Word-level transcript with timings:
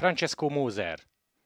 Francesco 0.00 0.48
Moser, 0.48 0.98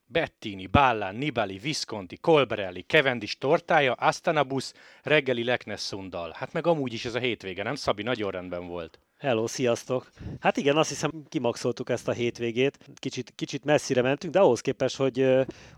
Bettini, 0.04 0.66
Ballán, 0.66 1.14
Nibali, 1.14 1.58
Visconti, 1.58 2.18
Colbrelli, 2.20 2.84
Cavendish 2.86 3.38
tortája, 3.38 3.92
Astanabus, 3.92 4.72
reggeli 5.02 5.44
Leknessundal. 5.44 6.32
Hát 6.36 6.52
meg 6.52 6.66
amúgy 6.66 6.92
is 6.92 7.04
ez 7.04 7.14
a 7.14 7.18
hétvége, 7.18 7.62
nem 7.62 7.74
Szabi? 7.74 8.02
Nagyon 8.02 8.30
rendben 8.30 8.66
volt. 8.66 8.98
Hello, 9.24 9.46
sziasztok! 9.46 10.10
Hát 10.40 10.56
igen, 10.56 10.76
azt 10.76 10.88
hiszem 10.88 11.10
kimaxoltuk 11.28 11.90
ezt 11.90 12.08
a 12.08 12.12
hétvégét. 12.12 12.78
Kicsit, 12.94 13.32
kicsit 13.34 13.64
messzire 13.64 14.02
mentünk, 14.02 14.32
de 14.32 14.38
ahhoz 14.38 14.60
képest, 14.60 14.96
hogy, 14.96 15.26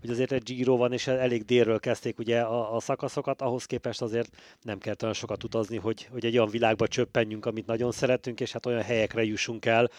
hogy 0.01 0.11
azért 0.11 0.33
egy 0.33 0.43
Giro 0.43 0.77
van, 0.77 0.93
és 0.93 1.07
elég 1.07 1.45
délről 1.45 1.81
kezdték 1.81 2.19
ugye 2.19 2.41
a, 2.41 2.75
a 2.77 2.81
szakaszokat, 2.81 3.43
ahhoz 3.43 3.65
képest 3.65 4.03
azért 4.03 4.29
nem 4.63 4.79
kell 4.79 4.95
olyan 5.03 5.15
sokat 5.15 5.45
utazni, 5.45 5.77
hogy, 5.77 6.09
hogy 6.11 6.25
egy 6.25 6.37
olyan 6.37 6.51
világba 6.51 6.89
csöppenjünk, 6.89 7.47
amit 7.47 7.67
nagyon 7.67 7.93
szeretünk, 7.93 8.41
és 8.41 8.53
hát 8.53 8.67
olyan 8.67 8.83
helyekre 8.83 9.25
jussunk 9.25 9.65
el, 9.65 9.91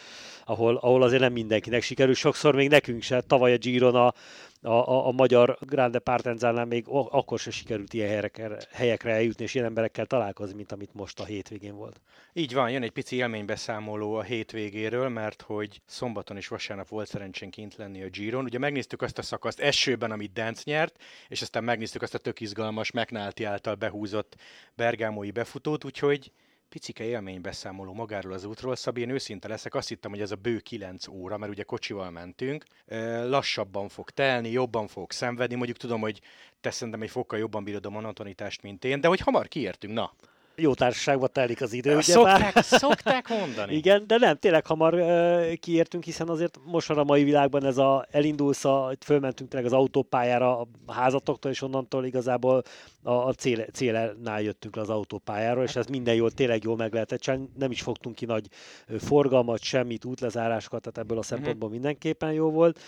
ahol, 0.45 0.75
ahol 0.75 1.03
azért 1.03 1.21
nem 1.21 1.33
mindenkinek 1.33 1.81
sikerül. 1.81 2.13
Sokszor 2.13 2.55
még 2.55 2.69
nekünk 2.69 3.01
se. 3.01 3.21
Tavaly 3.21 3.53
a 3.53 3.57
Giron 3.57 3.95
a, 3.95 4.13
a, 4.61 4.69
a, 4.69 5.07
a 5.07 5.11
magyar 5.11 5.57
Grande 5.61 5.99
Partenzánál 5.99 6.65
még 6.65 6.85
akkor 6.87 7.39
sem 7.39 7.51
sikerült 7.51 7.93
ilyen 7.93 8.07
helyekre, 8.07 8.57
helyekre 8.71 9.11
eljutni, 9.11 9.43
és 9.43 9.53
ilyen 9.53 9.65
emberekkel 9.67 10.05
találkozni, 10.05 10.55
mint 10.55 10.71
amit 10.71 10.93
most 10.93 11.19
a 11.19 11.25
hétvégén 11.25 11.75
volt. 11.75 12.01
Így 12.33 12.53
van, 12.53 12.71
jön 12.71 12.83
egy 12.83 12.91
pici 12.91 13.15
élménybeszámoló 13.15 14.15
a 14.15 14.21
hétvégéről, 14.21 15.09
mert 15.09 15.41
hogy 15.41 15.81
szombaton 15.85 16.37
és 16.37 16.47
vasárnap 16.47 16.87
volt 16.87 17.07
szerencsénk 17.07 17.51
kint 17.51 17.75
lenni 17.75 18.03
a 18.03 18.09
Giron. 18.09 18.43
Ugye 18.43 18.59
megnéztük 18.59 19.01
azt 19.01 19.17
a 19.17 19.21
szakaszt 19.21 19.59
esőben, 19.59 20.11
amit 20.11 20.33
Dance 20.33 20.61
nyert, 20.65 21.01
és 21.27 21.41
aztán 21.41 21.63
megnéztük 21.63 22.01
azt 22.01 22.13
a 22.13 22.17
tök 22.17 22.39
izgalmas 22.39 22.91
McNulty 22.91 23.43
által 23.43 23.75
behúzott 23.75 24.35
bergámói 24.75 25.31
befutót, 25.31 25.85
úgyhogy 25.85 26.31
picike 26.69 27.03
élménybeszámoló 27.03 27.93
magáról 27.93 28.33
az 28.33 28.43
útról. 28.43 28.75
Szabi, 28.75 29.01
én 29.01 29.09
őszinte 29.09 29.47
leszek, 29.47 29.75
azt 29.75 29.87
hittem, 29.87 30.11
hogy 30.11 30.21
ez 30.21 30.31
a 30.31 30.35
bő 30.35 30.59
9 30.59 31.07
óra, 31.07 31.37
mert 31.37 31.51
ugye 31.51 31.63
kocsival 31.63 32.11
mentünk. 32.11 32.65
Lassabban 33.25 33.89
fog 33.89 34.09
telni, 34.09 34.49
jobban 34.49 34.87
fog 34.87 35.11
szenvedni. 35.11 35.55
Mondjuk 35.55 35.77
tudom, 35.77 36.01
hogy 36.01 36.21
te 36.61 36.71
szerintem 36.71 37.01
egy 37.01 37.09
fokkal 37.09 37.39
jobban 37.39 37.63
bírod 37.63 37.85
a 37.85 37.89
monotonitást, 37.89 38.61
mint 38.61 38.85
én, 38.85 39.01
de 39.01 39.07
hogy 39.07 39.19
hamar 39.19 39.47
kiértünk, 39.47 39.93
na 39.93 40.13
jó 40.61 40.73
társaságban 40.73 41.29
telik 41.31 41.61
az 41.61 41.73
idő. 41.73 41.93
Ugye 41.93 42.01
szokták, 42.01 42.53
bár... 42.53 42.63
szokták 42.85 43.29
mondani. 43.29 43.75
Igen, 43.75 44.03
de 44.07 44.17
nem, 44.17 44.37
tényleg 44.37 44.65
hamar 44.65 44.93
uh, 44.93 45.53
kiértünk, 45.53 46.03
hiszen 46.03 46.29
azért 46.29 46.59
most 46.65 46.89
a 46.89 47.03
mai 47.03 47.23
világban 47.23 47.65
ez 47.65 47.77
a, 47.77 48.05
elindulsz, 48.11 48.65
a, 48.65 48.91
fölmentünk 49.05 49.49
tényleg 49.49 49.71
az 49.71 49.77
autópályára 49.77 50.59
a 50.59 50.67
házatoktól, 50.87 51.51
és 51.51 51.61
onnantól 51.61 52.05
igazából 52.05 52.63
a, 53.03 53.11
a 53.11 53.33
cél, 53.33 53.65
célnál 53.65 54.41
jöttünk 54.41 54.75
le 54.75 54.81
az 54.81 54.89
autópályára, 54.89 55.63
és 55.63 55.75
ez 55.75 55.85
minden 55.85 56.15
jól, 56.15 56.31
tényleg 56.31 56.63
jól 56.63 56.75
meg 56.75 56.93
lehetett 56.93 57.19
csinálni. 57.19 57.49
Nem 57.57 57.71
is 57.71 57.81
fogtunk 57.81 58.15
ki 58.15 58.25
nagy 58.25 58.47
forgalmat, 58.99 59.61
semmit, 59.61 60.05
útlezárásokat, 60.05 60.81
tehát 60.81 60.97
ebből 60.97 61.17
a 61.17 61.19
mhm. 61.19 61.29
szempontból 61.29 61.69
mindenképpen 61.69 62.31
jó 62.31 62.49
volt 62.49 62.79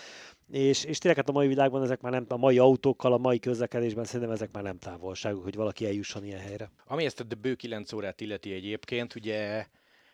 és, 0.50 0.84
és 0.84 0.98
tényleg 0.98 1.20
hát 1.20 1.28
a 1.28 1.32
mai 1.32 1.46
világban 1.46 1.82
ezek 1.82 2.00
már 2.00 2.12
nem, 2.12 2.24
a 2.28 2.36
mai 2.36 2.58
autókkal, 2.58 3.12
a 3.12 3.18
mai 3.18 3.38
közlekedésben 3.38 4.04
szerintem 4.04 4.30
ezek 4.30 4.52
már 4.52 4.62
nem 4.62 4.78
távolságok, 4.78 5.42
hogy 5.42 5.54
valaki 5.54 5.86
eljusson 5.86 6.24
ilyen 6.24 6.40
helyre. 6.40 6.70
Ami 6.86 7.04
ezt 7.04 7.20
a 7.20 7.24
bő 7.40 7.54
9 7.54 7.92
órát 7.92 8.20
illeti 8.20 8.52
egyébként, 8.52 9.14
ugye 9.14 9.66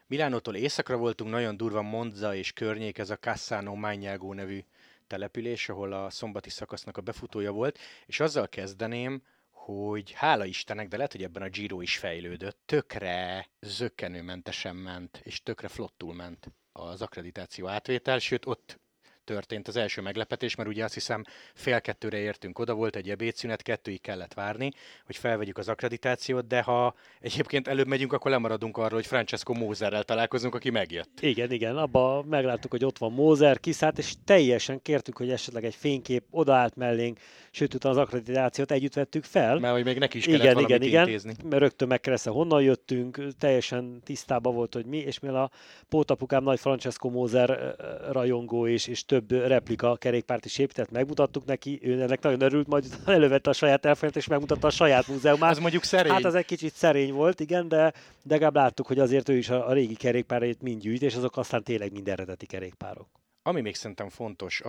Milánótól 0.06 0.55
északra 0.55 0.97
voltunk, 0.97 1.31
nagyon 1.31 1.56
durva 1.56 1.83
Monza 1.83 2.34
és 2.34 2.53
környék, 2.53 2.98
ez 2.98 3.11
a 3.11 3.17
Cassano 3.17 3.75
Magnago 3.75 4.33
nevű 4.33 4.65
település, 5.06 5.69
ahol 5.69 5.93
a 5.93 6.11
szombati 6.11 6.50
szakasznak 6.50 6.97
a 6.97 7.00
befutója 7.00 7.53
volt, 7.53 7.78
és 8.06 8.21
azzal 8.21 8.48
kezdeném, 8.48 9.23
hogy 9.50 10.12
hála 10.12 10.45
Istennek, 10.45 10.89
de 10.89 10.97
lehet, 10.97 11.12
hogy 11.12 11.23
ebben 11.23 11.43
a 11.43 11.48
Giro 11.48 11.81
is 11.81 11.98
fejlődött, 11.98 12.59
tökre 12.65 13.48
zökkenőmentesen 13.61 14.77
ment, 14.77 15.21
és 15.22 15.43
tökre 15.43 15.69
flottul 15.69 16.15
ment 16.15 16.53
az 16.72 17.03
akkreditáció 17.03 17.69
átvétel, 17.69 18.19
sőt 18.19 18.47
ott 18.47 18.81
történt 19.26 19.69
az 19.69 19.76
első 19.76 20.00
meglepetés, 20.00 20.54
mert 20.54 20.69
ugye 20.69 20.84
azt 20.84 20.94
hiszem 20.94 21.25
fél 21.54 21.81
kettőre 21.81 22.19
értünk 22.19 22.59
oda, 22.59 22.75
volt 22.75 22.97
egy 22.97 23.10
ebédszünet, 23.10 23.62
kettőig 23.62 24.00
kellett 24.00 24.34
várni, 24.34 24.70
hogy 25.06 25.16
felvegyük 25.16 25.59
az 25.59 25.69
akkreditációt, 25.69 26.47
de 26.47 26.62
ha 26.62 26.94
egyébként 27.20 27.69
előbb 27.69 27.86
megyünk, 27.86 28.12
akkor 28.12 28.31
lemaradunk 28.31 28.76
arról, 28.76 28.98
hogy 28.98 29.06
Francesco 29.06 29.53
Mózerrel 29.53 30.03
találkozunk, 30.03 30.54
aki 30.54 30.70
megjött. 30.70 31.20
Igen, 31.20 31.53
igen, 31.53 31.76
abba 31.76 32.25
megláttuk, 32.28 32.70
hogy 32.70 32.84
ott 32.84 32.98
van 32.98 33.12
Mózer, 33.12 33.60
kiszállt, 33.60 33.98
és 33.98 34.15
teljesen 34.25 34.82
kértük, 34.82 35.16
hogy 35.16 35.31
esetleg 35.31 35.65
egy 35.65 35.75
fénykép 35.75 36.25
odaállt 36.31 36.76
mellénk, 36.76 37.19
sőt, 37.50 37.75
utána 37.75 37.94
az 37.94 38.00
akkreditációt 38.00 38.70
együtt 38.70 38.94
vettük 38.94 39.25
fel. 39.25 39.59
Mert 39.59 39.75
hogy 39.75 39.84
még 39.84 39.98
neki 39.98 40.19
is 40.19 40.25
kellett 40.25 40.41
igen, 40.41 40.59
igen, 40.59 40.82
igen, 40.82 41.03
intézni. 41.06 41.34
mert 41.42 41.62
rögtön 41.62 41.88
megkereszte, 41.88 42.31
honnan 42.31 42.62
jöttünk, 42.62 43.26
teljesen 43.38 44.00
tisztában 44.04 44.54
volt, 44.54 44.75
hogy 44.75 44.86
mi, 44.86 44.97
és 44.97 45.19
mivel 45.19 45.42
a 45.42 45.50
pótapukám 45.88 46.42
nagy 46.42 46.60
Francesco 46.60 47.09
Mózer 47.09 47.75
rajongó 48.10 48.66
és, 48.66 48.86
és 48.86 49.04
több 49.21 49.47
replika 49.47 49.97
kerékpárt 49.97 50.44
is 50.44 50.59
épített, 50.59 50.91
megmutattuk 50.91 51.44
neki, 51.44 51.81
ő 51.82 52.03
ennek 52.03 52.22
nagyon 52.22 52.41
örült, 52.41 52.66
majd 52.66 52.84
elővette 53.06 53.50
a 53.50 53.53
saját 53.53 53.84
elfolyamát 53.84 54.21
és 54.21 54.27
megmutatta 54.27 54.66
a 54.66 54.71
saját 54.71 55.09
múzeumát. 55.09 55.50
Ez 55.50 55.59
mondjuk 55.59 55.82
szerény. 55.82 56.12
Hát 56.12 56.25
az 56.25 56.34
egy 56.34 56.44
kicsit 56.44 56.75
szerény 56.75 57.12
volt, 57.12 57.41
igen, 57.41 57.69
de, 57.69 57.77
de 57.77 57.93
legalább 58.34 58.54
láttuk, 58.54 58.87
hogy 58.87 58.99
azért 58.99 59.28
ő 59.28 59.37
is 59.37 59.50
a, 59.50 59.69
a 59.69 59.72
régi 59.72 59.94
kerékpárait 59.94 60.62
mind 60.62 60.81
gyűjt, 60.81 61.03
és 61.03 61.15
azok 61.15 61.37
aztán 61.37 61.62
tényleg 61.62 61.93
mind 61.93 62.09
eredeti 62.09 62.47
kerékpárok. 62.47 63.09
Ami 63.47 63.61
még 63.61 63.75
szerintem 63.75 64.09
fontos 64.09 64.62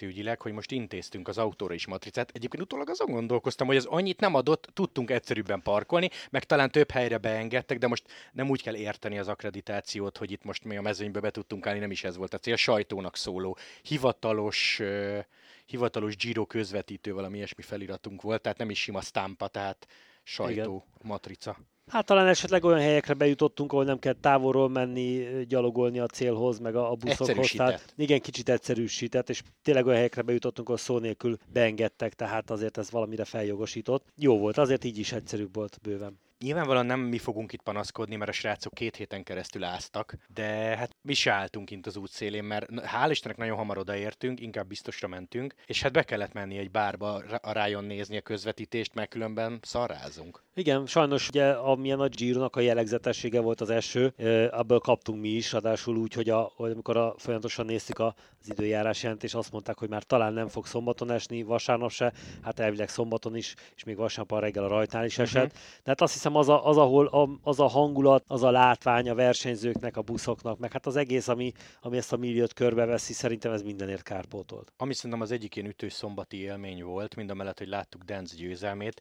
ügyileg, 0.00 0.40
hogy 0.40 0.52
most 0.52 0.70
intéztünk 0.70 1.28
az 1.28 1.38
autóra 1.38 1.74
is 1.74 1.86
matricát. 1.86 2.30
Egyébként 2.34 2.62
utólag 2.62 2.90
azon 2.90 3.10
gondolkoztam, 3.10 3.66
hogy 3.66 3.76
az 3.76 3.84
annyit 3.84 4.20
nem 4.20 4.34
adott, 4.34 4.68
tudtunk 4.72 5.10
egyszerűbben 5.10 5.62
parkolni, 5.62 6.10
meg 6.30 6.44
talán 6.44 6.70
több 6.70 6.90
helyre 6.90 7.18
beengedtek, 7.18 7.78
de 7.78 7.86
most 7.86 8.04
nem 8.32 8.50
úgy 8.50 8.62
kell 8.62 8.76
érteni 8.76 9.18
az 9.18 9.28
akkreditációt, 9.28 10.16
hogy 10.16 10.30
itt 10.30 10.44
most 10.44 10.64
mi 10.64 10.76
a 10.76 10.80
mezőnybe 10.80 11.20
be 11.20 11.30
tudtunk 11.30 11.66
állni, 11.66 11.78
nem 11.78 11.90
is 11.90 12.04
ez 12.04 12.16
volt 12.16 12.34
a 12.34 12.38
cél. 12.38 12.56
Sajtónak 12.56 13.16
szóló, 13.16 13.56
hivatalos, 13.82 14.78
uh, 14.80 15.18
hivatalos 15.66 16.16
Giro 16.16 16.46
közvetítő, 16.46 17.12
valami 17.12 17.36
ilyesmi 17.36 17.62
feliratunk 17.62 18.22
volt, 18.22 18.42
tehát 18.42 18.58
nem 18.58 18.70
is 18.70 18.80
sima 18.80 19.00
stampa, 19.00 19.48
tehát 19.48 19.86
sajtó, 20.22 20.84
Igen. 20.86 21.08
matrica. 21.10 21.56
Hát 21.86 22.06
talán 22.06 22.26
esetleg 22.26 22.64
olyan 22.64 22.80
helyekre 22.80 23.14
bejutottunk, 23.14 23.72
ahol 23.72 23.84
nem 23.84 23.98
kell 23.98 24.12
távolról 24.20 24.68
menni, 24.68 25.26
gyalogolni 25.44 25.98
a 25.98 26.06
célhoz, 26.06 26.58
meg 26.58 26.76
a, 26.76 26.90
a 26.90 26.94
buszokhoz. 26.94 27.50
Tehát 27.50 27.92
igen, 27.96 28.20
kicsit 28.20 28.48
egyszerűsített, 28.48 29.28
és 29.28 29.42
tényleg 29.62 29.84
olyan 29.84 29.96
helyekre 29.96 30.22
bejutottunk, 30.22 30.68
ahol 30.68 30.80
szó 30.80 30.98
nélkül 30.98 31.36
beengedtek, 31.52 32.14
tehát 32.14 32.50
azért 32.50 32.78
ez 32.78 32.90
valamire 32.90 33.24
feljogosított. 33.24 34.06
Jó 34.16 34.38
volt, 34.38 34.58
azért 34.58 34.84
így 34.84 34.98
is 34.98 35.12
egyszerűbb 35.12 35.54
volt 35.54 35.78
bőven. 35.82 36.18
Nyilvánvalóan 36.44 36.86
nem 36.86 37.00
mi 37.00 37.18
fogunk 37.18 37.52
itt 37.52 37.62
panaszkodni, 37.62 38.16
mert 38.16 38.30
a 38.30 38.32
srácok 38.32 38.74
két 38.74 38.96
héten 38.96 39.22
keresztül 39.22 39.64
áztak, 39.64 40.14
de 40.34 40.44
hát 40.76 40.96
mi 41.02 41.14
se 41.14 41.32
álltunk 41.32 41.66
kint 41.66 41.86
az 41.86 41.96
útszélén, 41.96 42.44
mert 42.44 42.66
hál' 42.70 43.08
Istennek 43.10 43.36
nagyon 43.38 43.56
hamar 43.56 43.78
odaértünk, 43.78 44.40
inkább 44.40 44.66
biztosra 44.66 45.08
mentünk, 45.08 45.54
és 45.66 45.82
hát 45.82 45.92
be 45.92 46.02
kellett 46.02 46.32
menni 46.32 46.58
egy 46.58 46.70
bárba 46.70 47.14
a 47.42 47.52
rájon 47.52 47.84
nézni 47.84 48.16
a 48.16 48.20
közvetítést, 48.20 48.94
mert 48.94 49.10
különben 49.10 49.58
szarrázunk. 49.62 50.42
Igen, 50.54 50.86
sajnos 50.86 51.28
ugye 51.28 51.50
amilyen 51.50 52.00
a 52.00 52.08
giro 52.08 52.48
a 52.50 52.60
jellegzetessége 52.60 53.40
volt 53.40 53.60
az 53.60 53.70
eső, 53.70 54.14
abból 54.50 54.80
kaptunk 54.80 55.20
mi 55.20 55.28
is, 55.28 55.52
adásul 55.52 55.96
úgy, 55.96 56.12
hogy, 56.12 56.28
a, 56.28 56.52
hogy 56.56 56.70
amikor 56.70 56.96
a, 56.96 57.14
folyamatosan 57.18 57.66
néztük 57.66 57.98
az 57.98 58.14
időjárás 58.44 59.02
jelentés, 59.02 59.34
azt 59.34 59.52
mondták, 59.52 59.78
hogy 59.78 59.88
már 59.88 60.02
talán 60.02 60.32
nem 60.32 60.48
fog 60.48 60.66
szombaton 60.66 61.10
esni, 61.10 61.42
vasárnap 61.42 61.90
se, 61.90 62.12
hát 62.42 62.60
elvileg 62.60 62.88
szombaton 62.88 63.36
is, 63.36 63.54
és 63.76 63.84
még 63.84 63.96
vasárnap 63.96 64.32
a 64.32 64.40
reggel 64.40 64.64
a 64.64 64.68
rajtnál 64.68 65.04
is 65.04 65.18
esett. 65.18 65.44
Uh-huh. 65.44 65.60
De 65.60 65.90
hát 65.90 66.00
azt 66.00 66.12
hiszem 66.12 66.33
az, 66.36 66.48
a, 66.48 66.66
az 66.66 66.76
ahol 66.76 67.06
a, 67.06 67.28
az 67.42 67.60
a 67.60 67.66
hangulat, 67.66 68.24
az 68.26 68.42
a 68.42 68.50
látvány 68.50 69.10
a 69.10 69.14
versenyzőknek, 69.14 69.96
a 69.96 70.02
buszoknak, 70.02 70.58
meg 70.58 70.72
hát 70.72 70.86
az 70.86 70.96
egész, 70.96 71.28
ami, 71.28 71.52
ami 71.80 71.96
ezt 71.96 72.12
a 72.12 72.16
milliót 72.16 72.52
körbeveszi, 72.52 73.12
szerintem 73.12 73.52
ez 73.52 73.62
mindenért 73.62 74.02
kárpótolt. 74.02 74.72
Ami 74.76 74.94
szerintem 74.94 75.20
az 75.20 75.30
egyik 75.30 75.56
ilyen 75.56 75.68
ütős 75.68 75.92
szombati 75.92 76.36
élmény 76.36 76.82
volt, 76.84 77.16
mind 77.16 77.30
a 77.30 77.34
mellett, 77.34 77.58
hogy 77.58 77.68
láttuk 77.68 78.02
Dance 78.02 78.36
győzelmét, 78.36 79.00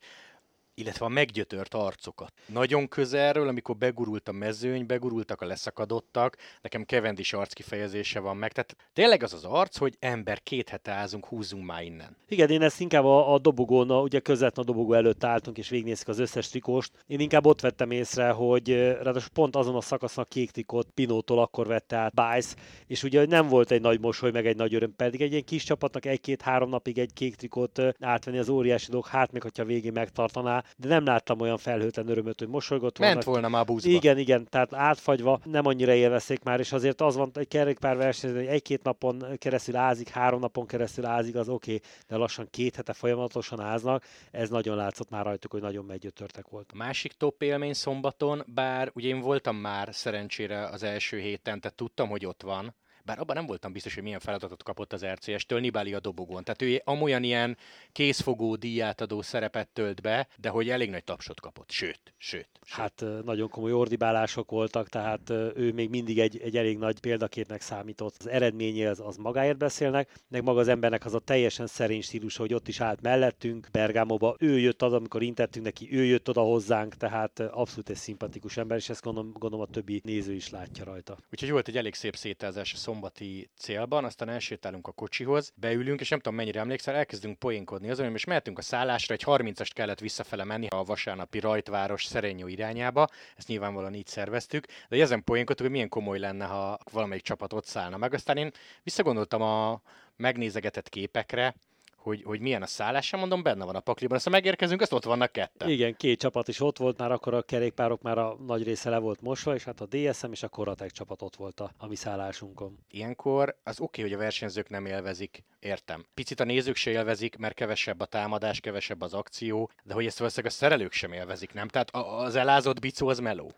illetve 0.76 1.06
a 1.06 1.10
meggyötört 1.10 1.74
arcokat. 1.74 2.34
Nagyon 2.46 2.88
közelről, 2.88 3.48
amikor 3.48 3.76
begurult 3.78 4.28
a 4.28 4.32
mezőny, 4.32 4.86
begurultak 4.86 5.42
a 5.42 5.46
leszakadottak, 5.46 6.38
nekem 6.62 6.84
kevendis 6.84 7.34
arc 7.34 7.54
kifejezése 7.54 8.20
van 8.20 8.38
meg. 8.38 8.52
Tehát 8.52 8.76
tényleg 8.94 9.24
az 9.24 9.34
az 9.34 9.44
arc, 9.44 9.78
hogy 9.78 9.96
ember, 10.00 10.44
két 10.44 10.70
hete 10.70 10.92
ázunk, 10.92 11.26
húzzunk 11.26 11.66
már 11.66 11.84
innen. 11.84 12.18
Igen, 12.28 12.50
én 12.50 12.62
ezt 12.62 12.80
inkább 12.80 13.06
a, 13.06 13.34
a 13.34 13.40
dobogón, 13.40 13.92
ugye 13.92 14.20
közvetlen 14.20 14.66
a 14.66 14.72
dobogó 14.72 14.94
előtt 14.94 15.24
álltunk, 15.24 15.58
és 15.58 15.70
végignéztük 15.70 16.08
az 16.08 16.20
összes 16.20 16.50
trikóst. 16.50 16.92
Én 17.08 17.20
inkább 17.20 17.46
ott 17.46 17.62
vettem 17.62 17.92
észre, 17.92 18.30
hogy 18.30 18.70
ráadásul 18.76 19.30
pont 19.34 19.56
azon 19.56 19.76
a 19.76 19.82
szakaszon 19.82 20.24
a 20.24 20.28
kék 20.28 20.52
trikót 20.52 20.88
Pinótól 20.94 21.40
akkor 21.40 21.68
vette 21.68 21.96
át 21.96 22.14
Bice, 22.14 22.56
és 22.88 23.04
ugye 23.04 23.26
nem 23.26 23.48
volt 23.48 23.72
egy 23.72 23.82
nagy 23.82 24.00
mosoly, 24.00 24.32
meg 24.32 24.48
egy 24.48 24.56
nagy 24.56 24.74
öröm, 24.74 24.96
pedig 24.96 25.22
egy 25.22 25.32
ilyen 25.32 25.44
kis 25.44 25.64
csapatnak 25.64 26.06
egy-két-három 26.06 26.70
napig 26.70 26.98
egy 26.98 27.14
kék 27.14 27.36
trikót 27.36 27.82
átvenni 28.00 28.38
az 28.38 28.50
óriási 28.50 28.90
dolog, 28.90 29.08
hát 29.08 29.32
még 29.32 29.42
hogyha 29.42 29.66
végén 29.66 29.92
megtartaná, 29.92 30.63
de 30.78 30.88
nem 30.88 31.06
láttam 31.06 31.40
olyan 31.40 31.58
felhőtlen 31.58 32.08
örömöt, 32.08 32.40
hogy 32.40 32.48
mosolygott 32.48 32.98
volna. 32.98 33.14
Ment 33.14 33.26
volna 33.26 33.50
már 33.50 33.66
buszba. 33.66 33.90
Igen, 33.90 34.18
igen, 34.18 34.48
tehát 34.50 34.74
átfagyva 34.74 35.40
nem 35.44 35.66
annyira 35.66 35.94
élvezték 35.94 36.44
már, 36.44 36.60
és 36.60 36.72
azért 36.72 37.02
az 37.02 37.16
van 37.16 37.32
egy 37.34 37.48
kerékpár 37.48 37.98
versenyző, 37.98 38.38
hogy 38.38 38.46
egy-két 38.46 38.84
napon 38.84 39.24
keresztül 39.38 39.76
ázik, 39.76 40.10
három 40.10 40.40
napon 40.40 40.66
keresztül 40.66 41.06
ázik, 41.06 41.36
az 41.36 41.50
oké, 41.50 41.74
okay, 41.74 41.90
de 42.08 42.16
lassan 42.16 42.48
két 42.50 42.76
hete 42.76 42.94
folyamatosan 42.94 43.60
áznak, 43.60 44.04
ez 44.32 44.50
nagyon 44.50 44.76
látszott 44.76 45.10
már 45.10 45.26
rajtuk, 45.26 45.52
hogy 45.52 45.62
nagyon 45.62 45.86
meggyötörtek 45.86 46.48
volt. 46.48 46.70
A 46.74 46.78
másik 46.78 47.14
top 47.14 47.42
élmény 47.42 47.74
szombaton, 47.74 48.44
bár 48.48 48.92
ugye 48.94 49.08
én 49.08 49.20
voltam 49.20 49.56
már 49.56 49.90
szerencsére 49.92 50.66
az 50.66 50.84
első 50.84 51.20
héten, 51.20 51.60
tehát 51.60 51.78
tudtam, 51.78 52.10
hogy 52.10 52.26
ott 52.26 52.42
van, 52.42 52.76
bár 53.06 53.20
abban 53.20 53.36
nem 53.36 53.46
voltam 53.46 53.72
biztos, 53.72 53.94
hogy 53.94 54.04
milyen 54.04 54.20
feladatot 54.20 54.64
kapott 54.64 54.94
az 54.94 55.06
RCS-től, 55.06 55.60
Nibali 55.60 55.94
a 55.94 56.00
dobogón. 56.00 56.44
Tehát 56.44 56.62
ő 56.62 56.82
amolyan 56.84 57.24
ilyen 57.24 57.58
készfogó 57.92 58.56
díját 58.56 59.02
adó 59.02 59.22
szerepet 59.22 59.68
tölt 59.68 60.02
be, 60.02 60.28
de 60.38 60.50
hogy 60.50 60.70
elég 60.70 60.90
nagy 60.90 61.04
tapsot 61.04 61.40
kapott. 61.40 61.72
Sőt, 61.72 62.00
sőt. 62.18 62.50
sőt. 62.62 62.74
Hát 62.74 63.04
nagyon 63.24 63.50
komoly 63.50 63.72
ordibálások 63.72 64.52
voltak, 64.52 64.90
tehát 64.90 65.30
ő 65.30 65.72
még 65.74 65.90
mindig 65.90 66.20
egy, 66.20 66.38
egy 66.42 66.58
elég 66.58 66.78
nagy 66.78 67.00
példaképnek 67.00 67.62
számított. 67.62 68.16
Az 68.20 68.28
eredménye 68.28 68.90
az, 68.90 69.00
az 69.00 69.18
magáért 69.18 69.58
beszélnek, 69.58 70.20
meg 70.30 70.44
maga 70.44 70.60
az 70.60 70.68
embernek 70.68 71.06
az 71.06 71.14
a 71.14 71.20
teljesen 71.20 71.68
szerény 71.68 72.02
stílus, 72.02 72.38
hogy 72.38 72.54
ott 72.54 72.68
is 72.68 72.80
állt 72.80 73.02
mellettünk, 73.02 73.68
Bergámóba, 73.72 74.36
ő 74.40 74.60
jött 74.60 74.84
oda, 74.84 74.96
amikor 74.96 75.24
intettünk 75.24 75.66
neki, 75.66 75.88
ő 75.92 76.04
jött 76.04 76.30
oda 76.30 76.42
hozzánk, 76.42 76.96
tehát 76.96 77.40
abszolút 77.40 77.90
egy 77.90 77.96
szimpatikus 77.96 78.58
ember, 78.58 78.78
és 78.78 78.90
ezt 78.90 79.04
gondolom, 79.04 79.32
gondolom 79.32 79.66
a 79.66 79.72
többi 79.72 80.02
néző 80.04 80.34
is 80.34 80.50
látja 80.50 80.84
rajta. 80.84 81.18
Úgyhogy 81.32 81.52
volt 81.52 81.68
egy 81.68 81.78
elég 81.78 81.94
szép 81.94 82.16
szétázás 82.16 82.74
a 82.74 82.78
szombati 82.94 83.50
célban, 83.58 84.06
aztán 84.06 84.30
elsétálunk 84.30 84.88
a 84.88 84.92
kocsihoz, 84.92 85.54
beülünk, 85.56 86.00
és 86.00 86.10
nem 86.10 86.20
tudom 86.20 86.38
mennyire 86.38 86.60
emlékszel, 86.60 86.96
elkezdünk 86.96 87.40
poénkodni 87.40 87.90
azon, 87.90 88.04
hogy 88.04 88.14
most 88.14 88.26
mehetünk 88.26 88.58
a 88.58 88.62
szállásra, 88.62 89.14
egy 89.14 89.24
30-ast 89.26 89.70
kellett 89.74 90.00
visszafele 90.00 90.44
menni 90.44 90.68
a 90.68 90.84
vasárnapi 90.84 91.40
rajtváros 91.40 92.06
Szerenyó 92.06 92.48
irányába, 92.48 93.08
ezt 93.36 93.48
nyilvánvalóan 93.48 93.94
így 93.94 94.08
szerveztük, 94.08 94.66
de 94.90 95.02
ezen 95.02 95.24
poénkodtuk, 95.24 95.66
hogy 95.66 95.72
milyen 95.72 95.90
komoly 95.90 96.20
lenne, 96.20 96.46
ha 96.46 96.78
valamelyik 96.92 97.24
csapat 97.24 97.54
ott 97.54 97.66
szállna 97.66 97.98
meg. 97.98 98.14
Aztán 98.14 98.38
én 98.38 98.52
visszagondoltam 98.84 99.42
a 99.42 99.82
megnézegetett 100.16 100.90
képekre, 100.90 101.56
hogy, 102.04 102.24
hogy 102.24 102.40
milyen 102.40 102.62
a 102.62 102.66
szállás, 102.66 103.06
sem 103.06 103.20
mondom, 103.20 103.44
benne 103.44 103.66
van 103.66 103.76
a 103.76 103.80
pakliban. 103.80 104.18
Aztán 104.18 104.34
megérkezünk, 104.34 104.82
azt 104.82 104.94
ott 104.94 105.04
vannak 105.04 105.32
ketten. 105.32 105.70
Igen, 105.70 105.96
két 105.96 106.20
csapat 106.20 106.48
is 106.48 106.60
ott 106.60 106.78
volt, 106.78 106.98
már 106.98 107.12
akkor 107.12 107.34
a 107.34 107.42
kerékpárok 107.42 108.02
már 108.02 108.18
a 108.18 108.38
nagy 108.48 108.64
része 108.64 108.90
le 108.90 108.98
volt 108.98 109.22
mosva, 109.22 109.56
és 109.56 109.64
hát 109.64 109.82
a 109.82 109.86
DSM 109.86 110.32
és 110.32 110.44
a 110.44 110.48
Koratek 110.48 110.92
csapat 110.92 111.22
ott 111.22 111.36
volt 111.36 111.60
a, 111.60 111.72
a 111.78 111.88
mi 111.88 111.96
szállásunkon. 111.96 112.78
Ilyenkor 112.90 113.56
az 113.64 113.80
oké, 113.80 114.02
okay, 114.02 114.04
hogy 114.04 114.20
a 114.20 114.24
versenyzők 114.24 114.70
nem 114.70 114.86
élvezik, 114.86 115.44
értem. 115.60 116.06
Picit 116.14 116.40
a 116.40 116.44
nézők 116.44 116.76
se 116.76 116.92
élvezik, 116.92 117.38
mert 117.38 117.54
kevesebb 117.54 118.00
a 118.00 118.06
támadás, 118.06 118.60
kevesebb 118.60 119.02
az 119.02 119.14
akció, 119.14 119.70
de 119.84 119.94
hogy 119.94 120.06
ezt 120.06 120.18
valószínűleg 120.18 120.54
a 120.54 120.56
szerelők 120.56 120.92
sem 120.92 121.14
élvezik, 121.14 121.54
nem? 121.54 121.68
Tehát 121.68 121.90
az 121.96 122.36
elázott 122.36 122.80
bicó 122.80 123.08
az 123.08 123.20
meló. 123.20 123.52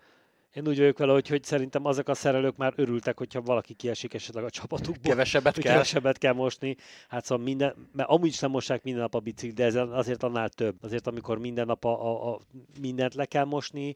Én 0.56 0.68
úgy 0.68 0.78
vagyok 0.78 0.98
vele, 0.98 1.12
hogy, 1.12 1.28
hogy 1.28 1.44
szerintem 1.44 1.84
azok 1.84 2.08
a 2.08 2.14
szerelők 2.14 2.56
már 2.56 2.72
örültek, 2.76 3.18
hogyha 3.18 3.40
valaki 3.40 3.74
kiesik 3.74 4.14
esetleg 4.14 4.44
a 4.44 4.50
csapatukból. 4.50 5.12
Kevesebbet 5.12 5.58
kell. 5.58 5.72
Kevesebbet 5.72 6.18
kell 6.18 6.32
mosni. 6.32 6.76
Hát 7.08 7.24
szóval 7.24 7.44
minden, 7.44 7.74
mert 7.92 8.08
amúgy 8.08 8.32
sem 8.32 8.50
mossák 8.50 8.82
minden 8.82 9.02
nap 9.02 9.14
a 9.14 9.20
biciklit, 9.20 9.54
de 9.54 9.64
ez 9.64 9.74
azért 9.74 10.22
annál 10.22 10.48
több. 10.48 10.76
Azért 10.82 11.06
amikor 11.06 11.38
minden 11.38 11.66
nap 11.66 11.84
a, 11.84 12.06
a, 12.06 12.32
a 12.32 12.40
mindent 12.80 13.14
le 13.14 13.24
kell 13.24 13.44
mosni, 13.44 13.94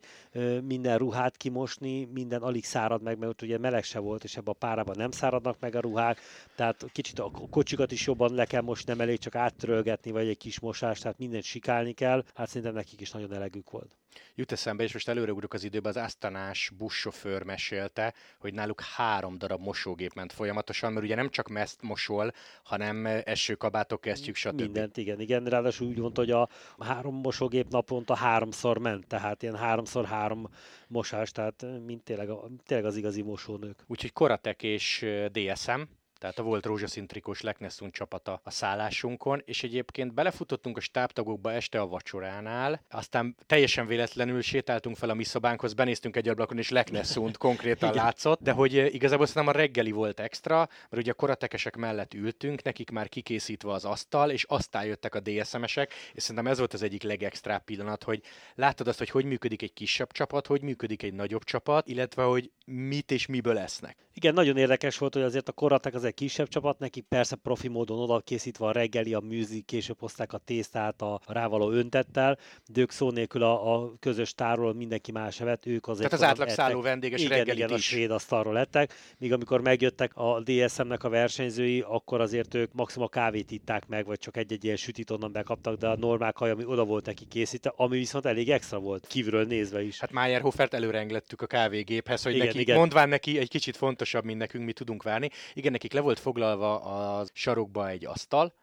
minden 0.63 0.99
ruhát 0.99 1.37
kimosni, 1.37 2.05
minden 2.05 2.43
alig 2.43 2.65
szárad 2.65 3.03
meg, 3.03 3.19
mert 3.19 3.43
ugye 3.43 3.59
meleg 3.59 3.85
se 3.85 3.99
volt, 3.99 4.25
és 4.25 4.37
ebben 4.37 4.55
a 4.55 4.59
párában 4.67 4.95
nem 4.99 5.11
száradnak 5.11 5.57
meg 5.61 5.75
a 5.75 5.81
ruhák, 5.81 6.21
tehát 6.57 6.85
kicsit 6.93 7.19
a 7.19 7.31
kocsikat 7.51 7.93
is 7.93 8.07
jobban 8.07 8.35
le 8.35 8.45
kell 8.45 8.63
mosni, 8.63 8.93
nem 8.93 9.01
elég 9.01 9.19
csak 9.19 9.35
áttörölgetni, 9.35 10.11
vagy 10.11 10.29
egy 10.29 10.39
kis 10.39 10.61
mosás, 10.61 10.99
tehát 10.99 11.19
mindent 11.19 11.45
sikálni 11.45 11.93
kell. 11.93 12.25
Hát 12.35 12.49
szerintem 12.49 12.75
nekik 12.75 13.01
is 13.01 13.11
nagyon 13.11 13.33
elegük 13.33 13.71
volt. 13.71 14.00
Jut 14.35 14.53
eszembe, 14.53 14.83
és 14.83 14.93
most 14.93 15.09
előreugrok 15.09 15.55
az 15.55 15.65
időbe, 15.65 15.89
az 15.89 15.97
Asztanás 15.97 16.73
buszsofőr 16.79 17.43
mesélte, 17.43 18.15
hogy 18.39 18.55
náluk 18.55 18.81
három 18.81 19.39
darab 19.39 19.61
mosógép 19.61 20.15
ment 20.15 20.33
folyamatosan, 20.33 20.93
mert 20.93 21.05
ugye 21.05 21.15
nem 21.15 21.29
csak 21.29 21.49
meszt 21.49 21.83
mosol, 21.83 22.33
hanem 22.63 23.07
esőkabátok, 23.07 24.01
kesztyűk, 24.01 24.35
stb. 24.35 24.61
Mindent, 24.61 24.97
igen, 24.97 25.21
igen. 25.21 25.45
Ráadásul 25.45 25.87
úgy 25.89 25.99
mondta, 25.99 26.21
hogy 26.21 26.31
a 26.31 26.49
három 26.79 27.15
mosógép 27.15 27.69
naponta 27.69 28.15
háromszor 28.15 28.79
ment, 28.79 29.07
tehát 29.07 29.43
ilyen 29.43 29.57
háromszor 29.57 30.05
három 30.05 30.49
mosás, 30.89 31.31
tehát 31.31 31.65
mint 31.87 32.03
tényleg, 32.03 32.29
tényleg 32.65 32.87
az 32.87 32.97
igazi 32.97 33.23
mosónők. 33.23 33.85
Úgyhogy 33.87 34.13
Koratek 34.13 34.63
és 34.63 35.07
DSM, 35.33 35.81
tehát 36.21 36.39
a 36.39 36.43
volt 36.43 36.67
rózsaszín 36.67 37.07
trikós 37.07 37.41
Lekneszun 37.41 37.91
csapata 37.91 38.41
a 38.45 38.51
szállásunkon, 38.51 39.43
és 39.45 39.63
egyébként 39.63 40.15
belefutottunk 40.15 40.77
a 40.77 40.81
stábtagokba 40.81 41.53
este 41.53 41.81
a 41.81 41.87
vacsoránál, 41.87 42.85
aztán 42.91 43.37
teljesen 43.47 43.87
véletlenül 43.87 44.43
sétáltunk 44.43 44.97
fel 44.97 45.11
a 45.11 45.15
mi 45.15 45.25
szobánkhoz, 45.25 45.75
benéztünk 45.75 46.17
egy 46.17 46.29
ablakon, 46.29 46.59
és 46.59 46.71
Lekneszunt 46.71 47.37
konkrétan 47.37 47.95
látszott, 48.03 48.41
de 48.43 48.53
hogy 48.53 48.79
eh, 48.79 48.95
igazából 48.95 49.27
szerintem 49.27 49.55
a 49.55 49.59
reggeli 49.59 49.91
volt 49.91 50.21
extra, 50.21 50.57
mert 50.57 51.03
ugye 51.03 51.11
a 51.11 51.15
koratekesek 51.15 51.77
mellett 51.77 52.15
ültünk, 52.15 52.63
nekik 52.63 52.91
már 52.91 53.09
kikészítve 53.09 53.73
az 53.73 53.85
asztal, 53.85 54.31
és 54.31 54.45
aztán 54.45 54.85
jöttek 54.85 55.15
a 55.15 55.21
DSM-esek, 55.21 55.95
és 56.13 56.23
szerintem 56.23 56.47
ez 56.47 56.59
volt 56.59 56.73
az 56.73 56.83
egyik 56.83 57.03
legextrább 57.03 57.65
pillanat, 57.65 58.03
hogy 58.03 58.23
láttad 58.55 58.89
azt, 58.89 58.99
hogy 58.99 59.11
hogy 59.11 59.25
működik 59.25 59.63
egy 59.63 59.73
kisebb 59.73 60.13
csapat, 60.13 60.47
hogy 60.47 60.63
működik 60.63 61.03
egy 61.03 61.15
nagyobb 61.15 61.45
csapat, 61.45 61.89
illetve 61.89 62.23
hogy 62.23 62.51
mit 62.65 63.11
és 63.11 63.27
miből 63.27 63.55
lesznek. 63.55 63.97
Igen, 64.15 64.35
nagyon 64.35 64.57
érdekes 64.57 64.99
volt, 64.99 65.15
hogy 65.15 65.23
azért 65.23 65.49
a 65.49 65.53
koratek 65.53 65.95
az 65.95 66.05
egy 66.11 66.17
kisebb 66.17 66.49
csapat, 66.49 66.79
nekik 66.79 67.05
persze 67.09 67.37
profi 67.37 67.69
módon 67.69 67.99
oda 67.99 68.21
készítve 68.21 68.67
a 68.67 68.73
reggeli, 68.73 69.15
a 69.15 69.21
műzik, 69.21 69.65
később 69.65 69.97
hozták 70.01 70.33
a 70.33 70.39
tésztát 70.39 71.03
a 71.03 71.21
rávaló 71.27 71.71
öntettel, 71.71 72.39
de 72.67 72.81
ők 72.81 72.91
szó 72.91 73.11
nélkül 73.11 73.43
a, 73.43 73.75
a 73.75 73.93
közös 74.01 74.35
tárról 74.35 74.75
mindenki 74.75 75.13
más 75.13 75.41
evett, 75.41 75.67
ők 75.67 75.89
azért... 75.89 76.11
Tehát 76.11 76.25
az 76.25 76.31
átlag 76.31 76.49
szálló 76.49 76.81
vendéges 76.81 77.21
igen, 77.21 77.37
reggelit 77.37 77.65
igen, 77.65 77.69
is. 77.69 77.75
a 77.75 77.79
svéd 77.79 78.11
asztalról 78.11 78.53
lettek, 78.53 78.95
míg 79.19 79.33
amikor 79.33 79.61
megjöttek 79.61 80.17
a 80.17 80.41
DSM-nek 80.41 81.05
a 81.05 81.09
versenyzői, 81.09 81.81
akkor 81.81 82.21
azért 82.21 82.55
ők 82.55 82.73
maximum 82.73 83.07
a 83.07 83.09
kávét 83.09 83.51
itták 83.51 83.87
meg, 83.87 84.07
vagy 84.07 84.19
csak 84.19 84.37
egy-egy 84.37 84.65
ilyen 84.65 84.77
sütit 84.77 85.11
onnan 85.11 85.33
bekaptak, 85.33 85.77
de 85.77 85.89
a 85.89 85.97
normál 85.97 86.33
kaj, 86.33 86.51
ami 86.51 86.65
oda 86.65 86.85
volt 86.85 87.07
neki 87.07 87.25
készítve, 87.25 87.73
ami 87.77 87.99
viszont 87.99 88.27
elég 88.27 88.51
extra 88.51 88.79
volt, 88.79 89.07
kívülről 89.07 89.45
nézve 89.45 89.83
is. 89.83 90.01
Hát 90.01 90.13
Mayerhofert 90.13 90.75
előre 90.75 90.99
engedtük 90.99 91.43
a 91.43 91.47
kávégéphez, 91.47 92.23
hogy 92.23 92.35
Igen, 92.35 92.47
neki, 92.47 92.61
igen. 92.61 92.77
mondván 92.77 93.09
neki 93.09 93.39
egy 93.39 93.49
kicsit 93.49 93.77
fontosabb, 93.77 94.25
mint 94.25 94.39
nekünk 94.39 94.65
mi 94.65 94.73
tudunk 94.73 95.03
várni. 95.03 95.31
Igen, 95.55 95.73
nekik 95.73 95.93
le 96.01 96.07
volt 96.07 96.19
foglalva 96.19 96.81
a 96.81 97.25
sarokba 97.33 97.89
egy 97.89 98.07
asztal, 98.07 98.55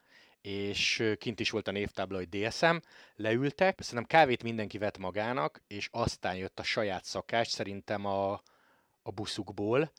és 0.42 1.14
kint 1.18 1.40
is 1.40 1.50
volt 1.50 1.68
a 1.68 1.72
névtábla, 1.72 2.18
hogy 2.18 2.30
DSM, 2.30 2.76
leültek, 3.16 3.82
szerintem 3.82 4.20
kávét 4.20 4.44
mindenki 4.44 4.78
vett 4.78 4.98
magának, 4.98 5.62
és 5.68 5.90
aztán 5.92 6.36
jött 6.36 6.60
a 6.60 6.64
saját 6.64 7.06
szakás, 7.06 7.48
szerintem 7.48 8.06
a, 8.06 8.32
a 9.02 9.12
buszukból, 9.12 9.92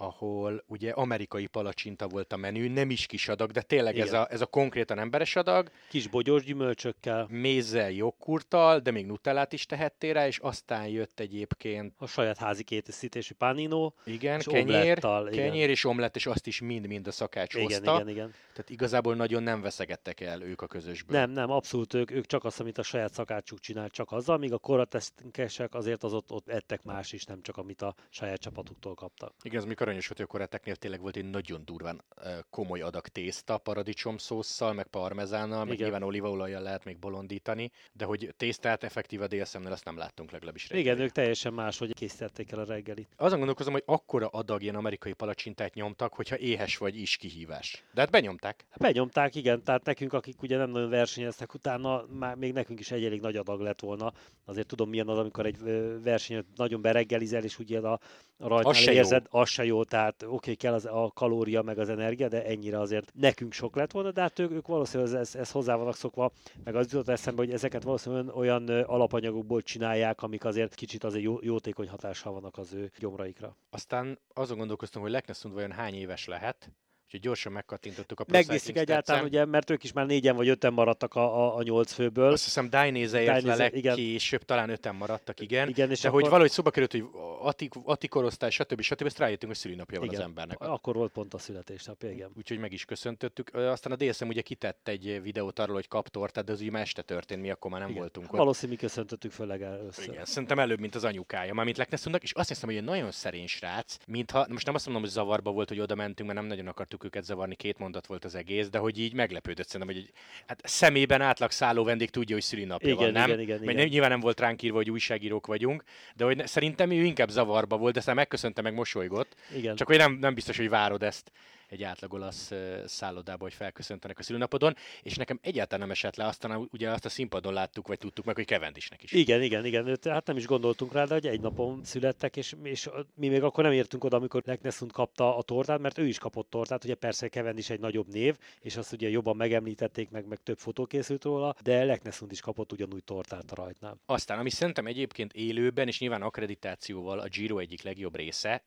ahol 0.00 0.64
ugye 0.66 0.90
amerikai 0.90 1.46
palacsinta 1.46 2.08
volt 2.08 2.32
a 2.32 2.36
menü, 2.36 2.68
nem 2.68 2.90
is 2.90 3.06
kis 3.06 3.28
adag, 3.28 3.50
de 3.50 3.62
tényleg 3.62 3.98
ez 3.98 4.12
a, 4.12 4.26
ez 4.30 4.40
a 4.40 4.46
konkrétan 4.46 4.98
emberes 4.98 5.36
adag, 5.36 5.70
Kis 5.88 6.08
bogyós 6.08 6.44
gyümölcsökkel, 6.44 7.26
mézzel, 7.30 7.90
jogkurttal, 7.90 8.78
de 8.78 8.90
még 8.90 9.06
nutellát 9.06 9.52
is 9.52 9.66
tehettél 9.66 10.12
rá, 10.12 10.26
és 10.26 10.38
aztán 10.38 10.88
jött 10.88 11.20
egyébként, 11.20 11.94
a 11.98 12.06
saját 12.06 12.38
házi 12.38 12.62
készítésű 12.62 13.34
panino, 13.34 13.92
igen, 14.04 14.38
És 14.38 14.46
kenyér, 14.46 14.98
igen. 14.98 15.30
kenyér 15.30 15.70
és 15.70 15.84
omlett, 15.84 16.16
és 16.16 16.26
azt 16.26 16.46
is 16.46 16.60
mind-mind 16.60 17.06
a 17.06 17.10
szakács 17.10 17.54
igen, 17.54 17.66
hozta. 17.66 17.94
igen, 17.94 18.08
igen. 18.08 18.34
Tehát 18.52 18.70
igazából 18.70 19.14
nagyon 19.14 19.42
nem 19.42 19.60
veszegettek 19.60 20.20
el 20.20 20.42
ők 20.42 20.62
a 20.62 20.66
közösből. 20.66 21.18
Nem, 21.18 21.30
nem, 21.30 21.50
abszolút 21.50 21.94
ők, 21.94 22.10
ők 22.10 22.26
csak 22.26 22.44
azt, 22.44 22.60
amit 22.60 22.78
a 22.78 22.82
saját 22.82 23.12
szakácsuk 23.12 23.60
csinált, 23.60 23.92
csak 23.92 24.12
azzal, 24.12 24.38
míg 24.38 24.52
a 24.52 24.58
korateszkesek 24.58 25.74
azért 25.74 26.02
az 26.02 26.12
ott, 26.12 26.32
ott 26.32 26.48
ettek 26.48 26.82
más 26.82 27.12
is, 27.12 27.24
nem 27.24 27.42
csak 27.42 27.56
amit 27.56 27.82
a 27.82 27.94
saját 28.08 28.40
csapatuktól 28.40 28.94
kaptak. 28.94 29.34
Igen, 29.42 29.60
az 29.60 29.64
mikor 29.64 29.88
aranyos 29.90 30.08
volt, 30.08 30.18
hogy 30.18 30.28
a 30.28 30.32
koreteknél 30.32 30.76
tényleg 30.76 31.00
volt 31.00 31.16
egy 31.16 31.30
nagyon 31.30 31.64
durván 31.64 32.02
komoly 32.50 32.80
adag 32.80 33.08
tészta, 33.08 33.58
paradicsom 33.58 34.16
szósszal, 34.18 34.72
meg 34.72 34.86
parmezánnal, 34.86 35.58
meg 35.64 35.72
Igen. 35.74 35.82
nyilván 35.82 36.02
olívaolajjal 36.02 36.62
lehet 36.62 36.84
még 36.84 36.98
bolondítani, 36.98 37.70
de 37.92 38.04
hogy 38.04 38.34
tésztát 38.36 38.84
effektív 38.84 39.22
a 39.22 39.26
DSM-nél 39.26 39.72
azt 39.72 39.84
nem 39.84 39.96
láttunk 39.96 40.30
legalábbis 40.30 40.64
Igen, 40.64 40.76
reggelig. 40.76 41.00
ők 41.00 41.10
teljesen 41.10 41.52
más, 41.52 41.78
hogy 41.78 41.94
készítették 41.94 42.52
el 42.52 42.58
a 42.58 42.64
reggelit. 42.64 43.08
Azon 43.16 43.38
gondolkozom, 43.38 43.72
hogy 43.72 43.82
akkora 43.86 44.26
adag 44.26 44.62
ilyen 44.62 44.74
amerikai 44.74 45.12
palacsintát 45.12 45.74
nyomtak, 45.74 46.14
hogyha 46.14 46.38
éhes 46.38 46.76
vagy 46.76 46.96
is 46.96 47.16
kihívás. 47.16 47.84
De 47.94 48.00
hát 48.00 48.10
benyomták. 48.10 48.64
Hát 48.70 48.78
Benyomták, 48.78 49.34
igen, 49.34 49.62
tehát 49.62 49.84
nekünk, 49.84 50.12
akik 50.12 50.42
ugye 50.42 50.56
nem 50.56 50.70
nagyon 50.70 50.90
versenyeztek 50.90 51.54
utána, 51.54 52.04
már 52.18 52.36
még 52.36 52.52
nekünk 52.52 52.80
is 52.80 52.90
egy 52.90 53.04
elég 53.04 53.20
nagy 53.20 53.36
adag 53.36 53.60
lett 53.60 53.80
volna. 53.80 54.12
Azért 54.44 54.66
tudom, 54.66 54.88
milyen 54.88 55.08
az, 55.08 55.18
amikor 55.18 55.46
egy 55.46 55.56
ö, 55.64 56.00
versenyen 56.02 56.46
nagyon 56.56 56.80
bereggelizel, 56.80 57.44
és 57.44 57.58
ugye 57.58 57.78
a, 57.78 58.00
a 58.40 58.52
Az 58.52 58.76
se 58.76 58.90
jó. 58.90 58.96
érzed, 58.96 59.26
az 59.30 59.48
se 59.48 59.64
jó, 59.64 59.84
tehát 59.84 60.22
oké, 60.22 60.34
okay, 60.34 60.54
kell 60.54 60.72
az, 60.72 60.84
a 60.84 61.10
kalória, 61.14 61.62
meg 61.62 61.78
az 61.78 61.88
energia, 61.88 62.28
de 62.28 62.44
ennyire 62.44 62.80
azért 62.80 63.12
nekünk 63.14 63.52
sok 63.52 63.76
lett 63.76 63.90
volna, 63.90 64.10
de 64.10 64.20
hát 64.20 64.38
ők, 64.38 64.50
ők 64.50 64.66
valószínűleg 64.66 65.14
ez, 65.14 65.34
ez 65.34 65.50
hozzá 65.50 65.76
vannak 65.76 65.96
szokva, 65.96 66.32
meg 66.64 66.74
az 66.74 66.92
jutott 66.92 67.08
eszembe, 67.08 67.42
hogy 67.42 67.52
ezeket 67.52 67.82
valószínűleg 67.82 68.36
olyan, 68.36 68.68
alapanyagokból 68.68 69.62
csinálják, 69.62 70.22
amik 70.22 70.44
azért 70.44 70.74
kicsit 70.74 71.04
azért 71.04 71.24
jó, 71.24 71.38
jótékony 71.42 71.88
hatással 71.88 72.32
vannak 72.32 72.58
az 72.58 72.72
ő 72.72 72.90
gyomraikra. 72.98 73.56
Aztán 73.70 74.18
azon 74.34 74.58
gondolkoztam, 74.58 75.02
hogy 75.02 75.10
Lekneszund 75.10 75.54
vajon 75.54 75.72
hány 75.72 75.94
éves 75.94 76.26
lehet, 76.26 76.70
Úgyhogy 77.12 77.24
gyorsan 77.24 77.52
megkattintottuk 77.52 78.20
a 78.20 78.24
Cycling 78.24 78.76
egyáltalán, 78.76 79.24
ugye, 79.24 79.44
mert 79.44 79.70
ők 79.70 79.84
is 79.84 79.92
már 79.92 80.06
négyen 80.06 80.36
vagy 80.36 80.48
öten 80.48 80.72
maradtak 80.72 81.14
a, 81.14 81.44
a, 81.44 81.56
a 81.56 81.62
nyolc 81.62 81.92
főből. 81.92 82.32
Azt 82.32 82.44
hiszem 82.44 82.70
Dainese 82.70 83.20
ért 83.22 83.42
le 83.42 83.70
igen. 83.72 83.94
legkésőbb, 83.94 84.42
talán 84.42 84.70
öten 84.70 84.94
maradtak, 84.94 85.40
igen. 85.40 85.68
Igen, 85.68 85.90
és 85.90 86.00
De 86.00 86.08
akkor- 86.08 86.20
hogy 86.20 86.30
valahogy 86.30 86.50
szóba 86.50 86.70
került, 86.70 86.92
hogy 86.92 87.04
Ati, 87.42 87.68
Ati 87.84 88.08
korosztály, 88.08 88.50
stb. 88.50 88.80
stb. 88.80 89.06
Ezt 89.06 89.18
rájöttünk, 89.18 89.52
hogy 89.52 89.60
szülinapja 89.60 89.98
van 89.98 90.08
az 90.08 90.14
Igen, 90.14 90.26
embernek. 90.26 90.60
Akkor 90.60 90.94
volt 90.94 91.12
pont 91.12 91.34
a 91.34 91.38
születésnapja, 91.38 92.10
igen. 92.10 92.30
Úgyhogy 92.36 92.58
meg 92.58 92.72
is 92.72 92.84
köszöntöttük. 92.84 93.54
Aztán 93.54 93.92
a 93.92 93.96
DSM 93.96 94.28
ugye 94.28 94.40
kitett 94.40 94.88
egy 94.88 95.22
videót 95.22 95.58
arról, 95.58 95.74
hogy 95.74 95.88
kap 95.88 96.08
tortát, 96.08 96.44
de 96.44 96.52
az 96.52 96.60
ugye 96.60 96.70
már 96.70 96.82
este 96.82 97.02
történt, 97.02 97.40
mi 97.40 97.50
akkor 97.50 97.70
már 97.70 97.80
nem 97.80 97.88
igen. 97.88 98.00
voltunk 98.00 98.32
ott. 98.32 98.38
Valószínű, 98.38 98.72
mi 98.72 98.78
köszöntöttük 98.78 99.32
föl 99.32 99.46
legelőször. 99.46 100.08
Igen, 100.12 100.24
szerintem 100.24 100.58
előbb, 100.58 100.80
mint 100.80 100.94
az 100.94 101.04
anyukája, 101.04 101.54
mármint 101.54 101.76
Lekneszundnak, 101.76 102.22
és 102.22 102.32
azt 102.32 102.48
hiszem, 102.48 102.68
hogy 102.68 102.78
egy 102.78 102.84
nagyon 102.84 103.10
szerény 103.10 103.46
srác, 103.46 103.96
mintha, 104.06 104.46
most 104.48 104.66
nem 104.66 104.74
azt 104.74 104.84
mondom, 104.84 105.02
hogy 105.02 105.12
zavarba 105.12 105.50
volt, 105.50 105.68
hogy 105.68 105.80
oda 105.80 105.94
mentünk, 105.94 106.28
mert 106.28 106.40
nem 106.40 106.48
nagyon 106.48 106.66
akartuk 106.66 106.99
őket 107.04 107.24
zavarni, 107.24 107.54
két 107.54 107.78
mondat 107.78 108.06
volt 108.06 108.24
az 108.24 108.34
egész, 108.34 108.68
de 108.68 108.78
hogy 108.78 108.98
így 108.98 109.14
meglepődött 109.14 109.66
szerintem, 109.66 109.96
hogy 109.96 110.04
egy, 110.04 110.12
hát 110.46 110.60
szemében 110.64 111.20
átlag 111.20 111.50
szálló 111.50 111.84
vendég 111.84 112.10
tudja, 112.10 112.34
hogy 112.34 112.44
szülinapja 112.44 112.88
Igen, 112.88 113.02
van, 113.02 113.12
nem? 113.12 113.28
igen, 113.28 113.40
igen, 113.40 113.60
Mert 113.60 113.78
igen. 113.78 113.88
nyilván 113.88 114.10
nem 114.10 114.20
volt 114.20 114.40
ránk 114.40 114.62
írva, 114.62 114.76
hogy 114.76 114.90
újságírók 114.90 115.46
vagyunk, 115.46 115.84
de 116.16 116.24
hogy 116.24 116.46
szerintem 116.46 116.90
ő 116.90 117.04
inkább 117.04 117.28
zavarba 117.28 117.76
volt, 117.76 117.92
de 117.92 117.98
aztán 117.98 118.14
megköszönte, 118.14 118.62
meg 118.62 118.74
mosolygott. 118.74 119.34
Igen. 119.56 119.76
Csak 119.76 119.86
hogy 119.86 119.96
nem, 119.96 120.12
nem 120.12 120.34
biztos, 120.34 120.56
hogy 120.56 120.68
várod 120.68 121.02
ezt 121.02 121.32
egy 121.70 121.82
átlag 121.82 122.12
olasz 122.12 122.52
szállodába, 122.84 123.42
hogy 123.42 123.54
felköszöntenek 123.54 124.18
a 124.18 124.22
szülőnapodon, 124.22 124.76
és 125.02 125.16
nekem 125.16 125.38
egyáltalán 125.42 125.80
nem 125.80 125.90
esett 125.90 126.16
le, 126.16 126.26
aztán 126.26 126.68
ugye 126.72 126.90
azt 126.90 127.04
a 127.04 127.08
színpadon 127.08 127.52
láttuk, 127.52 127.86
vagy 127.86 127.98
tudtuk 127.98 128.24
meg, 128.24 128.34
hogy 128.34 128.44
Kevendisnek 128.44 129.02
is. 129.02 129.12
Igen, 129.12 129.42
igen, 129.42 129.64
igen. 129.64 129.98
Hát 130.02 130.26
nem 130.26 130.36
is 130.36 130.46
gondoltunk 130.46 130.92
rá, 130.92 131.04
de 131.04 131.14
hogy 131.14 131.26
egy 131.26 131.40
napon 131.40 131.80
születtek, 131.84 132.36
és, 132.36 132.54
és 132.62 132.88
mi 133.14 133.28
még 133.28 133.42
akkor 133.42 133.64
nem 133.64 133.72
értünk 133.72 134.04
oda, 134.04 134.16
amikor 134.16 134.42
Leknessund 134.44 134.92
kapta 134.92 135.36
a 135.36 135.42
tortát, 135.42 135.78
mert 135.78 135.98
ő 135.98 136.06
is 136.06 136.18
kapott 136.18 136.50
tortát, 136.50 136.84
ugye 136.84 136.94
persze 136.94 137.28
Kevin 137.28 137.56
is 137.56 137.70
egy 137.70 137.80
nagyobb 137.80 138.08
név, 138.08 138.36
és 138.60 138.76
azt 138.76 138.92
ugye 138.92 139.08
jobban 139.08 139.36
megemlítették, 139.36 140.10
meg, 140.10 140.26
meg 140.26 140.38
több 140.42 140.58
fotó 140.58 140.86
készült 140.86 141.24
róla, 141.24 141.54
de 141.62 141.84
Leknessund 141.84 142.32
is 142.32 142.40
kapott 142.40 142.72
ugyanúgy 142.72 143.04
tortát 143.04 143.50
a 143.50 143.54
rajtnál. 143.54 143.98
Aztán, 144.06 144.38
ami 144.38 144.50
szerintem 144.50 144.86
egyébként 144.86 145.32
élőben, 145.32 145.88
és 145.88 146.00
nyilván 146.00 146.22
akkreditációval 146.22 147.18
a 147.18 147.28
Giro 147.28 147.58
egyik 147.58 147.82
legjobb 147.82 148.16
része, 148.16 148.62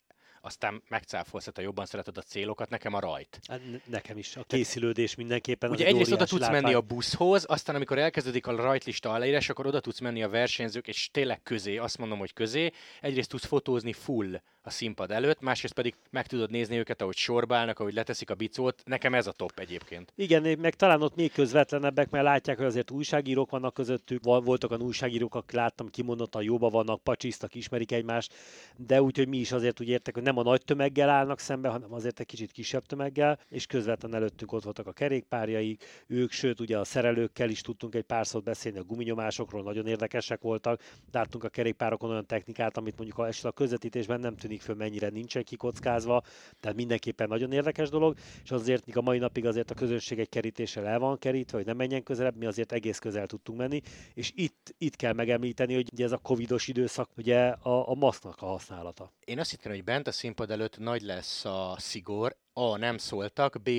aztán 0.45 0.83
megcáfolsz, 0.89 1.50
ha 1.55 1.62
jobban 1.62 1.85
szereted 1.85 2.17
a 2.17 2.21
célokat, 2.21 2.69
nekem 2.69 2.93
a 2.93 3.00
rajt. 3.00 3.39
Hát 3.47 3.62
ne- 3.71 3.77
Nekem 3.85 4.17
is. 4.17 4.35
A 4.35 4.43
készülődés 4.47 5.15
mindenképpen. 5.15 5.69
Ugye 5.69 5.85
egy 5.85 5.91
egyrészt 5.91 6.12
oda 6.12 6.25
tudsz 6.25 6.50
menni 6.50 6.57
a 6.57 6.62
látvány. 6.62 6.88
buszhoz, 6.88 7.45
aztán 7.47 7.75
amikor 7.75 7.97
elkezdődik 7.97 8.47
a 8.47 8.55
rajtlista 8.55 9.12
aláírás, 9.12 9.50
akkor 9.50 9.65
oda 9.65 9.79
tudsz 9.79 10.00
menni 10.00 10.23
a 10.23 10.29
versenyzők, 10.29 10.88
és 10.88 11.09
tényleg 11.12 11.43
közé, 11.43 11.77
azt 11.77 11.97
mondom, 11.97 12.19
hogy 12.19 12.33
közé. 12.33 12.71
Egyrészt 13.01 13.29
tudsz 13.29 13.45
fotózni 13.45 13.93
full 13.93 14.41
a 14.65 14.69
színpad 14.69 15.12
előtt, 15.12 15.41
másrészt 15.41 15.73
pedig 15.73 15.95
meg 16.09 16.27
tudod 16.27 16.50
nézni 16.50 16.77
őket, 16.77 17.01
ahogy 17.01 17.15
sorba 17.15 17.55
állnak, 17.55 17.79
ahogy 17.79 17.93
leteszik 17.93 18.29
a 18.29 18.35
bicót. 18.35 18.81
Nekem 18.85 19.13
ez 19.13 19.27
a 19.27 19.31
top 19.31 19.59
egyébként. 19.59 20.13
Igen, 20.15 20.59
meg 20.59 20.75
talán 20.75 21.01
ott 21.01 21.15
még 21.15 21.31
közvetlenebbek, 21.31 22.09
mert 22.09 22.23
látják, 22.23 22.57
hogy 22.57 22.65
azért 22.65 22.91
újságírók 22.91 23.50
vannak 23.50 23.73
közöttük, 23.73 24.23
voltak 24.23 24.71
olyan 24.71 24.83
újságírók, 24.83 25.35
akik 25.35 25.51
láttam 25.51 25.89
kimondottan 25.89 26.43
jóba 26.43 26.69
vannak, 26.69 27.03
pacsisztak, 27.03 27.55
ismerik 27.55 27.91
egymást, 27.91 28.33
de 28.77 29.01
úgyhogy 29.01 29.27
mi 29.27 29.38
is 29.38 29.51
azért 29.51 29.81
úgy 29.81 29.88
értek, 29.88 30.13
hogy 30.13 30.23
nem 30.23 30.33
a 30.38 30.44
nagy 30.44 30.63
tömeggel 30.63 31.10
állnak 31.10 31.40
szembe, 31.40 31.70
hanem 31.70 31.94
azért 31.94 32.20
egy 32.20 32.25
kicsit 32.25 32.52
kisebb 32.52 32.86
tömeggel, 32.86 33.40
és 33.50 33.66
közvetlen 33.66 34.16
előttünk 34.16 34.52
ott 34.52 34.63
voltak 34.63 34.88
a 34.88 34.92
kerékpárjaik, 34.92 35.84
ők, 36.08 36.32
sőt 36.32 36.60
ugye 36.60 36.78
a 36.78 36.84
szerelőkkel 36.84 37.50
is 37.50 37.62
tudtunk 37.62 37.96
egy 37.96 38.04
pár 38.04 38.28
szót 38.28 38.44
beszélni, 38.44 38.78
a 38.78 38.84
guminyomásokról 38.84 39.63
nagyon 39.63 39.88
érdekesek 39.88 40.42
voltak, 40.42 40.82
láttunk 41.12 41.44
a 41.44 41.50
kerékpárokon 41.50 42.10
olyan 42.10 42.25
technikát, 42.25 42.78
amit 42.78 42.98
mondjuk 42.98 43.18
a, 43.18 43.28
esetleg 43.28 43.52
a 43.52 43.56
közvetítésben 43.56 44.20
nem 44.20 44.36
tűnik 44.36 44.62
föl, 44.62 44.75
mennyire 44.75 45.10
nincsen 45.10 45.44
kikockázva, 45.44 46.24
tehát 46.60 46.78
mindenképpen 46.78 47.28
nagyon 47.28 47.52
érdekes 47.52 47.90
dolog, 47.90 48.16
és 48.44 48.52
azért 48.52 48.86
míg 48.86 48.98
a 48.98 49.02
mai 49.02 49.18
napig 49.18 49.46
azért 49.46 49.72
a 49.72 49.74
közönség 49.74 50.20
egy 50.20 50.30
kerítéssel 50.30 50.88
el 50.88 51.00
van 51.00 51.18
kerítve, 51.20 51.58
hogy 51.58 51.66
ne 51.66 51.74
menjen 51.74 52.04
közelebb, 52.04 52.36
mi 52.36 52.46
azért 52.46 52.72
egész 52.72 53.00
közel 53.00 53.25
tudtunk 53.25 53.58
menni, 53.58 53.82
és 54.13 54.32
itt, 54.36 54.75
itt 54.78 54.96
kell 54.96 55.13
megemlíteni, 55.13 55.74
hogy 55.74 55.90
ugye 55.94 56.04
ez 56.04 56.12
a 56.12 56.18
covidos 56.18 56.68
időszak, 56.68 57.10
ugye 57.18 57.48
a, 57.48 57.90
a 57.90 57.94
maszknak 57.94 58.42
a 58.42 58.46
használata. 58.46 59.12
Én 59.25 59.40
azt 59.40 59.50
hittem, 59.50 59.72
hogy 59.72 59.84
bent 59.84 60.08
a 60.08 60.12
színpad 60.24 60.51
előtt 60.51 60.77
nagy 60.77 61.01
lesz 61.01 61.46
a 61.46 61.75
szigor. 61.77 62.42
A. 62.53 62.77
Nem 62.77 62.98
szóltak, 62.98 63.62
B. 63.62 63.69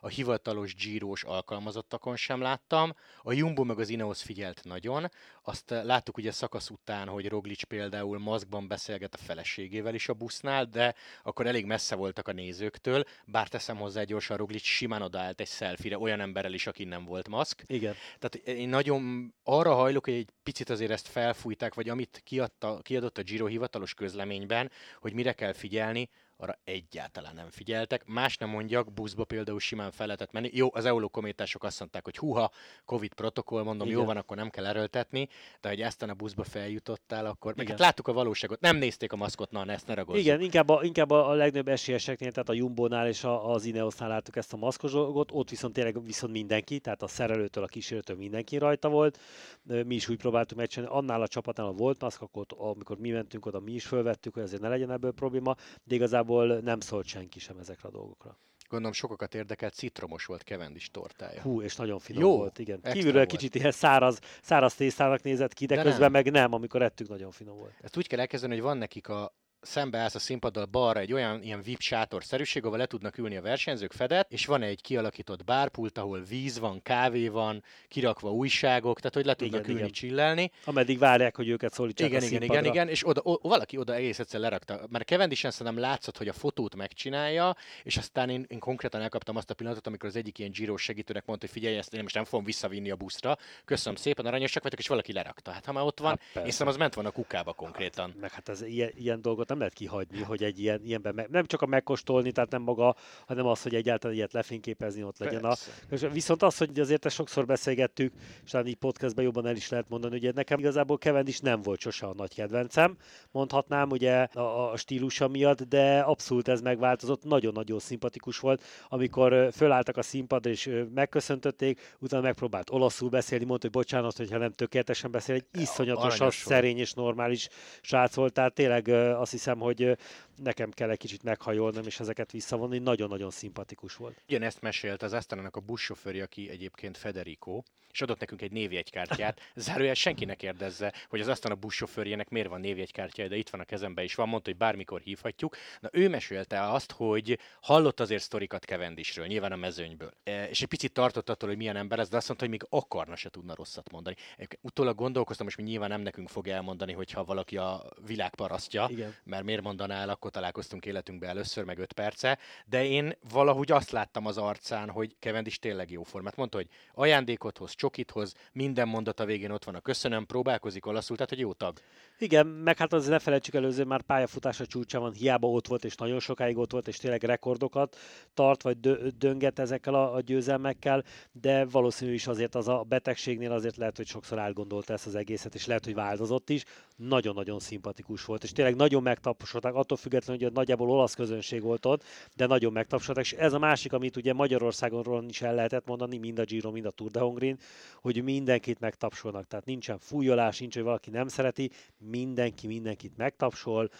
A 0.00 0.08
hivatalos 0.08 0.74
gyírós 0.74 1.24
alkalmazottakon 1.24 2.16
sem 2.16 2.40
láttam. 2.40 2.94
A 3.22 3.32
Jumbo 3.32 3.64
meg 3.64 3.78
az 3.78 3.88
Ineos 3.88 4.22
figyelt 4.22 4.64
nagyon. 4.64 5.10
Azt 5.42 5.70
eh, 5.70 5.84
láttuk 5.84 6.16
ugye 6.16 6.32
szakasz 6.32 6.70
után, 6.70 7.08
hogy 7.08 7.28
Roglic 7.28 7.62
például 7.62 8.18
maszkban 8.18 8.68
beszélget 8.68 9.14
a 9.14 9.18
feleségével 9.18 9.94
is 9.94 10.08
a 10.08 10.14
busznál, 10.14 10.64
de 10.64 10.94
akkor 11.22 11.46
elég 11.46 11.64
messze 11.64 11.94
voltak 11.94 12.28
a 12.28 12.32
nézőktől. 12.32 13.04
Bár 13.24 13.48
teszem 13.48 13.76
hozzá 13.76 14.02
gyorsan, 14.02 14.36
Roglic 14.36 14.64
simán 14.64 15.02
odaállt 15.02 15.40
egy 15.40 15.48
selfie 15.48 15.98
olyan 15.98 16.20
emberrel 16.20 16.52
is, 16.52 16.66
aki 16.66 16.84
nem 16.84 17.04
volt 17.04 17.28
maszk. 17.28 17.62
Igen. 17.66 17.94
Tehát 18.18 18.48
én 18.48 18.68
nagyon 18.68 19.34
arra 19.42 19.74
hajlok, 19.74 20.04
hogy 20.04 20.14
egy 20.14 20.30
picit 20.42 20.70
azért 20.70 20.90
ezt 20.90 21.08
felfújták, 21.08 21.74
vagy 21.74 21.88
amit 21.88 22.20
kiadta, 22.24 22.78
kiadott 22.82 23.18
a 23.18 23.22
Giro 23.22 23.46
hivatalos 23.46 23.94
közleményben, 23.94 24.70
hogy 25.00 25.12
mire 25.12 25.32
kell 25.32 25.52
figyelni, 25.52 26.08
arra 26.40 26.58
egyáltalán 26.64 27.34
nem 27.34 27.50
figyeltek. 27.50 28.06
Más 28.06 28.36
nem 28.36 28.48
mondjak, 28.48 28.92
buszba 28.92 29.24
például 29.24 29.60
simán 29.60 29.90
fel 29.90 30.06
lehetett 30.06 30.32
menni. 30.32 30.50
Jó, 30.52 30.68
az 30.72 30.84
eolokométások 30.84 31.64
azt 31.64 31.80
mondták, 31.80 32.04
hogy 32.04 32.16
huha, 32.16 32.50
Covid 32.84 33.12
protokoll, 33.12 33.62
mondom, 33.62 33.86
Igen. 33.86 33.98
jó 33.98 34.06
van, 34.06 34.16
akkor 34.16 34.36
nem 34.36 34.50
kell 34.50 34.66
erőltetni, 34.66 35.28
de 35.60 35.68
hogy 35.68 35.80
eztán 35.80 36.08
a 36.08 36.14
buszba 36.14 36.44
feljutottál, 36.44 37.26
akkor 37.26 37.54
meg 37.56 37.68
hát 37.68 37.78
láttuk 37.78 38.08
a 38.08 38.12
valóságot, 38.12 38.60
nem 38.60 38.76
nézték 38.76 39.12
a 39.12 39.16
maszkot, 39.16 39.50
na, 39.50 39.66
ezt 39.66 39.86
ne 39.86 39.94
ragozzuk. 39.94 40.22
Igen, 40.22 40.40
inkább 40.40 40.68
a, 40.68 40.80
inkább 40.82 41.10
a 41.10 41.32
legnagyobb 41.32 41.68
esélyeseknél, 41.68 42.30
tehát 42.30 42.48
a 42.48 42.52
Jumbo-nál 42.52 43.08
és 43.08 43.24
a, 43.24 43.52
az 43.52 43.64
Ineosnál 43.64 44.08
láttuk 44.08 44.36
ezt 44.36 44.52
a 44.52 44.56
maszkos 44.56 44.92
dolgot, 44.92 45.30
ott 45.32 45.50
viszont 45.50 45.72
tényleg 45.72 46.04
viszont 46.04 46.32
mindenki, 46.32 46.78
tehát 46.78 47.02
a 47.02 47.08
szerelőtől, 47.08 47.64
a 47.64 47.66
kísérőtől 47.66 48.16
mindenki 48.16 48.56
rajta 48.56 48.88
volt. 48.88 49.20
Mi 49.62 49.94
is 49.94 50.08
úgy 50.08 50.16
próbáltuk 50.16 50.58
megcsinálni, 50.58 50.96
annál 50.96 51.22
a 51.22 51.28
csapatnál 51.28 51.66
a 51.66 51.72
volt 51.72 52.00
maszk, 52.00 52.22
akkor 52.22 52.42
ott, 52.42 52.52
amikor 52.52 52.98
mi 52.98 53.10
mentünk 53.10 53.46
oda, 53.46 53.60
mi 53.60 53.72
is 53.72 53.86
fölvettük, 53.86 54.34
hogy 54.34 54.42
azért 54.42 54.62
ne 54.62 54.68
legyen 54.68 54.90
ebből 54.90 55.12
probléma, 55.12 55.54
de 55.84 55.94
igazából 55.94 56.27
nem 56.62 56.80
szólt 56.80 57.06
senki 57.06 57.38
sem 57.38 57.58
ezekre 57.58 57.88
a 57.88 57.92
dolgokra. 57.92 58.38
Gondolom 58.68 58.92
sokakat 58.94 59.34
érdekelt, 59.34 59.74
citromos 59.74 60.24
volt 60.24 60.42
Kevendis 60.42 60.90
tortája. 60.90 61.40
Hú, 61.42 61.62
és 61.62 61.76
nagyon 61.76 61.98
finom 61.98 62.22
Jó, 62.22 62.36
volt, 62.36 62.58
igen. 62.58 62.80
Kívülről 62.82 63.12
volt. 63.12 63.28
kicsit 63.30 63.54
ilyen 63.54 63.70
száraz, 63.72 64.18
száraz 64.42 64.74
tésztának 64.74 65.22
nézett 65.22 65.52
ki, 65.52 65.66
De 65.66 65.74
de 65.76 65.82
közben 65.82 66.00
nem. 66.00 66.12
meg 66.12 66.30
nem, 66.30 66.52
amikor 66.52 66.82
ettük, 66.82 67.08
nagyon 67.08 67.30
finom 67.30 67.56
volt. 67.56 67.72
Ezt 67.80 67.96
úgy 67.96 68.06
kell 68.06 68.18
elkezdeni, 68.20 68.52
hogy 68.52 68.62
van 68.62 68.76
nekik 68.78 69.08
a 69.08 69.34
szembeállsz 69.60 70.14
a 70.14 70.18
színpaddal 70.18 70.64
balra 70.64 71.00
egy 71.00 71.12
olyan 71.12 71.42
ilyen 71.42 71.62
VIP 71.62 71.80
sátorszerűség, 71.80 72.64
ahol 72.64 72.78
le 72.78 72.86
tudnak 72.86 73.18
ülni 73.18 73.36
a 73.36 73.42
versenyzők 73.42 73.92
fedett, 73.92 74.32
és 74.32 74.46
van 74.46 74.62
egy 74.62 74.80
kialakított 74.80 75.44
bárpult, 75.44 75.98
ahol 75.98 76.22
víz 76.22 76.58
van, 76.58 76.82
kávé 76.82 77.28
van, 77.28 77.62
kirakva 77.88 78.30
újságok, 78.30 78.96
tehát 78.98 79.14
hogy 79.14 79.24
le 79.24 79.34
tudnak 79.34 79.60
Igen, 79.60 79.70
ülni, 79.70 79.80
igen. 79.80 79.92
csillelni. 79.92 80.50
Ameddig 80.64 80.98
várják, 80.98 81.36
hogy 81.36 81.48
őket 81.48 81.72
szólítsák 81.72 82.08
Igen, 82.08 82.22
a 82.22 82.24
igen, 82.24 82.42
igen, 82.42 82.64
igen, 82.64 82.88
és 82.88 83.06
oda, 83.06 83.20
o, 83.24 83.48
valaki 83.48 83.76
oda 83.76 83.94
egész 83.94 84.18
egyszer 84.18 84.40
lerakta. 84.40 84.80
Mert 84.88 85.08
Cavendishen 85.08 85.50
szerintem 85.50 85.82
látszott, 85.82 86.16
hogy 86.18 86.28
a 86.28 86.32
fotót 86.32 86.74
megcsinálja, 86.74 87.56
és 87.82 87.96
aztán 87.96 88.30
én, 88.30 88.44
én 88.48 88.58
konkrétan 88.58 89.00
elkaptam 89.00 89.36
azt 89.36 89.50
a 89.50 89.54
pillanatot, 89.54 89.86
amikor 89.86 90.08
az 90.08 90.16
egyik 90.16 90.38
ilyen 90.38 90.50
Giro 90.50 90.76
segítőnek 90.76 91.26
mondta, 91.26 91.46
hogy 91.46 91.54
figyelj, 91.54 91.76
ezt 91.76 91.94
én 91.94 92.02
most 92.02 92.14
nem 92.14 92.24
fogom 92.24 92.44
visszavinni 92.44 92.90
a 92.90 92.96
buszra. 92.96 93.36
Köszönöm 93.64 93.98
szépen, 93.98 94.26
aranyosak 94.26 94.62
vagytok, 94.62 94.80
és 94.80 94.88
valaki 94.88 95.12
lerakta. 95.12 95.50
Hát 95.50 95.64
ha 95.64 95.72
már 95.72 95.84
ott 95.84 96.00
van, 96.00 96.20
Hát 96.34 96.44
én 96.44 96.50
szerintem 96.50 96.66
az 96.66 96.76
ment 96.76 96.94
volna 96.94 97.08
a 97.08 97.12
kukába 97.12 97.52
konkrétan. 97.52 98.14
Meg 98.20 98.30
hát 98.30 98.48
ez 98.48 98.62
ilyen, 98.62 98.92
ilyen 98.94 99.22
dolgot 99.22 99.47
nem 99.48 99.58
lehet 99.58 99.72
kihagyni, 99.72 100.22
hogy 100.22 100.42
egy 100.42 100.60
ilyen, 100.60 100.80
ilyenben 100.84 101.14
meg, 101.14 101.28
nem 101.30 101.44
csak 101.44 101.62
a 101.62 101.66
megkóstolni, 101.66 102.32
tehát 102.32 102.50
nem 102.50 102.62
maga, 102.62 102.94
hanem 103.26 103.46
az, 103.46 103.62
hogy 103.62 103.74
egyáltalán 103.74 104.16
ilyet 104.16 104.32
lefényképezni, 104.32 105.02
ott 105.02 105.18
legyen 105.18 105.44
a, 105.44 105.54
Persze. 105.88 106.06
és 106.06 106.12
viszont 106.12 106.42
az, 106.42 106.58
hogy 106.58 106.80
azért 106.80 107.04
ezt 107.04 107.14
sokszor 107.14 107.46
beszélgettük, 107.46 108.12
és 108.44 108.50
talán 108.50 108.66
így 108.66 108.74
podcastben 108.74 109.24
jobban 109.24 109.46
el 109.46 109.56
is 109.56 109.68
lehet 109.68 109.88
mondani, 109.88 110.20
hogy 110.20 110.34
nekem 110.34 110.58
igazából 110.58 110.96
Cavendish 110.96 111.42
nem 111.42 111.62
volt 111.62 111.80
sose 111.80 112.06
a 112.06 112.14
nagy 112.16 112.34
kedvencem, 112.34 112.96
mondhatnám 113.30 113.90
ugye 113.90 114.22
a, 114.22 114.72
a 114.72 114.76
stílusa 114.76 115.28
miatt, 115.28 115.62
de 115.62 115.98
abszolút 115.98 116.48
ez 116.48 116.60
megváltozott, 116.60 117.24
nagyon-nagyon 117.24 117.78
szimpatikus 117.78 118.38
volt, 118.38 118.62
amikor 118.88 119.48
fölálltak 119.52 119.96
a 119.96 120.02
színpadra 120.02 120.50
és 120.50 120.70
megköszöntötték, 120.94 121.96
utána 121.98 122.22
megpróbált 122.22 122.70
olaszul 122.70 123.08
beszélni, 123.08 123.44
mondta, 123.44 123.66
hogy 123.66 123.76
bocsánat, 123.76 124.16
hogyha 124.16 124.38
nem 124.38 124.52
tökéletesen 124.52 125.10
beszél, 125.10 125.34
egy 125.34 125.46
iszonyatosan 125.60 126.10
aranyos 126.10 126.44
volt. 126.44 126.56
szerény 126.58 126.78
és 126.78 126.92
normális 126.92 127.48
srác 127.80 128.14
volt, 128.14 128.32
tehát 128.32 128.54
tényleg 128.54 128.88
azt 128.88 129.30
hiszem, 129.38 129.58
hogy 129.58 129.98
nekem 130.36 130.70
kell 130.70 130.90
egy 130.90 130.98
kicsit 130.98 131.22
meghajolnom 131.22 131.84
és 131.86 132.00
ezeket 132.00 132.32
visszavonni, 132.32 132.78
nagyon-nagyon 132.78 133.30
szimpatikus 133.30 133.96
volt. 133.96 134.22
Ugyanezt 134.28 134.60
mesélt 134.60 135.02
az 135.02 135.12
Asztanának 135.12 135.56
a 135.56 135.60
buszsofőrje, 135.60 136.22
aki 136.22 136.50
egyébként 136.50 136.96
Federico, 136.96 137.62
és 137.92 138.04
adott 138.04 138.20
nekünk 138.20 138.42
egy 138.42 138.52
névjegykártyát. 138.52 139.40
Zárójel 139.54 139.94
senki 139.94 140.24
ne 140.24 140.34
kérdezze, 140.34 140.92
hogy 141.08 141.20
az 141.20 141.28
Asztana 141.28 141.54
buszsofőrjének 141.54 142.28
miért 142.28 142.48
van 142.48 142.60
névjegykártyája, 142.60 143.28
de 143.28 143.36
itt 143.36 143.48
van 143.48 143.60
a 143.60 143.64
kezemben 143.64 144.04
is 144.04 144.14
van, 144.14 144.28
mondta, 144.28 144.50
hogy 144.50 144.58
bármikor 144.58 145.00
hívhatjuk. 145.00 145.56
Na 145.80 145.88
ő 145.92 146.08
mesélte 146.08 146.70
azt, 146.70 146.92
hogy 146.92 147.38
hallott 147.60 148.00
azért 148.00 148.22
sztorikat 148.22 148.64
Cavendishről, 148.64 149.26
nyilván 149.26 149.52
a 149.52 149.56
mezőnyből. 149.56 150.12
E, 150.24 150.48
és 150.48 150.62
egy 150.62 150.68
picit 150.68 150.92
tartott 150.92 151.28
attól, 151.28 151.48
hogy 151.48 151.58
milyen 151.58 151.76
ember 151.76 151.98
ez, 151.98 152.08
de 152.08 152.16
azt 152.16 152.28
mondta, 152.28 152.46
hogy 152.46 152.54
még 152.58 152.66
akarna 152.70 153.16
se 153.16 153.30
tudna 153.30 153.54
rosszat 153.54 153.90
mondani. 153.90 154.16
Utólag 154.60 154.96
gondolkoztam, 154.96 155.46
most 155.46 155.58
mi 155.58 155.62
nyilván 155.62 155.88
nem 155.88 156.00
nekünk 156.00 156.28
fog 156.28 156.48
elmondani, 156.48 156.92
hogyha 156.92 157.24
valaki 157.24 157.56
a 157.56 157.92
világ 158.06 158.34
parasztja, 158.34 158.86
Igen. 158.90 159.14
Mert 159.28 159.44
miért 159.44 159.62
mondanál, 159.62 160.08
akkor 160.08 160.30
találkoztunk 160.30 160.86
életünkben 160.86 161.28
először, 161.28 161.64
meg 161.64 161.78
öt 161.78 161.92
perce, 161.92 162.38
de 162.66 162.86
én 162.86 163.12
valahogy 163.30 163.72
azt 163.72 163.90
láttam 163.90 164.26
az 164.26 164.38
arcán, 164.38 164.90
hogy 164.90 165.16
is 165.44 165.58
tényleg 165.58 165.90
jó 165.90 166.02
formát. 166.02 166.36
Mondta, 166.36 166.56
hogy 166.56 166.68
ajándékot 166.94 167.58
hoz, 167.58 167.74
csokit 167.74 168.10
hoz, 168.10 168.34
minden 168.52 168.88
mondata 168.88 169.24
végén 169.24 169.50
ott 169.50 169.64
van 169.64 169.74
a 169.74 169.80
köszönöm, 169.80 170.26
próbálkozik 170.26 170.86
olaszul, 170.86 171.16
tehát 171.16 171.30
hogy 171.30 171.40
jó 171.40 171.52
tag. 171.52 171.78
Igen, 172.18 172.46
meg 172.46 172.76
hát 172.76 172.92
azért 172.92 173.10
ne 173.10 173.18
felejtsük 173.18 173.54
előző, 173.54 173.84
már 173.84 174.02
pályafutása 174.02 174.66
csúcsa 174.66 175.00
van, 175.00 175.12
hiába 175.12 175.48
ott 175.48 175.66
volt, 175.66 175.84
és 175.84 175.94
nagyon 175.94 176.20
sokáig 176.20 176.56
ott 176.56 176.72
volt, 176.72 176.88
és 176.88 176.96
tényleg 176.96 177.22
rekordokat 177.22 177.96
tart, 178.34 178.62
vagy 178.62 178.78
dönget 179.18 179.58
ezekkel 179.58 179.94
a, 179.94 180.14
a 180.14 180.20
győzelmekkel, 180.20 181.04
de 181.32 181.64
valószínű 181.64 182.12
is 182.12 182.26
azért 182.26 182.54
az 182.54 182.68
a 182.68 182.82
betegségnél 182.82 183.52
azért 183.52 183.76
lehet, 183.76 183.96
hogy 183.96 184.06
sokszor 184.06 184.38
átgondolta 184.38 184.92
ezt 184.92 185.06
az 185.06 185.14
egészet, 185.14 185.54
és 185.54 185.66
lehet, 185.66 185.84
hogy 185.84 185.94
változott 185.94 186.50
is. 186.50 186.64
Nagyon-nagyon 186.96 187.58
szimpatikus 187.58 188.24
volt, 188.24 188.42
és 188.42 188.52
tényleg 188.52 188.76
nagyon 188.76 189.02
megtapsolták, 189.24 189.74
attól 189.74 189.96
függetlenül, 189.96 190.42
hogy 190.42 190.52
nagyjából 190.52 190.90
olasz 190.90 191.14
közönség 191.14 191.62
volt 191.62 191.86
ott, 191.86 192.04
de 192.36 192.46
nagyon 192.46 192.72
megtapsolták, 192.72 193.24
és 193.24 193.32
ez 193.32 193.52
a 193.52 193.58
másik, 193.58 193.92
amit 193.92 194.16
ugye 194.16 194.32
Magyarországonról 194.32 195.24
is 195.28 195.42
el 195.42 195.54
lehetett 195.54 195.86
mondani, 195.86 196.16
mind 196.16 196.38
a 196.38 196.44
Giro, 196.44 196.70
mind 196.70 196.84
a 196.84 196.90
Tour 196.90 197.10
de 197.10 197.20
Hongrin, 197.20 197.58
hogy 198.00 198.22
mindenkit 198.22 198.80
megtapsolnak, 198.80 199.46
tehát 199.46 199.64
nincsen 199.64 199.98
fújolás, 199.98 200.58
nincs, 200.58 200.74
hogy 200.74 200.82
valaki 200.82 201.10
nem 201.10 201.28
szereti, 201.28 201.70
mindenki 201.98 202.66
mindenkit 202.66 203.16
megtapsol, 203.16 203.90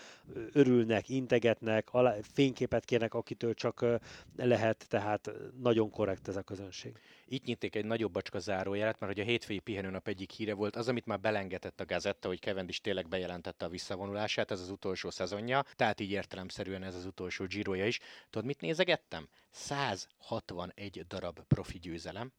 örülnek, 0.52 1.08
integetnek, 1.08 1.88
alá, 1.90 2.16
fényképet 2.32 2.84
kérnek, 2.84 3.14
akitől 3.14 3.54
csak 3.54 3.84
lehet, 4.36 4.86
tehát 4.88 5.30
nagyon 5.62 5.90
korrekt 5.90 6.28
ez 6.28 6.36
a 6.36 6.42
közönség. 6.42 6.98
Itt 7.30 7.44
nyitték 7.44 7.74
egy 7.74 7.84
nagyobb 7.84 8.12
bacska 8.12 8.38
zárójelet, 8.38 9.00
mert 9.00 9.12
hogy 9.12 9.22
a 9.22 9.26
hétfői 9.26 9.58
pihenőnap 9.58 10.08
egyik 10.08 10.30
híre 10.30 10.54
volt 10.54 10.76
az, 10.76 10.88
amit 10.88 11.06
már 11.06 11.20
belengetett 11.20 11.80
a 11.80 11.84
gazetta, 11.84 12.28
hogy 12.28 12.40
is 12.66 12.80
tényleg 12.80 13.08
bejelentette 13.08 13.64
a 13.64 13.68
visszavonulását, 13.68 14.50
ez 14.50 14.60
az 14.60 14.70
utolsó 14.70 15.10
szezonja, 15.10 15.64
tehát 15.74 16.00
így 16.00 16.10
értelemszerűen 16.10 16.82
ez 16.82 16.94
az 16.94 17.06
utolsó 17.06 17.44
Giroja 17.44 17.86
is. 17.86 17.98
Tudod, 18.30 18.46
mit 18.46 18.60
nézegettem? 18.60 19.28
161 19.50 21.06
darab 21.06 21.40
profi 21.48 21.78
győzelem, 21.78 22.32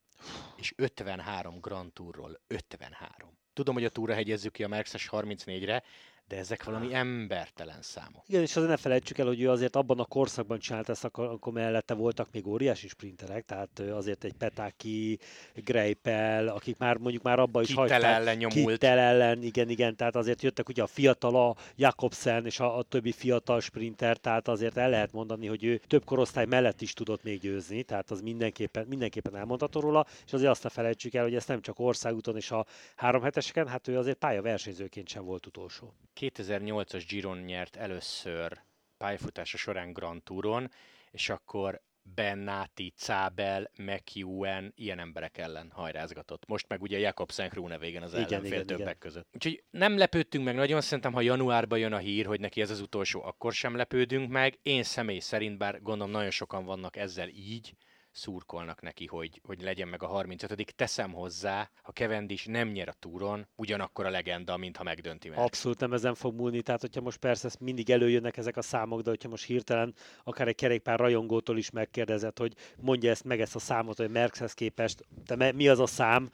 és 0.58 0.74
53 0.76 1.60
Grand 1.60 1.94
Tourról 1.94 2.40
53. 2.48 3.38
Tudom, 3.54 3.74
hogy 3.74 3.86
a 3.86 3.90
túra 3.90 4.14
hegyezzük 4.14 4.54
ki 4.54 4.64
a 4.64 4.68
Mercedes 4.68 5.10
34-re, 5.12 5.84
de 6.30 6.38
ezek 6.38 6.64
valami 6.64 6.94
embertelen 6.94 7.82
számok. 7.82 8.24
Igen, 8.28 8.42
és 8.42 8.56
azért 8.56 8.72
ne 8.72 8.78
felejtsük 8.78 9.18
el, 9.18 9.26
hogy 9.26 9.42
ő 9.42 9.50
azért 9.50 9.76
abban 9.76 10.00
a 10.00 10.06
korszakban 10.06 10.60
csinált 10.60 10.90
ezt, 10.90 11.06
akkor 11.06 11.54
mellette 11.54 11.94
voltak 11.94 12.28
még 12.32 12.48
óriási 12.48 12.88
sprinterek, 12.88 13.46
tehát 13.46 13.80
azért 13.80 14.24
egy 14.24 14.34
Petáki, 14.34 15.20
Greipel, 15.56 16.48
akik 16.48 16.78
már 16.78 16.98
mondjuk 16.98 17.24
már 17.24 17.40
abban 17.40 17.62
is 17.62 17.68
Kittel 17.68 17.84
hagyták. 17.84 18.04
ellen 18.04 18.38
nyomult. 18.38 18.72
Kittel 18.72 18.98
ellen, 18.98 19.44
igen, 19.44 19.70
igen, 19.70 19.96
tehát 19.96 20.16
azért 20.16 20.42
jöttek 20.42 20.70
ugye 20.70 20.84
a 20.84 20.88
fiatal, 20.88 21.36
a 21.36 21.56
Jakobsen 21.76 22.46
és 22.46 22.60
a, 22.60 22.78
a 22.78 22.84
többi 22.84 23.12
fiatal 23.12 23.60
sprinter, 23.60 24.18
tehát 24.18 24.48
azért 24.48 24.78
el 24.78 24.90
lehet 24.90 25.12
mondani, 25.12 25.48
hogy 25.48 25.64
ő 25.64 25.82
több 25.88 26.06
korosztály 26.06 26.46
mellett 26.46 26.82
is 26.82 26.94
tudott 26.94 27.24
még 27.24 27.40
győzni, 27.40 27.84
tehát 27.84 28.12
az 28.12 28.22
mindenképpen, 28.22 28.86
mindenképpen 28.88 29.36
elmondható 29.36 29.80
róla, 29.80 30.06
és 30.26 30.34
azért 30.34 30.52
azt 30.52 30.64
ne 30.64 30.70
felejtsük 30.70 31.14
el, 31.14 31.24
hogy 31.24 31.36
ez 31.36 31.46
nem 31.46 31.62
csak 31.62 31.80
országúton 31.80 32.36
és 32.36 32.52
a 32.52 32.66
három 32.96 33.22
heteseken, 33.22 33.68
hát 33.68 33.88
ő 33.88 33.98
azért 33.98 34.18
pályaversenyzőként 34.18 35.08
sem 35.08 35.24
volt 35.26 35.46
utolsó. 35.46 35.94
2008-as 36.20 37.04
Giron 37.08 37.38
nyert 37.38 37.76
először 37.76 38.62
pályafutása 38.98 39.58
során 39.58 39.94
Grand 39.94 40.24
Touron, 40.24 40.72
és 41.12 41.30
akkor 41.30 41.82
Bennati, 42.16 42.94
Cábel, 42.96 43.72
McEwen, 43.78 44.74
ilyen 44.76 45.00
emberek 45.00 45.38
ellen 45.38 45.72
hajrázgatott. 45.72 46.48
Most 46.48 46.68
meg 46.68 46.82
ugye 46.82 46.98
Jakobsen 47.00 47.50
Krone 47.50 47.78
végén 47.78 48.02
az 48.02 48.14
igen, 48.14 48.24
ellenfél 48.26 48.52
igen, 48.52 48.66
többek 48.66 48.82
igen. 48.82 48.98
között. 49.00 49.28
Úgyhogy 49.34 49.64
nem 49.70 49.98
lepődtünk 49.98 50.46
meg 50.46 50.56
nagyon, 50.56 50.82
szerintem 50.82 51.14
ha 51.14 51.22
januárban 51.22 51.80
jön 51.80 51.94
a 51.94 51.98
hír, 51.98 52.26
hogy 52.26 52.40
neki 52.40 52.62
ez 52.62 52.70
az 52.70 52.80
utolsó, 52.80 53.24
akkor 53.24 53.54
sem 53.54 53.76
lepődünk 53.76 54.30
meg. 54.30 54.60
Én 54.62 54.84
személy 54.84 55.20
szerint, 55.20 55.58
bár 55.58 55.82
gondolom 55.82 56.12
nagyon 56.12 56.32
sokan 56.32 56.66
vannak 56.66 56.96
ezzel 56.96 57.28
így, 57.28 57.74
szurkolnak 58.12 58.82
neki, 58.82 59.06
hogy, 59.06 59.42
hogy 59.44 59.62
legyen 59.62 59.88
meg 59.88 60.04
a 60.04 60.08
35 60.08 60.76
Teszem 60.76 61.12
hozzá, 61.12 61.70
ha 61.82 61.92
Cavendish 61.92 62.48
nem 62.48 62.68
nyer 62.68 62.88
a 62.88 62.94
túron, 63.00 63.48
ugyanakkor 63.56 64.06
a 64.06 64.10
legenda, 64.10 64.58
mintha 64.58 64.84
megdönti 64.84 65.30
meg. 65.30 65.38
Abszolút 65.38 65.80
nem 65.80 65.94
ezen 65.94 66.16
fog 66.16 66.36
múlni, 66.36 66.62
tehát 66.62 66.82
hogyha 66.82 67.02
most 67.02 67.18
persze 67.18 67.50
mindig 67.60 67.90
előjönnek 67.90 68.38
ezek 68.38 68.58
a 68.58 68.62
számok, 68.62 69.02
de 69.02 69.10
hogyha 69.10 69.30
most 69.30 69.46
hirtelen 69.46 69.94
akár 70.24 70.48
egy 70.48 70.56
kerékpár 70.56 71.00
rajongótól 71.00 71.58
is 71.58 71.70
megkérdezett, 71.70 72.38
hogy 72.38 72.54
mondja 72.78 73.10
ezt 73.10 73.24
meg 73.24 73.42
ezt 73.42 73.56
a 73.56 73.60
számot, 73.60 73.98
hogy 73.98 74.10
Merckxhez 74.10 74.54
képest, 74.54 75.06
te 75.26 75.52
mi 75.52 75.68
az 75.68 75.80
a 75.80 75.86
szám, 75.86 76.30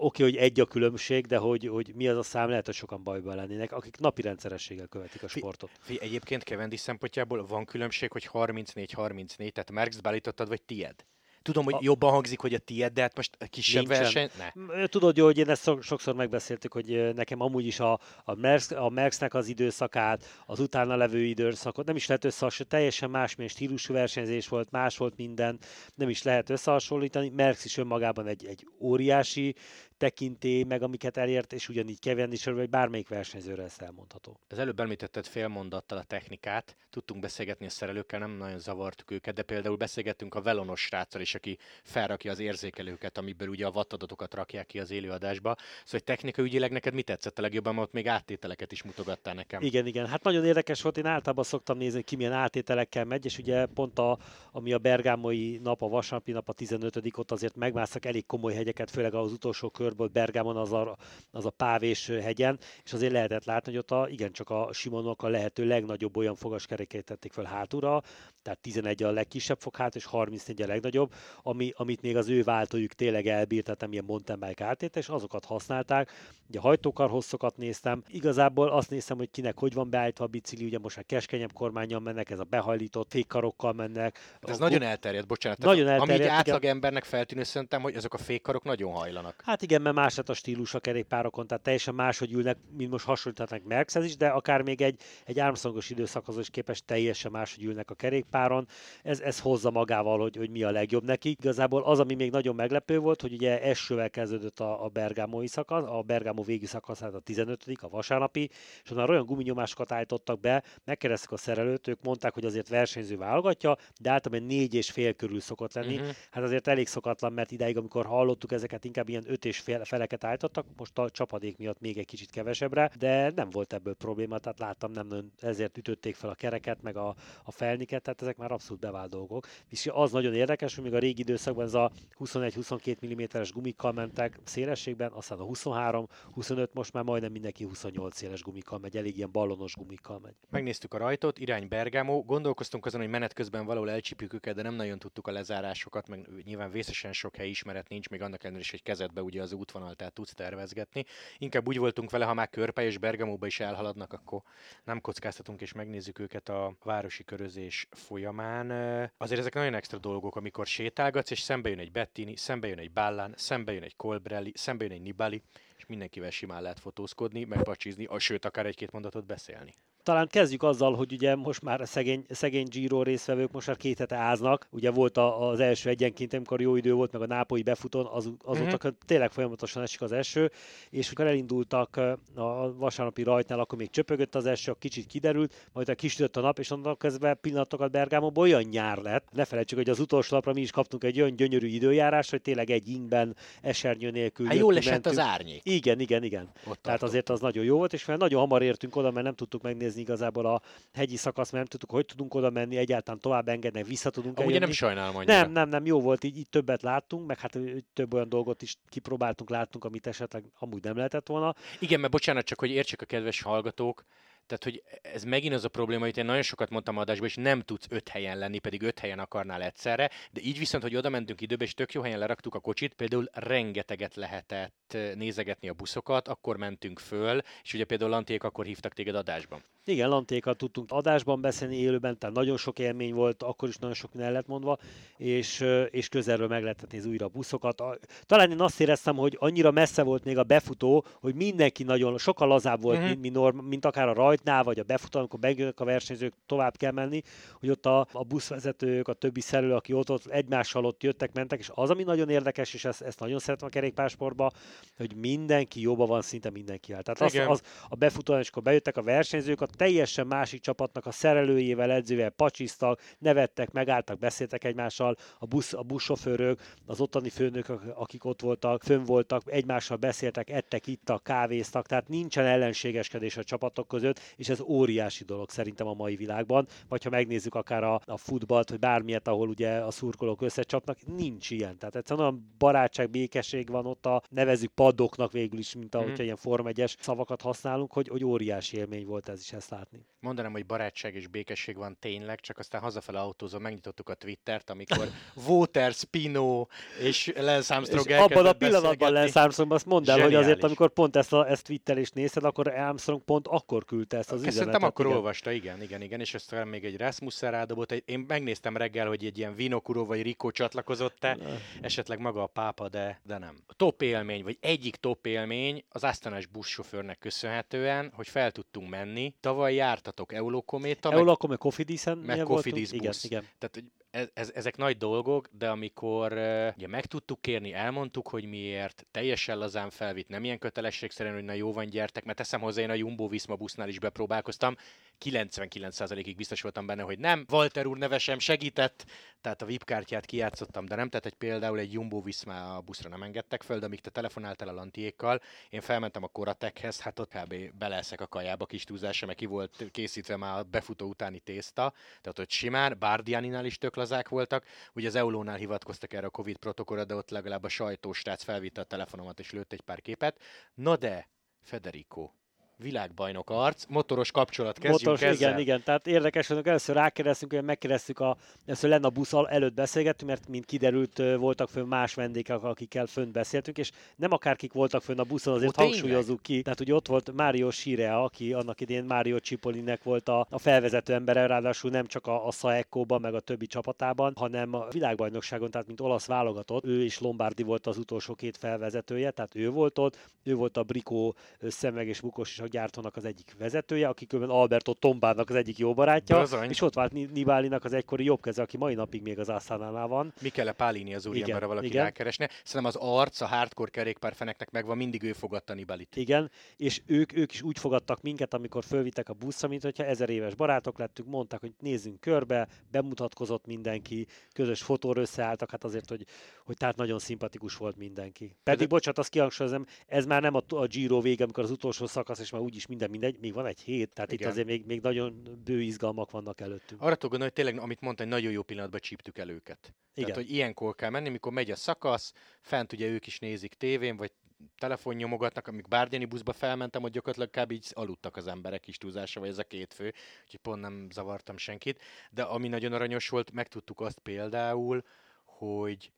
oké, 0.00 0.22
hogy 0.22 0.36
egy 0.36 0.60
a 0.60 0.66
különbség, 0.66 1.26
de 1.26 1.36
hogy, 1.36 1.66
hogy 1.66 1.94
mi 1.94 2.08
az 2.08 2.16
a 2.16 2.22
szám, 2.22 2.48
lehet, 2.48 2.66
hogy 2.66 2.74
sokan 2.74 3.02
bajban 3.02 3.36
lennének, 3.36 3.72
akik 3.72 3.98
napi 3.98 4.22
rendszerességgel 4.22 4.86
követik 4.86 5.22
a 5.22 5.28
sportot. 5.28 5.70
Fi, 5.80 5.92
fi, 5.92 6.00
egyébként 6.00 6.42
Cavendish 6.42 6.82
szempontjából 6.82 7.46
van 7.46 7.64
különbség, 7.64 8.12
hogy 8.12 8.28
34-34, 8.32 9.36
tehát 9.36 9.70
Merckx 9.70 10.00
beállítottad, 10.00 10.48
vagy 10.48 10.62
tied? 10.62 11.04
Tudom, 11.44 11.64
hogy 11.64 11.74
a... 11.74 11.78
jobban 11.80 12.10
hangzik, 12.10 12.40
hogy 12.40 12.54
a 12.54 12.58
tiéd, 12.58 12.92
de 12.92 13.00
hát 13.00 13.16
most 13.16 13.36
a 13.40 13.44
kisebb 13.44 13.86
Nincsen. 13.86 14.02
verseny... 14.02 14.30
Ne. 14.66 14.86
Tudod, 14.86 15.16
jó, 15.16 15.24
hogy 15.24 15.38
én 15.38 15.48
ezt 15.48 15.70
sokszor 15.80 16.14
megbeszéltük, 16.14 16.72
hogy 16.72 17.14
nekem 17.14 17.40
amúgy 17.40 17.66
is 17.66 17.80
a, 17.80 18.00
a, 18.24 18.34
Merckx, 18.34 18.70
a 18.70 18.88
Merckxnek 18.88 19.34
az 19.34 19.48
időszakát, 19.48 20.24
az 20.46 20.60
utána 20.60 20.96
levő 20.96 21.24
időszakot 21.24 21.86
nem 21.86 21.96
is 21.96 22.06
lehet 22.06 22.24
összehasonlítani, 22.24 22.80
teljesen 22.80 23.10
másmilyen 23.10 23.52
stílusú 23.52 23.92
versenyzés 23.92 24.48
volt, 24.48 24.70
más 24.70 24.96
volt 24.96 25.16
minden, 25.16 25.58
nem 25.94 26.08
is 26.08 26.22
lehet 26.22 26.50
összehasonlítani. 26.50 27.28
Merckx 27.28 27.64
is 27.64 27.76
önmagában 27.76 28.26
egy, 28.26 28.46
egy 28.46 28.66
óriási 28.80 29.54
tekintély, 29.96 30.62
meg 30.62 30.82
amiket 30.82 31.16
elért, 31.16 31.52
és 31.52 31.68
ugyanígy 31.68 31.98
Kevin 31.98 32.32
is, 32.32 32.44
vagy 32.44 32.70
bármelyik 32.70 33.08
versenyzőre 33.08 33.62
ezt 33.62 33.82
elmondható. 33.82 34.38
Az 34.48 34.58
előbb 34.58 34.80
említetted 34.80 35.26
fél 35.26 35.48
mondattal 35.48 35.98
a 35.98 36.02
technikát, 36.02 36.76
tudtunk 36.90 37.20
beszélgetni 37.20 37.66
a 37.66 37.70
szerelőkkel, 37.70 38.18
nem 38.18 38.30
nagyon 38.30 38.58
zavartuk 38.58 39.10
őket, 39.10 39.34
de 39.34 39.42
például 39.42 39.76
beszélgettünk 39.76 40.34
a 40.34 40.42
Velonos 40.42 40.80
sráccal 40.80 41.20
is, 41.20 41.34
aki 41.34 41.58
felrakja 41.82 42.30
az 42.30 42.38
érzékelőket, 42.38 43.18
amiből 43.18 43.48
ugye 43.48 43.66
a 43.66 43.70
wattadatokat 43.70 44.34
rakják 44.34 44.66
ki 44.66 44.78
az 44.78 44.90
élőadásba. 44.90 45.56
Szóval 45.84 46.16
hogy 46.34 46.38
ügyileg 46.38 46.70
neked 46.70 46.94
mi 46.94 47.02
tetszett 47.02 47.38
a 47.38 47.42
legjobban, 47.42 47.74
mert 47.74 47.86
ott 47.86 47.92
még 47.92 48.08
áttételeket 48.08 48.72
is 48.72 48.82
mutogattál 48.82 49.34
nekem. 49.34 49.62
Igen, 49.62 49.86
igen. 49.86 50.06
Hát 50.06 50.22
nagyon 50.22 50.44
érdekes 50.44 50.82
volt, 50.82 50.96
én 50.96 51.06
általában 51.06 51.44
szoktam 51.44 51.78
nézni, 51.78 52.02
ki 52.02 52.16
milyen 52.16 52.32
áttételekkel 52.32 53.04
megy, 53.04 53.24
és 53.24 53.38
ugye 53.38 53.66
pont 53.66 53.98
a, 53.98 54.18
ami 54.52 54.72
a 54.72 54.78
bergámoi 54.78 55.60
nap, 55.62 55.82
a 55.82 55.88
vasárnapi 55.88 56.32
nap, 56.32 56.48
a 56.48 56.52
15 56.52 57.02
ott 57.16 57.30
azért 57.30 57.56
megmásztak 57.56 58.04
elég 58.04 58.26
komoly 58.26 58.54
hegyeket, 58.54 58.90
főleg 58.90 59.14
az 59.14 59.32
utolsó 59.32 59.70
kör 59.70 59.83
volt 59.92 60.12
Bergámon, 60.12 60.56
az 60.56 60.72
a, 60.72 60.96
az 61.30 61.46
a 61.46 61.50
Pávés 61.50 62.06
hegyen, 62.06 62.58
és 62.84 62.92
azért 62.92 63.12
lehetett 63.12 63.44
látni, 63.44 63.72
hogy 63.72 63.80
ott 63.80 63.90
a, 63.90 64.08
igencsak 64.08 64.50
a 64.50 64.72
Simonok 64.72 65.22
a 65.22 65.28
lehető 65.28 65.66
legnagyobb 65.66 66.16
olyan 66.16 66.34
fogaskerékét 66.34 67.04
tették 67.04 67.32
fel 67.32 67.44
hátulra, 67.44 68.02
tehát 68.44 68.58
11 68.58 69.02
a 69.02 69.10
legkisebb 69.10 69.60
foghát, 69.60 69.96
és 69.96 70.04
34 70.04 70.62
a 70.62 70.66
legnagyobb, 70.66 71.12
ami, 71.42 71.72
amit 71.76 72.02
még 72.02 72.16
az 72.16 72.28
ő 72.28 72.42
váltójuk 72.42 72.92
tényleg 72.92 73.26
elbírt, 73.26 73.64
tehát 73.64 73.92
ilyen 73.92 74.04
mountain 74.04 74.38
bike 74.38 74.64
átét, 74.64 74.96
és 74.96 75.08
azokat 75.08 75.44
használták. 75.44 76.10
Ugye 76.48 76.60
hajtókar 76.60 77.10
hosszokat 77.10 77.56
néztem, 77.56 78.02
igazából 78.08 78.68
azt 78.68 78.90
néztem, 78.90 79.16
hogy 79.16 79.30
kinek 79.30 79.58
hogy 79.58 79.72
van 79.72 79.90
beállítva 79.90 80.24
a 80.24 80.28
bicikli, 80.28 80.64
ugye 80.64 80.78
most 80.78 80.96
már 80.96 81.06
keskenyebb 81.06 81.52
kormányon 81.52 82.02
mennek, 82.02 82.30
ez 82.30 82.38
a 82.38 82.44
behajlított 82.44 83.10
fékkarokkal 83.10 83.72
mennek. 83.72 84.18
Hát 84.32 84.50
ez 84.50 84.56
a, 84.56 84.58
nagyon 84.58 84.82
elterjedt, 84.82 85.26
bocsánat. 85.26 85.58
Nagyon 85.58 85.88
elterjedt, 85.88 86.20
ami 86.20 86.30
egy 86.30 86.36
átlag 86.36 86.64
embernek 86.64 87.04
feltűnő, 87.04 87.42
szerintem, 87.42 87.82
hogy 87.82 87.94
ezek 87.94 88.14
a 88.14 88.18
fékkarok 88.18 88.64
nagyon 88.64 88.92
hajlanak. 88.92 89.42
Hát 89.44 89.62
igen, 89.62 89.82
mert 89.82 89.94
más 89.96 90.16
lett 90.16 90.28
a 90.28 90.34
stílus 90.34 90.74
a 90.74 90.80
kerékpárokon, 90.80 91.46
tehát 91.46 91.62
teljesen 91.62 91.94
máshogy 91.94 92.32
ülnek, 92.32 92.56
mint 92.76 92.90
most 92.90 93.04
hasonlítanak 93.04 93.64
Merckxhez 93.64 94.04
is, 94.04 94.16
de 94.16 94.28
akár 94.28 94.62
még 94.62 94.80
egy, 94.80 95.00
egy 95.24 95.38
Armstrongos 95.38 95.90
időszakhoz 95.90 96.38
is 96.38 96.50
képest 96.50 96.84
teljesen 96.84 97.30
máshogy 97.30 97.64
ülnek 97.64 97.90
a 97.90 97.94
kerékpáron. 98.34 98.66
Ez, 99.02 99.20
ez 99.20 99.40
hozza 99.40 99.70
magával, 99.70 100.18
hogy, 100.18 100.36
hogy 100.36 100.50
mi 100.50 100.62
a 100.62 100.70
legjobb 100.70 101.04
neki. 101.04 101.30
Igazából 101.30 101.82
az, 101.82 102.00
ami 102.00 102.14
még 102.14 102.30
nagyon 102.30 102.54
meglepő 102.54 102.98
volt, 102.98 103.20
hogy 103.20 103.32
ugye 103.32 103.62
esővel 103.62 104.10
kezdődött 104.10 104.60
a, 104.60 104.84
a 104.84 104.88
Bergámoi 104.88 105.46
szakasz, 105.46 105.84
a 105.86 106.02
Bergamo 106.02 106.42
végi 106.42 106.66
szakasz, 106.66 107.00
hát 107.00 107.14
a 107.14 107.18
15 107.18 107.64
a 107.80 107.88
vasárnapi, 107.88 108.50
és 108.84 108.90
már 108.90 109.10
olyan 109.10 109.26
guminyomásokat 109.26 109.92
állítottak 109.92 110.40
be, 110.40 110.62
megkérdeztek 110.84 111.32
a 111.32 111.36
szerelőt, 111.36 111.88
ők 111.88 112.02
mondták, 112.02 112.34
hogy 112.34 112.44
azért 112.44 112.68
versenyző 112.68 113.16
válogatja, 113.16 113.76
de 114.00 114.10
általában 114.10 114.46
négy 114.46 114.74
és 114.74 114.90
fél 114.90 115.12
körül 115.12 115.40
szokott 115.40 115.72
lenni. 115.72 115.94
Uh-huh. 115.94 116.14
Hát 116.30 116.42
azért 116.42 116.68
elég 116.68 116.86
szokatlan, 116.86 117.32
mert 117.32 117.50
ideig, 117.50 117.76
amikor 117.76 118.06
hallottuk 118.06 118.52
ezeket, 118.52 118.84
inkább 118.84 119.08
ilyen 119.08 119.24
öt 119.26 119.44
és 119.44 119.58
fél, 119.58 119.84
feleket 119.84 120.24
állítottak, 120.24 120.66
most 120.76 120.98
a 120.98 121.10
csapadék 121.10 121.56
miatt 121.56 121.80
még 121.80 121.98
egy 121.98 122.06
kicsit 122.06 122.30
kevesebbre, 122.30 122.90
de 122.98 123.32
nem 123.34 123.50
volt 123.50 123.72
ebből 123.72 123.94
probléma, 123.94 124.38
tehát 124.38 124.58
láttam, 124.58 124.92
nem 124.92 125.32
ezért 125.40 125.78
ütötték 125.78 126.14
fel 126.14 126.30
a 126.30 126.34
kereket, 126.34 126.82
meg 126.82 126.96
a, 126.96 127.14
a 127.44 127.50
felniket, 127.50 128.02
tehát 128.02 128.22
ezek 128.24 128.36
már 128.36 128.52
abszolút 128.52 128.80
bevált 128.80 129.10
dolgok. 129.10 129.46
És 129.68 129.88
az 129.92 130.12
nagyon 130.12 130.34
érdekes, 130.34 130.74
hogy 130.74 130.84
még 130.84 130.94
a 130.94 130.98
régi 130.98 131.20
időszakban 131.20 131.64
ez 131.64 131.74
a 131.74 131.90
21-22 132.18 133.36
mm-es 133.36 133.52
gumikkal 133.52 133.92
mentek 133.92 134.38
szélességben, 134.44 135.12
aztán 135.12 135.38
a 135.38 135.44
23, 135.44 136.06
25, 136.32 136.74
most 136.74 136.92
már 136.92 137.04
majdnem 137.04 137.32
mindenki 137.32 137.64
28 137.64 138.16
széles 138.16 138.42
gumikkal 138.42 138.78
megy, 138.78 138.96
elég 138.96 139.16
ilyen 139.16 139.32
ballonos 139.32 139.74
gumikkal 139.74 140.18
megy. 140.18 140.34
Megnéztük 140.50 140.94
a 140.94 140.98
rajtot, 140.98 141.38
irány 141.38 141.68
Bergamo, 141.68 142.22
gondolkoztunk 142.22 142.86
azon, 142.86 143.00
hogy 143.00 143.10
menet 143.10 143.32
közben 143.32 143.64
valahol 143.64 143.90
elcsípjük 143.90 144.32
őket, 144.32 144.54
de 144.54 144.62
nem 144.62 144.74
nagyon 144.74 144.98
tudtuk 144.98 145.26
a 145.26 145.32
lezárásokat, 145.32 146.08
meg 146.08 146.28
nyilván 146.44 146.70
vészesen 146.70 147.12
sok 147.12 147.36
hely 147.36 147.48
ismeret 147.48 147.88
nincs, 147.88 148.08
még 148.08 148.22
annak 148.22 148.42
ellenére 148.42 148.62
is, 148.62 148.70
hogy 148.70 148.82
kezedbe 148.82 149.22
ugye 149.22 149.42
az 149.42 149.52
útvonal, 149.52 149.94
tehát 149.94 150.12
tudsz 150.12 150.34
tervezgetni. 150.34 151.04
Inkább 151.38 151.68
úgy 151.68 151.78
voltunk 151.78 152.10
vele, 152.10 152.24
ha 152.24 152.34
már 152.34 152.50
Körpe 152.50 152.84
és 152.84 152.98
Bergamóba 152.98 153.46
is 153.46 153.60
elhaladnak, 153.60 154.12
akkor 154.12 154.42
nem 154.84 155.00
kockáztatunk 155.00 155.60
és 155.60 155.72
megnézzük 155.72 156.18
őket 156.18 156.48
a 156.48 156.76
városi 156.84 157.24
körözés 157.24 157.88
folyamán. 158.14 158.70
Azért 159.16 159.40
ezek 159.40 159.54
nagyon 159.54 159.74
extra 159.74 159.98
dolgok, 159.98 160.36
amikor 160.36 160.66
sétálgatsz, 160.66 161.30
és 161.30 161.40
szembe 161.40 161.68
jön 161.68 161.78
egy 161.78 161.92
Bettini, 161.92 162.36
szembe 162.36 162.68
jön 162.68 162.78
egy 162.78 162.92
Ballán, 162.92 163.34
szembe 163.36 163.72
jön 163.72 163.82
egy 163.82 163.96
Colbrelli, 163.96 164.52
szembe 164.54 164.84
jön 164.84 164.92
egy 164.92 165.02
Nibali, 165.02 165.42
és 165.76 165.86
mindenkivel 165.86 166.30
simán 166.30 166.62
lehet 166.62 166.80
fotózkodni, 166.80 167.44
meg 167.44 167.62
pacsizni, 167.62 168.08
sőt, 168.18 168.44
akár 168.44 168.66
egy-két 168.66 168.90
mondatot 168.90 169.26
beszélni. 169.26 169.74
Talán 170.04 170.28
kezdjük 170.28 170.62
azzal, 170.62 170.94
hogy 170.94 171.12
ugye 171.12 171.34
most 171.34 171.62
már 171.62 171.80
a 171.80 171.86
szegény, 171.86 172.24
szegény 172.28 172.66
Giro 172.68 173.02
részvevők 173.02 173.52
most 173.52 173.66
már 173.66 173.76
két 173.76 173.98
hete 173.98 174.16
áznak. 174.16 174.66
Ugye 174.70 174.90
volt 174.90 175.16
a, 175.16 175.48
az 175.48 175.60
első 175.60 175.88
egyenként, 175.88 176.32
amikor 176.32 176.60
jó 176.60 176.76
idő 176.76 176.92
volt, 176.92 177.12
meg 177.12 177.22
a 177.22 177.26
nápolyi 177.26 177.62
befutón, 177.62 178.06
az, 178.06 178.30
azóta 178.44 178.74
uh-huh. 178.74 178.92
tényleg 179.06 179.32
folyamatosan 179.32 179.82
esik 179.82 180.02
az 180.02 180.12
eső, 180.12 180.50
és 180.90 181.06
amikor 181.06 181.26
elindultak 181.26 181.96
a 182.34 182.74
vasárnapi 182.76 183.22
rajtnál, 183.22 183.60
akkor 183.60 183.78
még 183.78 183.90
csöpögött 183.90 184.34
az 184.34 184.46
eső, 184.46 184.74
kicsit 184.78 185.06
kiderült, 185.06 185.68
majd 185.72 185.88
a 185.88 185.94
kisütött 185.94 186.36
a 186.36 186.40
nap, 186.40 186.58
és 186.58 186.70
annak 186.70 186.98
közben 186.98 187.38
pillanatokat 187.40 187.90
Bergámon 187.90 188.36
olyan 188.36 188.62
nyár 188.62 188.98
lett. 188.98 189.28
Ne 189.32 189.44
felejtsük, 189.44 189.78
hogy 189.78 189.90
az 189.90 189.98
utolsó 190.00 190.34
napra 190.34 190.52
mi 190.52 190.60
is 190.60 190.70
kaptunk 190.70 191.04
egy 191.04 191.20
olyan 191.20 191.36
gyönyörű 191.36 191.66
időjárás, 191.66 192.30
hogy 192.30 192.42
tényleg 192.42 192.70
egy 192.70 192.88
ingben, 192.88 193.36
esernyő 193.62 194.10
nélkül. 194.10 194.46
Hát 194.46 194.56
jól 194.56 194.76
esett 194.76 195.06
az 195.06 195.18
árnyék. 195.18 195.60
Igen, 195.62 196.00
igen, 196.00 196.22
igen. 196.22 196.50
Ott 196.68 196.82
Tehát 196.82 197.02
azért 197.02 197.28
az 197.28 197.40
nagyon 197.40 197.64
jó 197.64 197.76
volt, 197.76 197.92
és 197.92 198.04
mert 198.04 198.20
nagyon 198.20 198.40
hamar 198.40 198.62
értünk 198.62 198.96
oda, 198.96 199.10
mert 199.10 199.24
nem 199.24 199.34
tudtuk 199.34 199.62
megnézni 199.62 199.93
megnézni 199.94 200.00
igazából 200.00 200.46
a 200.46 200.62
hegyi 200.92 201.16
szakasz, 201.16 201.50
mert 201.50 201.56
nem 201.56 201.64
tudtuk, 201.64 201.90
hogy 201.90 202.06
tudunk 202.06 202.34
oda 202.34 202.50
menni, 202.50 202.76
egyáltalán 202.76 203.20
tovább 203.20 203.48
engedni, 203.48 203.82
vissza 203.82 204.10
tudunk 204.10 204.40
Ugye 204.40 204.58
nem 204.58 204.70
sajnálom 204.70 205.16
annyira. 205.16 205.32
Nem, 205.32 205.50
nem, 205.50 205.68
nem, 205.68 205.86
jó 205.86 206.00
volt, 206.00 206.24
így, 206.24 206.36
így 206.36 206.48
többet 206.48 206.82
láttunk, 206.82 207.26
meg 207.26 207.38
hát 207.38 207.58
több 207.92 208.14
olyan 208.14 208.28
dolgot 208.28 208.62
is 208.62 208.76
kipróbáltunk, 208.88 209.50
láttunk, 209.50 209.84
amit 209.84 210.06
esetleg 210.06 210.44
amúgy 210.58 210.82
nem 210.82 210.96
lehetett 210.96 211.26
volna. 211.26 211.54
Igen, 211.78 212.00
mert 212.00 212.12
bocsánat, 212.12 212.44
csak 212.44 212.60
hogy 212.60 212.70
értsék 212.70 213.02
a 213.02 213.04
kedves 213.04 213.42
hallgatók, 213.42 214.04
tehát, 214.46 214.64
hogy 214.64 214.82
ez 215.02 215.24
megint 215.24 215.54
az 215.54 215.64
a 215.64 215.68
probléma, 215.68 216.04
hogy 216.04 216.18
én 216.18 216.24
nagyon 216.24 216.42
sokat 216.42 216.70
mondtam 216.70 216.96
adásban, 216.96 217.28
és 217.28 217.34
nem 217.34 217.60
tudsz 217.60 217.86
öt 217.90 218.08
helyen 218.08 218.38
lenni, 218.38 218.58
pedig 218.58 218.82
öt 218.82 218.98
helyen 218.98 219.18
akarnál 219.18 219.62
egyszerre, 219.62 220.10
de 220.30 220.40
így 220.40 220.58
viszont, 220.58 220.82
hogy 220.82 220.96
oda 220.96 221.08
mentünk 221.08 221.40
időbe, 221.40 221.64
és 221.64 221.74
tök 221.74 221.92
jó 221.92 222.02
helyen 222.02 222.18
leraktuk 222.18 222.54
a 222.54 222.60
kocsit, 222.60 222.94
például 222.94 223.28
rengeteget 223.32 224.14
lehetett 224.14 224.96
nézegetni 225.14 225.68
a 225.68 225.74
buszokat, 225.74 226.28
akkor 226.28 226.56
mentünk 226.56 226.98
föl, 226.98 227.40
és 227.62 227.74
ugye 227.74 227.84
például 227.84 228.10
Lantiék 228.10 228.42
akkor 228.42 228.64
hívtak 228.64 228.92
téged 228.92 229.14
adásban. 229.14 229.62
Igen, 229.86 230.08
Lantékat 230.08 230.56
tudtunk 230.56 230.90
adásban 230.92 231.40
beszélni 231.40 231.76
élőben, 231.76 232.18
tehát 232.18 232.34
nagyon 232.34 232.56
sok 232.56 232.78
élmény 232.78 233.14
volt, 233.14 233.42
akkor 233.42 233.68
is 233.68 233.76
nagyon 233.76 233.94
sok 233.94 234.12
minden 234.12 234.32
lett 234.32 234.46
mondva, 234.46 234.78
és, 235.16 235.64
és 235.90 236.08
közelről 236.08 236.48
meg 236.48 236.62
lehetett 236.62 236.92
nézni 236.92 237.10
újra 237.10 237.26
a 237.26 237.28
buszokat. 237.28 237.82
Talán 238.26 238.50
én 238.50 238.60
azt 238.60 238.80
éreztem, 238.80 239.16
hogy 239.16 239.36
annyira 239.40 239.70
messze 239.70 240.02
volt 240.02 240.24
még 240.24 240.38
a 240.38 240.42
befutó, 240.42 241.04
hogy 241.20 241.34
mindenki 241.34 241.82
nagyon, 241.82 242.18
sokkal 242.18 242.48
lazább 242.48 242.82
volt, 242.82 242.96
uh-huh. 242.96 243.10
mint, 243.10 243.22
mint, 243.22 243.34
norm, 243.34 243.58
mint 243.58 243.84
akár 243.84 244.08
a 244.08 244.12
rajtnál, 244.12 244.62
vagy 244.62 244.78
a 244.78 244.82
befutó, 244.82 245.18
amikor 245.18 245.38
megjönnek 245.40 245.80
a 245.80 245.84
versenyzők, 245.84 246.34
tovább 246.46 246.76
kell 246.76 246.92
menni, 246.92 247.22
hogy 247.60 247.70
ott 247.70 247.86
a, 247.86 248.06
a 248.12 248.24
buszvezetők, 248.24 249.08
a 249.08 249.12
többi 249.12 249.40
szerelő, 249.40 249.74
aki 249.74 249.92
ott, 249.92 250.10
ott 250.10 250.26
egymással 250.26 250.84
ott 250.84 251.02
jöttek, 251.02 251.32
mentek, 251.32 251.58
és 251.58 251.70
az, 251.74 251.90
ami 251.90 252.02
nagyon 252.02 252.28
érdekes, 252.28 252.74
és 252.74 252.84
ezt, 252.84 253.02
ezt 253.02 253.20
nagyon 253.20 253.38
szeretem 253.38 253.66
a 253.66 253.70
kerékpársportba, 253.70 254.50
hogy 254.96 255.16
mindenki 255.16 255.80
jobban 255.80 256.06
van 256.06 256.22
szinte 256.22 256.50
mindenkivel. 256.50 257.02
Tehát 257.02 257.20
az, 257.20 257.48
az, 257.48 257.62
a 257.88 257.94
befutón, 257.94 258.38
és 258.38 258.48
akkor 258.48 258.62
bejöttek 258.62 258.96
a 258.96 259.02
versenyzők, 259.02 259.60
a 259.60 259.66
teljesen 259.74 260.26
másik 260.26 260.60
csapatnak 260.60 261.06
a 261.06 261.10
szerelőjével, 261.10 261.90
edzővel 261.90 262.30
pacsiztak, 262.30 263.00
nevettek, 263.18 263.72
megálltak, 263.72 264.18
beszéltek 264.18 264.64
egymással, 264.64 265.16
a, 265.38 265.46
busz, 265.46 265.72
a 265.72 265.82
buszsofőrök, 265.82 266.60
az 266.86 267.00
ottani 267.00 267.28
főnökök, 267.28 267.82
akik 267.94 268.24
ott 268.24 268.40
voltak, 268.40 268.82
fönn 268.82 269.04
voltak, 269.04 269.42
egymással 269.46 269.96
beszéltek, 269.96 270.50
ettek, 270.50 270.86
ittak, 270.86 271.22
kávéztak, 271.22 271.86
tehát 271.86 272.08
nincsen 272.08 272.44
ellenségeskedés 272.44 273.36
a 273.36 273.44
csapatok 273.44 273.88
között, 273.88 274.20
és 274.36 274.48
ez 274.48 274.60
óriási 274.60 275.24
dolog 275.24 275.50
szerintem 275.50 275.86
a 275.86 275.94
mai 275.94 276.16
világban. 276.16 276.66
Vagy 276.88 277.02
ha 277.02 277.10
megnézzük 277.10 277.54
akár 277.54 277.84
a, 277.84 278.00
a 278.04 278.16
futballt, 278.16 278.70
vagy 278.70 278.78
bármilyet, 278.78 279.28
ahol 279.28 279.48
ugye 279.48 279.70
a 279.70 279.90
szurkolók 279.90 280.42
összecsapnak, 280.42 280.98
nincs 281.16 281.50
ilyen. 281.50 281.78
Tehát 281.78 281.96
egyszerűen 281.96 282.26
olyan 282.26 282.54
barátság, 282.58 283.10
békesség 283.10 283.70
van 283.70 283.86
ott 283.86 284.06
a 284.06 284.22
nevezük 284.30 284.70
padoknak 284.70 285.32
végül 285.32 285.58
is, 285.58 285.74
mint 285.74 285.94
ahogy 285.94 286.20
mm. 286.20 286.24
ilyen 286.24 286.36
Form 286.36 286.68
szavakat 287.00 287.42
használunk, 287.42 287.92
hogy, 287.92 288.08
hogy 288.08 288.24
óriási 288.24 288.76
élmény 288.76 289.06
volt 289.06 289.28
ez 289.28 289.40
is 289.40 289.52
ezt 289.64 289.72
látni. 289.72 290.06
Mondanám, 290.20 290.52
hogy 290.52 290.66
barátság 290.66 291.14
és 291.14 291.26
békesség 291.26 291.76
van 291.76 291.96
tényleg, 292.00 292.40
csak 292.40 292.58
aztán 292.58 292.80
hazafele 292.80 293.20
autózó 293.20 293.58
megnyitottuk 293.58 294.08
a 294.08 294.14
Twittert, 294.14 294.70
amikor 294.70 295.08
Water, 295.46 295.92
Spino 295.92 296.66
és 297.00 297.32
Lance 297.36 297.74
Armstrong 297.74 298.08
és 298.08 298.16
abban 298.16 298.46
a 298.46 298.52
pillanatban 298.52 299.12
Lance 299.12 299.40
Armstrong 299.40 299.72
azt 299.72 299.86
mondd 299.86 300.10
el, 300.10 300.20
hogy 300.20 300.34
azért, 300.34 300.62
amikor 300.62 300.90
pont 300.90 301.16
ezt, 301.16 301.32
a, 301.32 301.50
ezt 301.50 301.64
Twitterést 301.64 302.14
nézted, 302.14 302.44
akkor 302.44 302.68
Armstrong 302.68 303.22
pont 303.22 303.48
akkor 303.48 303.84
küldte 303.84 304.16
ezt 304.16 304.32
az 304.32 304.38
üzenetet. 304.38 304.58
Szerintem 304.58 304.88
akkor 304.88 305.04
igen. 305.04 305.16
olvasta, 305.16 305.50
igen, 305.50 305.82
igen, 305.82 306.02
igen, 306.02 306.20
és 306.20 306.34
aztán 306.34 306.68
még 306.68 306.84
egy 306.84 306.96
Rasmussen 306.96 307.50
rádobott. 307.50 307.92
Én 307.92 308.24
megnéztem 308.28 308.76
reggel, 308.76 309.06
hogy 309.06 309.24
egy 309.24 309.38
ilyen 309.38 309.54
Vinokuro 309.54 310.04
vagy 310.04 310.22
Rico 310.22 310.50
csatlakozott-e, 310.50 311.38
esetleg 311.80 312.18
maga 312.18 312.42
a 312.42 312.46
pápa, 312.46 312.88
de, 312.88 313.20
de 313.22 313.38
nem. 313.38 313.56
A 313.66 313.74
top 313.74 314.02
élmény, 314.02 314.42
vagy 314.42 314.56
egyik 314.60 314.96
top 314.96 315.26
élmény 315.26 315.84
az 315.88 316.04
Astanás 316.04 316.46
buszsofőrnek 316.46 317.18
köszönhetően, 317.18 318.12
hogy 318.14 318.28
fel 318.28 318.50
tudtunk 318.50 318.88
menni. 318.88 319.34
Tavaly 319.40 319.53
jártatok 319.68 320.32
Eurokométa, 320.32 321.12
Eurokométa, 321.12 321.60
Kofidisen, 321.60 322.18
meg 322.18 322.42
Kofidis 322.42 322.92
igen, 322.92 323.12
igen. 323.22 323.48
Tehát, 323.58 323.84
ez, 324.10 324.28
ez, 324.34 324.50
ezek 324.54 324.76
nagy 324.76 324.96
dolgok, 324.96 325.48
de 325.50 325.70
amikor 325.70 326.32
ugye 326.76 326.88
meg 326.88 327.06
tudtuk 327.06 327.40
kérni, 327.40 327.72
elmondtuk, 327.72 328.28
hogy 328.28 328.44
miért, 328.44 329.06
teljesen 329.10 329.58
lazán 329.58 329.90
felvitt, 329.90 330.28
nem 330.28 330.44
ilyen 330.44 330.58
kötelességszerűen, 330.58 331.34
hogy 331.34 331.44
na 331.44 331.52
jó 331.52 331.72
van, 331.72 331.88
gyertek, 331.88 332.24
mert 332.24 332.38
teszem 332.38 332.60
hozzá, 332.60 332.82
én 332.82 332.90
a 332.90 332.94
Jumbo 332.94 333.28
Visma 333.28 333.56
busznál 333.56 333.88
is 333.88 333.98
bepróbálkoztam, 333.98 334.76
99%-ig 335.24 336.36
biztos 336.36 336.60
voltam 336.60 336.86
benne, 336.86 337.02
hogy 337.02 337.18
nem. 337.18 337.44
Walter 337.52 337.86
úr 337.86 337.98
nevesem 337.98 338.38
segített, 338.38 339.04
tehát 339.40 339.62
a 339.62 339.66
VIP 339.66 339.84
kártyát 339.84 340.26
kijátszottam, 340.26 340.84
de 340.84 340.94
nem. 340.94 341.08
Tehát 341.08 341.26
egy 341.26 341.34
például 341.34 341.78
egy 341.78 341.92
Jumbo 341.92 342.22
Visma 342.22 342.76
a 342.76 342.80
buszra 342.80 343.08
nem 343.08 343.22
engedtek 343.22 343.62
föl, 343.62 343.78
de 343.78 343.86
amíg 343.86 344.00
te 344.00 344.10
telefonáltál 344.10 344.68
a 344.68 344.72
Lantiékkal, 344.72 345.40
én 345.68 345.80
felmentem 345.80 346.22
a 346.22 346.28
Koratekhez, 346.28 347.00
hát 347.00 347.18
ott 347.18 347.34
kb. 347.34 347.54
beleszek 347.78 348.20
a 348.20 348.26
kajába 348.26 348.66
kis 348.66 348.84
túlzása, 348.84 349.26
mert 349.26 349.38
ki 349.38 349.46
volt 349.46 349.84
készítve 349.90 350.36
már 350.36 350.58
a 350.58 350.62
befutó 350.62 351.08
utáni 351.08 351.38
tészta, 351.38 351.92
tehát 352.20 352.38
ott 352.38 352.50
simán, 352.50 352.96
Bárdiáninál 352.98 353.64
is 353.64 353.78
tök 353.78 353.96
lazák 353.96 354.28
voltak. 354.28 354.64
Ugye 354.94 355.08
az 355.08 355.14
Eulónál 355.14 355.56
hivatkoztak 355.56 356.12
erre 356.12 356.26
a 356.26 356.30
Covid 356.30 356.56
protokollra, 356.56 357.04
de 357.04 357.14
ott 357.14 357.30
legalább 357.30 357.64
a 357.64 357.68
sajtósrác 357.68 358.42
felvitte 358.42 358.80
a 358.80 358.84
telefonomat 358.84 359.40
és 359.40 359.50
lőtt 359.50 359.72
egy 359.72 359.80
pár 359.80 360.00
képet. 360.00 360.40
Na 360.74 360.96
de, 360.96 361.28
Federico, 361.62 362.30
világbajnok 362.76 363.50
arc, 363.50 363.84
motoros 363.88 364.30
kapcsolat 364.30 364.78
kezdjünk 364.78 365.00
motoros, 365.00 365.20
ezzel. 365.20 365.48
Igen, 365.48 365.58
igen, 365.60 365.82
tehát 365.82 366.06
érdekes, 366.06 366.46
hogy 366.46 366.66
először 366.66 366.94
rákérdeztünk, 366.94 367.52
hogy 367.52 367.64
megkérdeztük, 367.64 368.20
a, 368.20 368.36
először 368.66 368.90
lenne 368.90 369.06
a 369.06 369.10
busz 369.10 369.32
előtt 369.32 369.74
beszélgettünk, 369.74 370.30
mert 370.30 370.48
mint 370.48 370.64
kiderült, 370.64 371.22
voltak 371.36 371.68
fönn 371.68 371.86
más 371.86 372.14
vendégek, 372.14 372.62
akikkel 372.62 373.06
fönn 373.06 373.32
beszéltünk, 373.32 373.78
és 373.78 373.90
nem 374.16 374.32
akárkik 374.32 374.72
voltak 374.72 375.02
fönn 375.02 375.18
a 375.18 375.24
buszon, 375.24 375.54
azért 375.54 375.80
Ó, 375.80 375.82
hangsúlyozzuk 375.82 376.42
ki. 376.42 376.62
Tehát 376.62 376.80
ugye 376.80 376.94
ott 376.94 377.06
volt 377.06 377.32
Mário 377.32 377.70
Sire, 377.70 378.16
aki 378.16 378.52
annak 378.52 378.80
idén 378.80 379.04
Mário 379.04 379.38
Cipolinek 379.38 380.02
volt 380.02 380.28
a, 380.28 380.46
a 380.50 380.58
felvezető 380.58 381.12
embere, 381.12 381.46
ráadásul 381.46 381.90
nem 381.90 382.06
csak 382.06 382.26
a, 382.26 382.46
a 382.46 382.50
Saeco-ban, 382.50 383.20
meg 383.20 383.34
a 383.34 383.40
többi 383.40 383.66
csapatában, 383.66 384.32
hanem 384.36 384.74
a 384.74 384.86
világbajnokságon, 384.90 385.70
tehát 385.70 385.86
mint 385.86 386.00
olasz 386.00 386.26
válogatott, 386.26 386.84
ő 386.84 387.04
is 387.04 387.18
Lombardi 387.18 387.62
volt 387.62 387.86
az 387.86 387.98
utolsó 387.98 388.34
két 388.34 388.56
felvezetője, 388.56 389.30
tehát 389.30 389.54
ő 389.54 389.70
volt 389.70 389.98
ott, 389.98 390.18
ő 390.42 390.54
volt 390.54 390.76
a 390.76 390.82
Brikó 390.82 391.34
szemeg 391.68 392.08
és 392.08 392.20
bukos 392.20 392.50
és 392.50 392.60
gyártónak 392.66 393.16
az 393.16 393.24
egyik 393.24 393.54
vezetője, 393.58 394.08
aki 394.08 394.26
külön 394.26 394.48
Alberto 394.48 394.92
Tombának 394.92 395.50
az 395.50 395.54
egyik 395.54 395.78
jó 395.78 395.94
barátja, 395.94 396.40
Bizony. 396.40 396.68
és 396.68 396.80
ott 396.80 396.94
vált 396.94 397.12
Nibálinak 397.32 397.84
az 397.84 397.92
egykori 397.92 398.24
jobb 398.24 398.42
keze, 398.42 398.62
aki 398.62 398.76
mai 398.76 398.94
napig 398.94 399.22
még 399.22 399.38
az 399.38 399.48
Asztánánál 399.48 400.06
van. 400.06 400.32
Mikele 400.40 400.72
Pálini 400.72 401.14
az 401.14 401.26
úriemberre 401.26 401.66
valaki 401.66 401.86
igen. 401.86 402.02
rákeresne. 402.02 402.48
Szerintem 402.64 402.84
az 402.84 403.08
arc, 403.08 403.40
a 403.40 403.46
hardcore 403.46 403.90
kerékpárfeneknek 403.90 404.70
megvan, 404.70 404.96
mindig 404.96 405.22
ő 405.22 405.32
fogadta 405.32 405.74
Nibalit. 405.74 406.16
Igen, 406.16 406.50
és 406.76 407.02
ők, 407.06 407.36
ők 407.36 407.52
is 407.52 407.62
úgy 407.62 407.78
fogadtak 407.78 408.22
minket, 408.22 408.54
amikor 408.54 408.84
fölvittek 408.84 409.28
a 409.28 409.32
buszra, 409.32 409.68
mint 409.68 409.82
hogyha 409.82 410.04
ezer 410.04 410.28
éves 410.30 410.54
barátok 410.54 410.98
lettünk, 410.98 411.28
mondták, 411.28 411.60
hogy 411.60 411.72
nézzünk 411.80 412.20
körbe, 412.20 412.68
bemutatkozott 412.90 413.66
mindenki, 413.66 414.26
közös 414.52 414.82
fotóra 414.82 415.20
összeálltak, 415.20 415.70
hát 415.70 415.84
azért, 415.84 416.08
hogy, 416.08 416.24
hogy 416.64 416.76
tehát 416.76 416.96
nagyon 416.96 417.18
szimpatikus 417.18 417.76
volt 417.76 417.96
mindenki. 417.96 418.56
Pedig, 418.62 418.80
De... 418.80 418.86
bocsánat, 418.86 419.18
azt 419.18 419.28
kihangsúlyozom, 419.28 419.86
ez 420.06 420.26
már 420.26 420.42
nem 420.42 420.54
a, 420.54 420.62
a 420.68 420.86
Giro 420.86 421.20
vége, 421.20 421.44
amikor 421.44 421.64
az 421.64 421.70
utolsó 421.70 422.06
szakasz, 422.06 422.38
és 422.38 422.50
már 422.54 422.62
úgyis 422.62 422.86
minden 422.86 423.10
mindegy, 423.10 423.38
még 423.40 423.52
van 423.52 423.66
egy 423.66 423.80
hét, 423.80 424.12
tehát 424.12 424.32
Igen. 424.32 424.46
itt 424.46 424.52
azért 424.52 424.66
még, 424.66 424.84
még 424.86 425.00
nagyon 425.00 425.60
bő 425.64 425.80
izgalmak 425.80 426.30
vannak 426.30 426.60
előttünk. 426.60 427.02
Arra 427.02 427.14
tudok 427.14 427.40
hogy 427.40 427.52
tényleg, 427.52 427.78
amit 427.78 428.00
mondta, 428.00 428.22
hogy 428.22 428.32
nagyon 428.32 428.52
jó 428.52 428.62
pillanatban 428.62 429.00
csíptük 429.00 429.38
el 429.38 429.48
őket. 429.48 429.94
Igen. 430.14 430.30
Tehát, 430.30 430.34
hogy 430.34 430.50
ilyenkor 430.50 430.94
kell 430.94 431.10
menni, 431.10 431.28
mikor 431.28 431.52
megy 431.52 431.70
a 431.70 431.76
szakasz, 431.76 432.32
fent 432.60 432.92
ugye 432.92 433.08
ők 433.08 433.26
is 433.26 433.38
nézik 433.38 433.74
tévén, 433.74 434.16
vagy 434.16 434.32
telefon 434.78 435.14
nyomogatnak, 435.14 435.68
amíg 435.68 435.88
Bárdéni 435.88 436.24
buszba 436.24 436.52
felmentem, 436.52 437.02
hogy 437.02 437.10
gyakorlatilag 437.10 437.66
kb. 437.66 437.72
így 437.72 437.90
aludtak 437.92 438.36
az 438.36 438.46
emberek 438.46 438.80
kis 438.80 438.98
túlzása, 438.98 439.40
vagy 439.40 439.48
ez 439.48 439.58
a 439.58 439.64
két 439.64 439.94
fő, 439.94 440.12
úgyhogy 440.44 440.60
pont 440.60 440.80
nem 440.80 441.08
zavartam 441.10 441.56
senkit. 441.56 442.02
De 442.30 442.42
ami 442.42 442.68
nagyon 442.68 442.92
aranyos 442.92 443.28
volt, 443.28 443.52
megtudtuk 443.52 444.00
azt 444.00 444.18
például, 444.18 445.04
hogy 445.44 446.12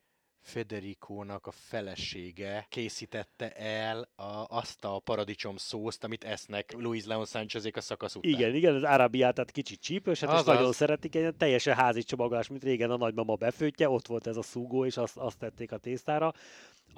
Federikónak 0.46 1.46
a 1.46 1.50
felesége 1.50 2.66
készítette 2.68 3.52
el 3.52 4.08
a, 4.16 4.44
azt 4.48 4.84
a 4.84 4.98
paradicsom 4.98 5.56
szószt, 5.56 6.04
amit 6.04 6.24
esznek 6.24 6.72
Luis 6.72 7.04
Leon 7.04 7.24
Sánchezék 7.24 7.76
a 7.76 7.80
szakasz 7.80 8.14
után. 8.14 8.30
Igen, 8.30 8.54
igen, 8.54 8.74
az 8.74 8.82
Arábiát, 8.82 9.34
tehát 9.34 9.50
kicsit 9.50 9.80
csípős, 9.80 10.20
hát 10.20 10.30
és 10.32 10.38
Azaz. 10.38 10.54
nagyon 10.54 10.72
szeretik, 10.72 11.14
egy 11.14 11.34
teljesen 11.34 11.74
házi 11.74 12.02
csomagolás, 12.02 12.48
mint 12.48 12.64
régen 12.64 12.90
a 12.90 12.96
nagymama 12.96 13.34
befőtje, 13.34 13.88
ott 13.88 14.06
volt 14.06 14.26
ez 14.26 14.36
a 14.36 14.42
szúgó, 14.42 14.84
és 14.84 14.96
azt, 14.96 15.16
azt 15.16 15.38
tették 15.38 15.72
a 15.72 15.78
tésztára. 15.78 16.32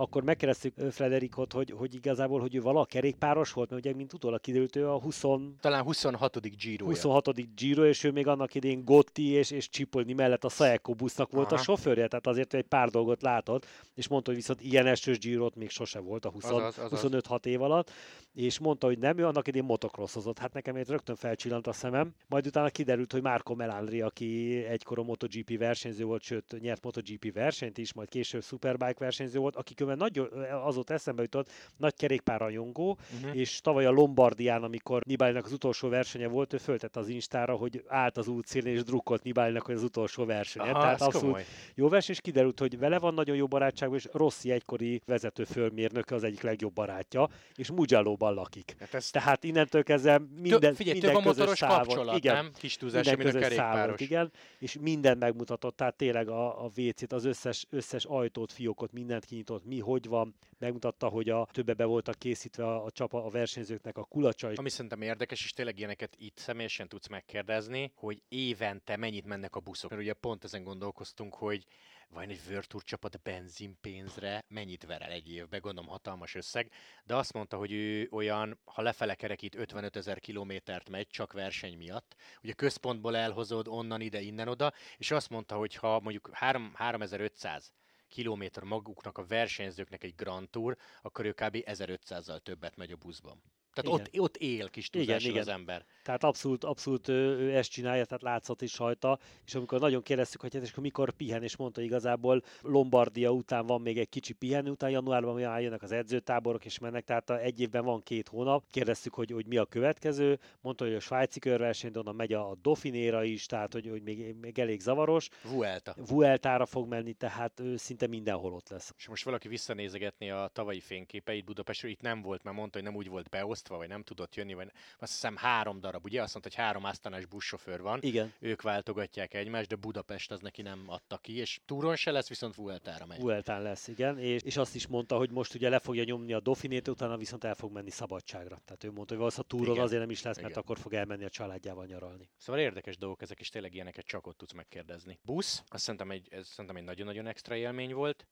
Akkor 0.01 0.23
megkérdeztük 0.23 0.75
Frederikot, 0.91 1.53
hogy, 1.53 1.71
hogy 1.71 1.95
igazából, 1.95 2.41
hogy 2.41 2.55
ő 2.55 2.61
vala 2.61 2.85
kerékpáros 2.85 3.53
volt, 3.53 3.71
mert 3.71 3.85
ugye, 3.85 3.95
mint 3.95 4.13
utólag 4.13 4.41
kiderült, 4.41 4.77
ő 4.77 4.89
a 4.89 5.01
20, 5.01 5.23
Talán 5.61 5.83
26. 5.83 6.57
giro 6.57 6.87
26. 6.87 7.55
Giro, 7.55 7.85
és 7.85 8.05
ő 8.05 8.11
még 8.11 8.27
annak 8.27 8.55
idén 8.55 8.85
Gotti 8.85 9.29
és, 9.29 9.51
és 9.51 9.69
Csipolni 9.69 10.13
mellett 10.13 10.45
a 10.45 10.49
Saeco 10.49 10.95
busznak 10.95 11.31
volt 11.31 11.53
Aha. 11.53 11.61
a 11.61 11.65
sofőrje, 11.65 12.09
tehát 12.09 12.27
azért 12.27 12.55
egy 12.55 12.65
pár 12.65 12.89
dolgot 12.89 13.23
látott, 13.23 13.67
és 13.95 14.09
mondta, 14.09 14.31
hogy 14.31 14.39
viszont 14.39 14.61
ilyen 14.61 14.87
esős 14.87 15.19
Girot 15.19 15.57
még 15.57 15.71
sose 15.71 15.99
volt 15.99 16.25
a 16.25 16.31
20, 16.31 16.45
Azaz, 16.45 16.79
azaz. 16.79 17.07
25-6 17.29 17.45
év 17.45 17.63
alatt, 17.63 17.91
és 18.35 18.59
mondta, 18.59 18.87
hogy 18.87 18.99
nem, 18.99 19.19
ő 19.19 19.27
annak 19.27 19.49
idén 19.49 19.65
motocrossozott. 19.65 20.39
Hát 20.39 20.53
nekem 20.53 20.77
egy 20.77 20.89
rögtön 20.89 21.17
felcsillant 21.17 21.67
a 21.67 21.73
szemem, 21.73 22.15
majd 22.27 22.47
utána 22.47 22.69
kiderült, 22.69 23.13
hogy 23.13 23.23
Marco 23.23 23.55
Melandri, 23.55 24.01
aki 24.01 24.57
egykor 24.65 24.99
a 24.99 25.03
MotoGP 25.03 25.59
versenyző 25.59 26.05
volt, 26.05 26.23
sőt 26.23 26.61
nyert 26.61 26.85
MotoGP 26.85 27.33
versenyt 27.33 27.79
is, 27.79 27.93
majd 27.93 28.09
később 28.09 28.43
Superbike 28.43 28.97
versenyző 28.99 29.39
volt, 29.39 29.57
aki 29.57 29.75
különben 29.97 30.29
nagy, 30.31 30.49
azóta 30.65 30.95
eszembe 30.95 31.23
jutott, 31.23 31.51
nagy 31.77 31.95
kerékpárrajongó, 31.97 32.99
Uh-huh. 33.23 33.37
és 33.39 33.61
tavaly 33.61 33.87
a 33.87 33.91
Lombardián, 33.91 34.63
amikor 34.63 35.03
Nibalinak 35.07 35.45
az 35.45 35.53
utolsó 35.53 35.89
versenye 35.89 36.29
volt, 36.29 36.53
ő 36.53 36.57
föltette 36.57 37.01
az 37.01 37.09
Instára, 37.09 37.55
hogy 37.55 37.85
állt 37.87 38.17
az 38.17 38.29
útszélén 38.29 38.75
és 38.75 38.83
drukkolt 38.83 39.23
Nibalinak, 39.23 39.63
hogy 39.63 39.75
az 39.75 39.83
utolsó 39.83 40.25
versenye. 40.25 40.71
Aha, 40.71 40.81
Tehát 40.81 41.01
abszolút 41.01 41.27
komoly. 41.27 41.45
jó 41.75 41.89
verseny, 41.89 42.15
és 42.15 42.21
kiderült, 42.21 42.59
hogy 42.59 42.79
vele 42.79 42.99
van 42.99 43.15
nagyon 43.15 43.37
jó 43.37 43.47
barátságban, 43.47 43.99
és 43.99 44.09
Rossi 44.13 44.51
egykori 44.51 45.01
vezető 45.07 45.45
fölmérnöke 45.45 46.15
az 46.15 46.23
egyik 46.25 46.43
legjobb 46.43 46.73
barátja, 46.73 47.29
és 47.55 47.71
Mugello-ban 47.71 48.35
lakik. 48.35 48.77
Hát 48.81 48.95
ez 48.95 49.11
Tehát 49.11 49.45
innentől 49.45 49.83
kezdve 49.83 50.19
minden, 50.37 50.61
Tö- 50.61 50.77
figyelj, 50.77 50.99
minden 50.99 51.15
több 51.15 51.25
a 51.25 51.29
motoros 51.29 51.59
szál 51.59 51.69
volt. 51.71 51.87
kapcsolat, 51.87 52.17
igen, 52.17 52.35
nem? 52.35 52.51
Kis 52.59 52.77
túlzás, 52.77 53.07
minden 53.07 53.25
mint 53.27 53.37
a 53.37 53.41
kerékpáros. 53.41 54.01
igen, 54.01 54.33
és 54.59 54.77
mindent 54.81 55.19
megmutatott, 55.19 55.77
tehát 55.77 55.97
tényleg 55.97 56.29
a, 56.29 56.65
a 56.65 56.71
WC-t, 56.77 57.13
az 57.13 57.25
összes, 57.25 57.67
összes 57.71 58.05
ajtót, 58.05 58.53
fiókot, 58.53 58.93
mindent 58.93 59.25
kinyitott, 59.25 59.65
mi, 59.67 59.78
hogy 59.81 60.07
van, 60.07 60.35
megmutatta, 60.59 61.09
hogy 61.09 61.29
a 61.29 61.49
többe 61.53 61.75
be 61.75 61.85
voltak 61.85 62.19
készítve 62.19 62.65
a, 62.65 62.85
a 62.85 62.91
csapa, 62.91 63.25
a 63.25 63.31
versenyzőknek 63.31 63.99
a 63.99 64.05
kulacsa, 64.05 64.51
és 64.51 64.59
Ami 64.59 64.69
szerintem 64.69 65.03
érdekes, 65.03 65.45
és 65.45 65.53
tényleg 65.53 65.79
ilyeneket 65.79 66.17
itt 66.19 66.39
személyesen 66.39 66.89
tudsz 66.89 67.09
megkérdezni, 67.09 67.93
hogy 67.95 68.23
évente 68.29 68.97
mennyit 68.97 69.27
mennek 69.27 69.57
a 69.57 69.61
buszok. 69.61 69.91
Mert 69.91 70.03
ugye 70.03 70.13
pont 70.13 70.45
ezen 70.45 70.65
gondolkoztunk, 70.65 71.35
hogy 71.35 71.67
vajon 72.11 72.31
egy 72.31 72.67
Tour 72.67 72.83
csapat 72.83 73.21
benzinpénzre 73.23 74.45
mennyit 74.49 74.87
ver 74.87 75.03
el 75.03 75.11
egy 75.11 75.33
évbe, 75.33 75.59
gondolom 75.59 75.91
hatalmas 75.91 76.35
összeg, 76.35 76.71
de 77.05 77.17
azt 77.17 77.33
mondta, 77.33 77.57
hogy 77.57 77.73
ő 77.73 78.09
olyan, 78.11 78.59
ha 78.65 78.83
lefele 78.83 79.15
kerekít 79.15 79.55
55 79.55 79.97
ezer 79.97 80.21
kilométert 80.21 80.89
megy 80.89 81.09
csak 81.09 81.33
verseny 81.33 81.77
miatt, 81.77 82.17
ugye 82.43 82.53
központból 82.53 83.17
elhozod 83.17 83.69
onnan 83.69 84.01
ide, 84.01 84.21
innen 84.21 84.49
oda, 84.49 84.73
és 84.97 85.11
azt 85.11 85.31
mondta, 85.31 85.57
hogy 85.57 85.75
ha 85.75 86.01
mondjuk 86.01 86.31
3, 86.33 86.73
3500 86.75 87.73
kilométer 88.09 88.63
maguknak 88.63 89.19
a 89.19 89.27
versenyzőknek 89.27 90.05
egy 90.05 90.15
Grand 90.15 90.51
Tour, 90.51 90.77
akkor 91.03 91.25
ő 91.25 91.33
kb. 91.33 91.57
1500-zal 91.67 92.39
többet 92.39 92.77
megy 92.77 92.93
a 92.93 92.97
buszban. 92.97 93.43
Tehát 93.83 93.99
Igen. 93.99 94.11
ott, 94.13 94.21
ott 94.21 94.37
él 94.37 94.69
kis 94.69 94.89
Igen, 94.93 95.37
az 95.37 95.49
ember. 95.49 95.85
Tehát 96.03 96.25
abszolút, 96.25 96.65
abszolút 96.65 97.09
ő, 97.09 97.39
ő 97.39 97.57
ezt 97.57 97.71
csinálja, 97.71 98.05
tehát 98.05 98.23
látszott 98.23 98.63
is 98.63 98.79
rajta, 98.79 99.19
és 99.47 99.55
amikor 99.55 99.81
nagyon 99.81 100.03
kérdeztük, 100.03 100.41
hogy 100.41 100.55
hát 100.55 100.63
és 100.63 100.71
akkor 100.71 100.83
mikor 100.83 101.11
pihen, 101.11 101.43
és 101.43 101.57
mondta 101.57 101.81
igazából 101.81 102.43
Lombardia 102.63 103.31
után 103.31 103.67
van 103.67 103.81
még 103.81 103.99
egy 103.99 104.09
kicsi 104.09 104.33
pihenő, 104.33 104.71
után 104.71 104.91
januárban 104.91 105.41
már 105.41 105.61
jönnek 105.61 105.83
az 105.83 105.93
edzőtáborok, 105.93 106.65
és 106.65 106.79
mennek, 106.79 107.05
tehát 107.05 107.31
a 107.31 107.41
egy 107.41 107.61
évben 107.61 107.85
van 107.85 108.03
két 108.03 108.29
hónap. 108.29 108.65
Kérdeztük, 108.71 109.15
hogy, 109.15 109.31
hogy 109.31 109.47
mi 109.47 109.57
a 109.57 109.65
következő, 109.65 110.39
mondta, 110.61 110.85
hogy 110.85 110.95
a 110.95 111.01
svájci 111.01 111.39
körverseny, 111.39 111.91
de 111.91 111.99
onnan 111.99 112.15
megy 112.15 112.33
a 112.33 112.57
Dauphinéra 112.63 113.25
is, 113.25 113.47
tehát 113.47 113.73
hogy, 113.73 113.89
hogy 113.89 114.03
még, 114.03 114.35
még 114.41 114.59
elég 114.59 114.81
zavaros. 114.81 115.29
Vuelta. 115.43 115.95
Vueltára 116.07 116.67
fog 116.67 116.89
menni, 116.89 117.13
tehát 117.13 117.61
ő 117.61 117.77
szinte 117.77 118.07
mindenhol 118.07 118.53
ott 118.53 118.69
lesz. 118.69 118.93
És 118.97 119.09
most 119.09 119.25
valaki 119.25 119.49
visszanézegetni 119.49 120.31
a 120.31 120.51
tavalyi 120.53 120.81
fényképeit 120.81 121.45
Budapestről, 121.45 121.91
itt 121.91 122.01
nem 122.01 122.23
volt, 122.23 122.43
mert 122.43 122.57
mondta, 122.57 122.79
hogy 122.79 122.87
nem 122.89 122.97
úgy 122.97 123.09
volt 123.09 123.29
beosztva, 123.29 123.68
vagy 123.77 123.89
nem 123.89 124.03
tudott 124.03 124.35
jönni, 124.35 124.55
vagy 124.55 124.73
azt 124.99 125.13
hiszem 125.13 125.37
három 125.37 125.81
darab, 125.81 126.05
ugye? 126.05 126.23
Azt 126.23 126.33
mondta, 126.33 126.51
hogy 126.55 126.65
három 126.65 126.85
asztanás 126.85 127.27
buszsofőr 127.27 127.81
van, 127.81 127.99
Igen, 128.03 128.33
ők 128.39 128.63
váltogatják 128.63 129.35
egymást, 129.35 129.69
de 129.69 129.77
Budapest 129.77 130.31
az 130.31 130.41
neki 130.41 130.63
nem 130.63 130.85
adta 130.87 131.17
ki, 131.17 131.37
és 131.37 131.61
túron 131.67 131.97
se 131.97 132.11
lesz, 132.11 132.29
viszont 132.29 132.55
Vueltára 132.55 133.07
megy. 133.07 133.21
Vueltán 133.21 133.63
lesz, 133.63 133.89
igen, 133.89 134.19
és, 134.19 134.43
és 134.43 134.57
azt 134.57 134.75
is 134.75 134.87
mondta, 134.87 135.17
hogy 135.17 135.31
most 135.31 135.55
ugye 135.55 135.69
le 135.69 135.79
fogja 135.79 136.05
nyomni 136.05 136.33
a 136.33 136.41
Dauphinét, 136.41 136.89
utána 136.89 137.17
viszont 137.17 137.45
el 137.45 137.55
fog 137.55 137.73
menni 137.73 137.91
szabadságra. 137.91 138.61
Tehát 138.65 138.85
ő 138.85 138.91
mondta, 138.91 139.07
hogy 139.09 139.17
valószínűleg 139.17 139.51
túron 139.51 139.75
Igen, 139.75 139.85
azért 139.85 140.01
nem 140.01 140.11
is 140.11 140.23
lesz, 140.23 140.37
mert 140.37 140.49
igen. 140.49 140.63
akkor 140.63 140.79
fog 140.79 140.95
elmenni 140.95 141.25
a 141.25 141.29
családjával 141.29 141.87
nyaralni. 141.87 142.29
Szóval 142.37 142.61
érdekes 142.61 142.97
dolgok 142.97 143.23
ezek, 143.23 143.41
és 143.41 143.49
tényleg 143.49 143.75
ilyeneket 143.75 144.07
csak 144.07 144.27
ott 144.27 144.37
tudsz 144.37 144.53
megkérdezni. 144.53 145.19
Busz, 145.23 145.63
azt 145.69 145.83
szerintem 145.83 146.11
egy, 146.11 146.29
ez 146.31 146.47
szerintem 146.49 146.77
egy 146.77 146.85
nagyon-nagyon 146.85 147.27
extra 147.27 147.57
élmény 147.57 147.95
volt, 147.95 148.27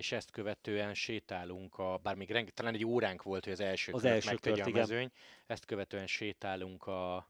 és 0.00 0.12
ezt 0.12 0.30
követően 0.30 0.94
sétálunk, 0.94 1.78
a, 1.78 2.00
bár 2.02 2.14
még 2.14 2.30
renge, 2.30 2.50
talán 2.50 2.74
egy 2.74 2.84
óránk 2.84 3.22
volt, 3.22 3.44
hogy 3.44 3.52
az 3.52 3.60
első 3.60 3.92
Az 3.92 4.04
első 4.04 4.30
megtegye 4.30 4.54
kört, 4.54 4.66
a 4.66 4.70
igen. 4.70 4.80
mezőny, 4.80 5.10
ezt 5.46 5.64
követően 5.64 6.06
sétálunk 6.06 6.86
a, 6.86 7.28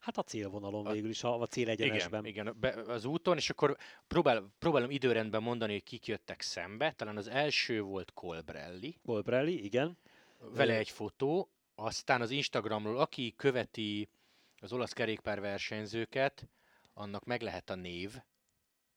Hát 0.00 0.16
a 0.18 0.22
célvonalon 0.22 0.86
A- 0.86 0.92
végül 0.92 1.10
is, 1.10 1.24
a, 1.24 1.40
a 1.40 1.46
célegyenesben. 1.46 2.24
Igen, 2.24 2.46
igen 2.46 2.60
be, 2.60 2.92
az 2.92 3.04
úton, 3.04 3.36
és 3.36 3.50
akkor 3.50 3.76
próbál, 4.06 4.52
próbálom 4.58 4.90
időrendben 4.90 5.42
mondani, 5.42 5.72
hogy 5.72 5.82
kik 5.82 6.06
jöttek 6.06 6.40
szembe. 6.40 6.92
Talán 6.92 7.16
az 7.16 7.28
első 7.28 7.80
volt 7.80 8.12
Colbrelli, 8.12 8.98
Colbrelli, 9.04 9.64
igen. 9.64 9.98
vele 10.38 10.76
egy 10.76 10.90
fotó, 10.90 11.50
aztán 11.74 12.20
az 12.20 12.30
Instagramról, 12.30 12.98
aki 12.98 13.34
követi 13.36 14.08
az 14.60 14.72
olasz 14.72 14.92
kerékpárversenyzőket, 14.92 16.48
annak 16.94 17.24
meg 17.24 17.42
lehet 17.42 17.70
a 17.70 17.74
név. 17.74 18.16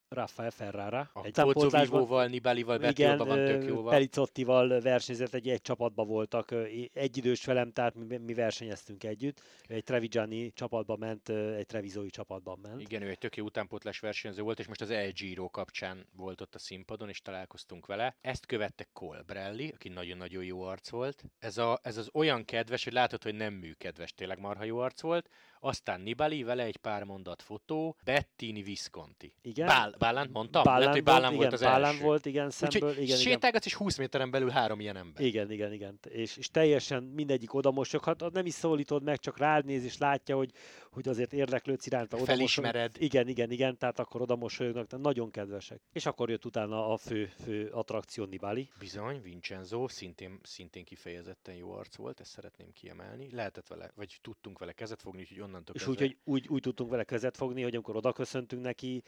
Rafael 0.10 0.52
Ferrara. 0.52 1.10
A 1.14 1.26
egy 1.26 1.42
Vivóval, 1.72 2.28
Nibalival, 2.28 2.84
Igen, 2.84 3.18
van 3.18 3.46
tök 3.46 3.64
jóval. 3.64 3.92
Pelicottival 3.92 4.82
versenyzett, 4.82 5.34
egy, 5.34 5.50
egy 5.50 5.62
csapatban 5.62 6.08
voltak, 6.08 6.52
egy 6.94 7.18
idős 7.18 7.46
velem, 7.46 7.72
tehát 7.72 7.96
mi, 7.96 8.18
mi 8.18 8.34
versenyeztünk 8.34 9.04
együtt. 9.04 9.42
Egy 9.68 9.84
Trevigiani 9.84 10.52
csapatban 10.54 11.00
ment, 11.00 11.30
egy 11.30 11.66
Trevizói 11.66 12.10
csapatban 12.10 12.60
ment. 12.62 12.82
Igen, 12.82 13.02
ő 13.02 13.10
egy 13.10 13.18
tök 13.18 13.36
jó 13.36 13.46
utánpótlás 13.46 14.00
versenyző 14.00 14.42
volt, 14.42 14.60
és 14.60 14.68
most 14.68 14.82
az 14.82 14.90
El 14.90 15.12
Giro 15.12 15.50
kapcsán 15.50 16.06
volt 16.16 16.42
ott 16.42 16.56
a 16.56 16.60
színpadon, 16.60 17.10
és 17.10 17.22
találkoztunk 17.22 17.86
vele. 17.86 18.16
Ezt 18.22 18.46
követte 18.46 18.88
Colbrelli, 18.94 19.72
aki 19.74 19.90
nagyon-nagyon 19.90 20.44
jó 20.44 20.62
arc 20.62 20.90
volt. 20.90 21.24
Ez, 21.40 21.58
a, 21.58 21.80
ez 21.82 21.98
az 21.98 22.10
olyan 22.14 22.46
kedves, 22.46 22.84
hogy 22.84 22.94
látod, 22.94 23.24
hogy 23.24 23.36
nem 23.36 23.54
műkedves, 23.54 24.14
tényleg 24.14 24.40
marha 24.40 24.64
jó 24.64 24.78
arc 24.78 25.02
volt. 25.02 25.30
Aztán 25.66 26.02
Nibali, 26.02 26.44
vele 26.44 26.64
egy 26.64 26.78
pár 26.78 27.04
mondat 27.04 27.42
fotó, 27.42 27.96
Bettini 28.04 28.62
Visconti. 28.62 29.34
Igen. 29.42 29.68
Bál, 29.68 29.96
Bálán 29.98 30.30
mondtam? 30.32 30.64
Bálán 30.64 30.80
Lehet, 30.80 30.94
hogy 30.94 31.04
Bálán 31.04 31.36
volt, 31.36 31.40
igen, 31.40 31.54
az 31.54 31.62
Bálán 31.62 31.92
első. 31.92 32.04
volt, 32.04 32.26
igen, 32.26 32.50
szemből. 32.50 32.90
Úgyhogy 32.90 33.04
igen, 33.04 33.18
sétálgatsz, 33.18 33.66
és 33.66 33.74
20 33.74 33.98
méteren 33.98 34.32
belül 34.32 34.50
három 34.50 34.80
ilyen 34.80 34.96
ember. 34.96 35.26
Igen, 35.26 35.52
igen, 35.52 35.74
igen. 35.74 36.00
És, 36.10 36.38
és 36.38 36.48
teljesen 36.48 37.04
mindegyik 37.04 37.54
odamosok, 37.54 38.06
hát 38.06 38.32
nem 38.32 38.46
is 38.46 38.54
szólítod 38.54 39.04
meg, 39.04 39.20
csak 39.20 39.38
rád 39.38 39.66
néz, 39.66 39.84
és 39.84 39.98
látja, 39.98 40.36
hogy, 40.36 40.52
hogy 40.92 41.08
azért 41.08 41.34
érdeklődsz 41.34 41.86
iránta. 41.86 42.18
Felismered. 42.18 42.96
Igen, 42.98 43.28
igen, 43.28 43.52
igen, 43.52 43.78
tehát 43.78 44.00
akkor 44.00 44.22
odamosolyognak, 44.22 44.88
tehát 44.88 45.06
nagyon 45.06 45.32
kedvesek. 45.32 45.82
És 45.92 46.06
akkor 46.06 46.30
jött 46.30 46.46
utána 46.46 46.92
a 46.92 46.98
fő, 46.98 47.32
fő 47.44 47.70
attrakció 47.72 48.26
Nibali. 48.26 48.70
Bizony, 48.80 49.22
Vincenzo 49.22 49.88
szintén, 49.88 50.40
szintén 50.44 50.84
kifejezetten 50.84 51.56
jó 51.56 51.72
arc 51.72 51.96
volt, 51.96 52.20
ezt 52.20 52.32
szeretném 52.32 52.74
kiemelni. 52.74 53.30
Lehetett 53.32 53.68
vele, 53.68 53.92
vagy 53.96 54.18
tudtunk 54.22 54.60
vele 54.60 54.72
kezet 54.72 55.02
fogni, 55.02 55.22
úgyhogy 55.22 55.40
onnantól 55.56 55.76
És 55.76 55.88
úgy, 55.88 56.00
hogy 56.00 56.18
úgy, 56.24 56.48
úgy 56.48 56.62
tudtunk 56.62 56.90
vele 56.90 57.04
kezet 57.04 57.38
fogni, 57.38 57.62
hogy 57.64 57.74
amikor 57.74 57.96
oda 57.96 58.14
köszöntünk 58.14 58.62
neki, 58.62 59.04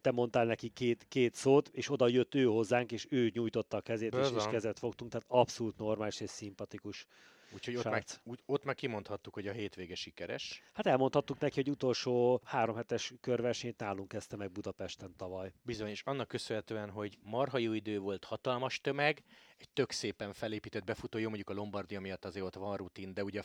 te 0.00 0.10
mondtál 0.10 0.44
neki 0.44 0.68
két, 0.68 1.06
két 1.08 1.34
szót, 1.34 1.68
és 1.68 1.90
oda 1.90 2.08
jött 2.08 2.34
ő 2.34 2.44
hozzánk, 2.44 2.92
és 2.92 3.06
ő 3.10 3.30
nyújtotta 3.34 3.76
a 3.76 3.80
kezét, 3.80 4.14
és, 4.14 4.28
és 4.36 4.44
kezet 4.50 4.78
fogtunk, 4.78 5.10
tehát 5.10 5.26
abszolút 5.28 5.78
normális 5.78 6.20
és 6.20 6.30
szimpatikus. 6.30 7.06
Úgyhogy 7.54 7.76
ott 7.76 7.82
srác. 7.82 8.20
úgy, 8.24 8.38
ott 8.46 8.64
meg 8.64 8.74
kimondhattuk, 8.74 9.34
hogy 9.34 9.46
a 9.46 9.52
hétvége 9.52 9.94
sikeres. 9.94 10.62
Hát 10.72 10.86
elmondhattuk 10.86 11.38
neki, 11.38 11.54
hogy 11.54 11.70
utolsó 11.70 12.40
három 12.44 12.76
hetes 12.76 13.12
körversenyt 13.20 13.78
nálunk 13.78 14.08
kezdte 14.08 14.36
meg 14.36 14.52
Budapesten 14.52 15.14
tavaly. 15.16 15.52
Bizony, 15.62 15.88
és 15.88 16.02
annak 16.04 16.28
köszönhetően, 16.28 16.90
hogy 16.90 17.18
marha 17.22 17.58
jó 17.58 17.72
idő 17.72 17.98
volt, 17.98 18.24
hatalmas 18.24 18.80
tömeg, 18.80 19.22
egy 19.58 19.68
tök 19.72 19.90
szépen 19.90 20.32
felépített 20.32 20.84
befutó, 20.84 21.18
jó 21.18 21.26
mondjuk 21.26 21.50
a 21.50 21.52
Lombardia 21.52 22.00
miatt 22.00 22.24
azért 22.24 22.44
ott 22.44 22.54
van 22.54 22.76
rutin, 22.76 23.14
de 23.14 23.24
ugye 23.24 23.42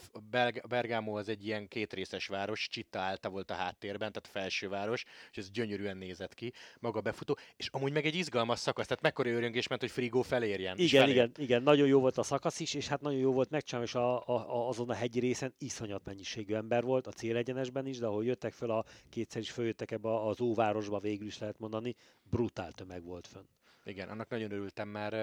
Bergamo 0.68 1.18
az 1.18 1.30
egy 1.30 1.46
ilyen 1.46 1.68
kétrészes 1.68 2.28
város, 2.28 2.68
Csitta 2.68 3.00
által 3.00 3.32
volt 3.32 3.52
a 3.52 3.54
háttérben, 3.54 4.12
tehát 4.12 4.28
felsőváros, 4.28 5.04
és 5.32 5.38
ez 5.38 5.52
gyönyörűen 5.52 5.98
nézett 5.98 6.34
ki, 6.34 6.54
maga 6.80 6.98
a 6.98 7.02
befutó, 7.02 7.38
és 7.56 7.68
amúgy 7.68 7.92
meg 7.92 8.06
egy 8.06 8.16
izgalmas 8.16 8.60
szakasz, 8.60 8.88
tehát 8.88 9.04
mekkora 9.04 9.30
öröngés 9.30 9.68
ment, 9.68 9.82
hogy 9.82 9.92
Frigó 9.92 10.22
felérjen. 10.22 10.78
Igen, 10.78 11.02
felért. 11.02 11.18
igen, 11.18 11.46
igen, 11.46 11.64
nagyon 11.64 11.88
jó 11.88 12.00
volt 12.00 12.18
a 12.18 12.24
szakasz 12.24 12.60
is, 12.60 12.74
és 12.74 12.88
hát 12.88 13.02
nagyon 13.02 13.20
jó 13.20 13.32
volt 13.32 13.50
megcsinálni, 13.50 13.88
és 13.88 13.96
a, 13.96 14.28
a, 14.28 14.32
a, 14.32 14.68
azon 14.68 14.90
a 14.90 14.94
hegyi 14.94 15.20
részen 15.20 15.54
iszonyat 15.58 16.06
mennyiségű 16.06 16.54
ember 16.54 16.84
volt, 16.84 17.08
a 17.08 17.12
célegyenesben 17.12 17.86
is, 17.86 17.98
de 17.98 18.06
ahol 18.06 18.26
jöttek 18.26 18.54
fel, 18.54 18.70
a 18.70 18.86
kétszer 19.10 19.42
is 19.42 19.52
följöttek 19.52 19.92
ebbe 19.92 20.26
az 20.26 20.42
óvárosba, 20.42 21.00
végül 21.00 21.28
is 21.28 21.38
lehet 21.38 21.60
mondani, 21.60 21.96
brutál 22.24 22.72
tömeg 22.72 23.04
volt 23.04 23.28
fönn. 23.28 23.46
Igen, 23.86 24.10
annak 24.10 24.30
nagyon 24.30 24.52
örültem, 24.52 24.88
mert, 24.88 25.16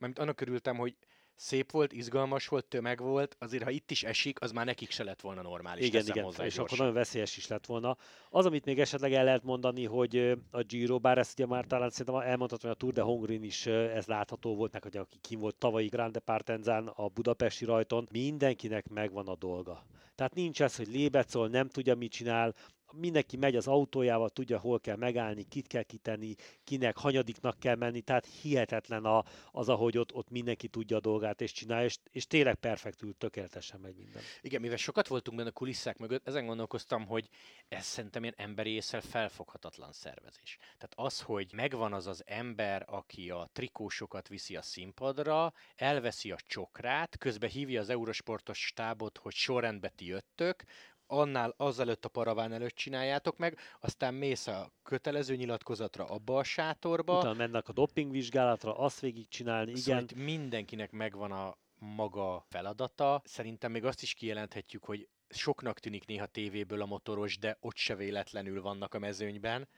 mert 0.00 0.18
annak 0.18 0.40
örültem, 0.40 0.76
hogy 0.76 0.96
szép 1.40 1.70
volt, 1.70 1.92
izgalmas 1.92 2.48
volt, 2.48 2.64
tömeg 2.64 3.00
volt, 3.00 3.36
azért 3.38 3.62
ha 3.62 3.70
itt 3.70 3.90
is 3.90 4.02
esik, 4.02 4.40
az 4.40 4.52
már 4.52 4.64
nekik 4.64 4.90
se 4.90 5.04
lett 5.04 5.20
volna 5.20 5.42
normális. 5.42 5.86
igen, 5.86 6.06
igen, 6.06 6.24
hozzá 6.24 6.44
és 6.44 6.54
gyorsan. 6.54 6.64
akkor 6.64 6.78
nagyon 6.78 6.94
veszélyes 6.94 7.36
is 7.36 7.46
lett 7.46 7.66
volna. 7.66 7.96
Az, 8.30 8.46
amit 8.46 8.64
még 8.64 8.80
esetleg 8.80 9.12
el 9.12 9.24
lehet 9.24 9.42
mondani, 9.42 9.84
hogy 9.84 10.38
a 10.50 10.62
Giro, 10.62 10.98
bár 10.98 11.18
ezt 11.18 11.38
ugye 11.38 11.46
már 11.46 11.64
talán 11.64 11.90
szerintem 11.90 12.22
elmondhatom, 12.22 12.70
hogy 12.70 12.78
a 12.78 12.80
Tour 12.80 12.92
de 12.92 13.02
Hongrin 13.02 13.42
is 13.42 13.66
ez 13.66 14.06
látható 14.06 14.56
volt, 14.56 14.72
meg 14.72 14.82
hogy 14.82 14.96
aki 14.96 15.18
kim 15.20 15.40
volt 15.40 15.56
tavalyi 15.56 15.86
Grande 15.86 16.20
Partenzán 16.20 16.86
a 16.86 17.08
budapesti 17.08 17.64
rajton, 17.64 18.08
mindenkinek 18.10 18.88
megvan 18.88 19.26
a 19.26 19.34
dolga. 19.34 19.84
Tehát 20.14 20.34
nincs 20.34 20.62
ez, 20.62 20.76
hogy 20.76 20.88
lébecol, 20.88 21.48
nem 21.48 21.68
tudja, 21.68 21.94
mit 21.94 22.12
csinál, 22.12 22.54
mindenki 22.92 23.36
megy 23.36 23.56
az 23.56 23.66
autójával, 23.66 24.30
tudja, 24.30 24.58
hol 24.58 24.80
kell 24.80 24.96
megállni, 24.96 25.42
kit 25.48 25.66
kell 25.66 25.82
kitenni, 25.82 26.34
kinek 26.64 26.96
hanyadiknak 26.96 27.58
kell 27.58 27.76
menni, 27.76 28.00
tehát 28.00 28.26
hihetetlen 28.42 29.04
a, 29.04 29.24
az, 29.50 29.68
ahogy 29.68 29.98
ott, 29.98 30.14
ott 30.14 30.30
mindenki 30.30 30.68
tudja 30.68 30.96
a 30.96 31.00
dolgát 31.00 31.40
és 31.40 31.52
csinálja, 31.52 31.84
és, 31.84 31.98
és 32.10 32.26
tényleg 32.26 32.54
perfektül, 32.54 33.16
tökéletesen 33.18 33.80
megy 33.80 33.96
minden. 33.96 34.22
Igen, 34.40 34.60
mivel 34.60 34.76
sokat 34.76 35.08
voltunk 35.08 35.36
benne 35.36 35.48
a 35.48 35.52
kulisszák 35.52 35.98
mögött, 35.98 36.26
ezen 36.26 36.46
gondolkoztam, 36.46 37.06
hogy 37.06 37.28
ez 37.68 37.84
szerintem 37.84 38.22
ilyen 38.22 38.34
emberi 38.36 38.70
észre 38.70 39.00
felfoghatatlan 39.00 39.92
szervezés. 39.92 40.56
Tehát 40.58 40.92
az, 40.94 41.20
hogy 41.20 41.52
megvan 41.54 41.92
az 41.92 42.06
az 42.06 42.22
ember, 42.26 42.84
aki 42.86 43.30
a 43.30 43.48
trikósokat 43.52 44.28
viszi 44.28 44.56
a 44.56 44.62
színpadra, 44.62 45.52
elveszi 45.76 46.30
a 46.30 46.38
csokrát, 46.46 47.18
közben 47.18 47.50
hívja 47.50 47.80
az 47.80 47.88
Eurosportos 47.88 48.66
stábot, 48.66 49.18
hogy 49.18 49.34
sorrendbe 49.34 49.88
ti 49.88 50.06
jöttök, 50.06 50.64
annál 51.10 51.54
azelőtt 51.56 52.04
a 52.04 52.08
paraván 52.08 52.52
előtt 52.52 52.74
csináljátok 52.74 53.36
meg, 53.36 53.58
aztán 53.80 54.14
mész 54.14 54.46
a 54.46 54.72
kötelező 54.82 55.36
nyilatkozatra 55.36 56.04
abba 56.04 56.38
a 56.38 56.42
sátorba. 56.42 57.18
Utána 57.18 57.34
mennek 57.34 57.68
a 57.68 57.72
dopingvizsgálatra, 57.72 58.78
azt 58.78 59.00
végigcsinálni, 59.00 59.70
igen. 59.70 59.82
Szóval 59.82 60.02
itt 60.02 60.14
mindenkinek 60.14 60.90
megvan 60.90 61.32
a 61.32 61.56
maga 61.78 62.44
feladata. 62.48 63.22
Szerintem 63.24 63.70
még 63.70 63.84
azt 63.84 64.02
is 64.02 64.14
kijelenthetjük, 64.14 64.84
hogy 64.84 65.08
soknak 65.28 65.78
tűnik 65.78 66.06
néha 66.06 66.26
tévéből 66.26 66.82
a 66.82 66.86
motoros, 66.86 67.38
de 67.38 67.56
ott 67.60 67.76
se 67.76 67.94
véletlenül 67.94 68.62
vannak 68.62 68.94
a 68.94 68.98
mezőnyben. 68.98 69.68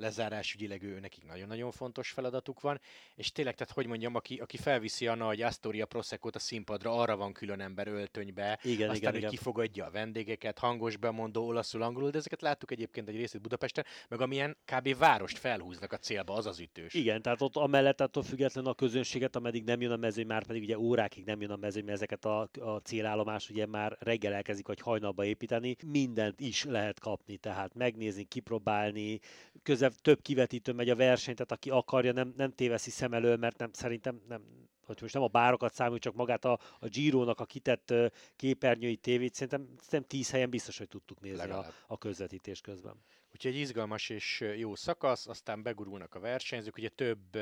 Lezárásügyileg 0.00 0.82
ő 0.82 1.00
nekik 1.00 1.26
nagyon-nagyon 1.26 1.70
fontos 1.70 2.10
feladatuk 2.10 2.60
van, 2.60 2.80
és 3.14 3.32
tényleg, 3.32 3.54
tehát 3.54 3.72
hogy 3.72 3.86
mondjam, 3.86 4.14
aki, 4.14 4.36
aki 4.36 4.56
felviszi 4.56 5.06
a 5.06 5.14
nagy 5.14 5.42
Astoria 5.42 5.86
Prosecco-t 5.86 6.34
a 6.34 6.38
színpadra, 6.38 6.92
arra 6.92 7.16
van 7.16 7.32
külön 7.32 7.60
ember 7.60 7.88
öltönybe, 7.88 8.58
Igen, 8.62 8.88
aztán, 8.88 8.96
igen, 8.96 9.10
hogy 9.10 9.18
igen. 9.18 9.30
kifogadja 9.30 9.86
a 9.86 9.90
vendégeket, 9.90 10.58
hangos 10.58 10.96
bemondó, 10.96 11.46
olaszul, 11.46 11.82
angolul, 11.82 12.10
de 12.10 12.18
ezeket 12.18 12.40
láttuk 12.40 12.70
egyébként 12.70 13.08
egy 13.08 13.16
részét 13.16 13.40
Budapesten, 13.40 13.84
meg 14.08 14.20
amilyen 14.20 14.56
kb. 14.64 14.96
várost 14.96 15.38
felhúznak 15.38 15.92
a 15.92 15.96
célba, 15.96 16.34
az 16.34 16.46
az 16.46 16.60
ütős. 16.60 16.94
Igen, 16.94 17.22
tehát 17.22 17.42
ott 17.42 17.56
amellett 17.56 18.00
attól 18.00 18.22
függetlenül 18.22 18.70
a 18.70 18.74
közönséget, 18.74 19.36
ameddig 19.36 19.64
nem 19.64 19.80
jön 19.80 19.90
a 19.90 19.96
mezőny, 19.96 20.26
már 20.26 20.46
pedig 20.46 20.62
ugye 20.62 20.78
órákig 20.78 21.24
nem 21.24 21.40
jön 21.40 21.50
a 21.50 21.56
mezőny, 21.56 21.84
mert 21.84 21.96
ezeket 21.96 22.24
a, 22.24 22.48
a 22.60 22.76
célállomás 22.76 23.50
ugye 23.50 23.66
már 23.66 23.96
reggel 24.00 24.32
elkezdik, 24.32 24.66
vagy 24.66 24.80
hajnalba 24.80 25.24
építeni, 25.24 25.76
mindent 25.86 26.40
is 26.40 26.64
lehet 26.64 27.00
kapni, 27.00 27.36
tehát 27.36 27.74
megnézni, 27.74 28.24
kipróbálni, 28.24 29.20
közel 29.62 29.89
több 30.02 30.22
kivetítő 30.22 30.72
megy 30.72 30.90
a 30.90 30.96
verseny, 30.96 31.34
tehát 31.34 31.52
aki 31.52 31.70
akarja, 31.70 32.12
nem, 32.12 32.34
nem 32.36 32.52
téveszi 32.52 32.90
szem 32.90 33.12
elől, 33.14 33.36
mert 33.36 33.58
nem, 33.58 33.72
szerintem 33.72 34.20
nem, 34.28 34.42
hogy 34.86 34.98
most 35.00 35.14
nem 35.14 35.22
a 35.22 35.28
bárokat 35.28 35.74
számít, 35.74 36.00
csak 36.00 36.14
magát 36.14 36.44
a, 36.44 36.58
a 36.78 36.86
Giro-nak 36.86 37.40
a 37.40 37.44
kitett 37.44 37.94
képernyői 38.36 38.96
tévét, 38.96 39.34
szerintem, 39.34 39.68
szerintem 39.80 40.08
tíz 40.08 40.30
helyen 40.30 40.50
biztos, 40.50 40.78
hogy 40.78 40.88
tudtuk 40.88 41.20
nézni 41.20 41.38
a, 41.38 41.46
Legalább. 41.46 41.72
a 41.86 41.98
közvetítés 41.98 42.60
közben. 42.60 42.94
Úgyhogy 43.32 43.54
egy 43.54 43.60
izgalmas 43.60 44.08
és 44.08 44.44
jó 44.56 44.74
szakasz, 44.74 45.26
aztán 45.26 45.62
begurulnak 45.62 46.14
a 46.14 46.20
versenyzők, 46.20 46.76
ugye 46.76 46.88
több 46.88 47.38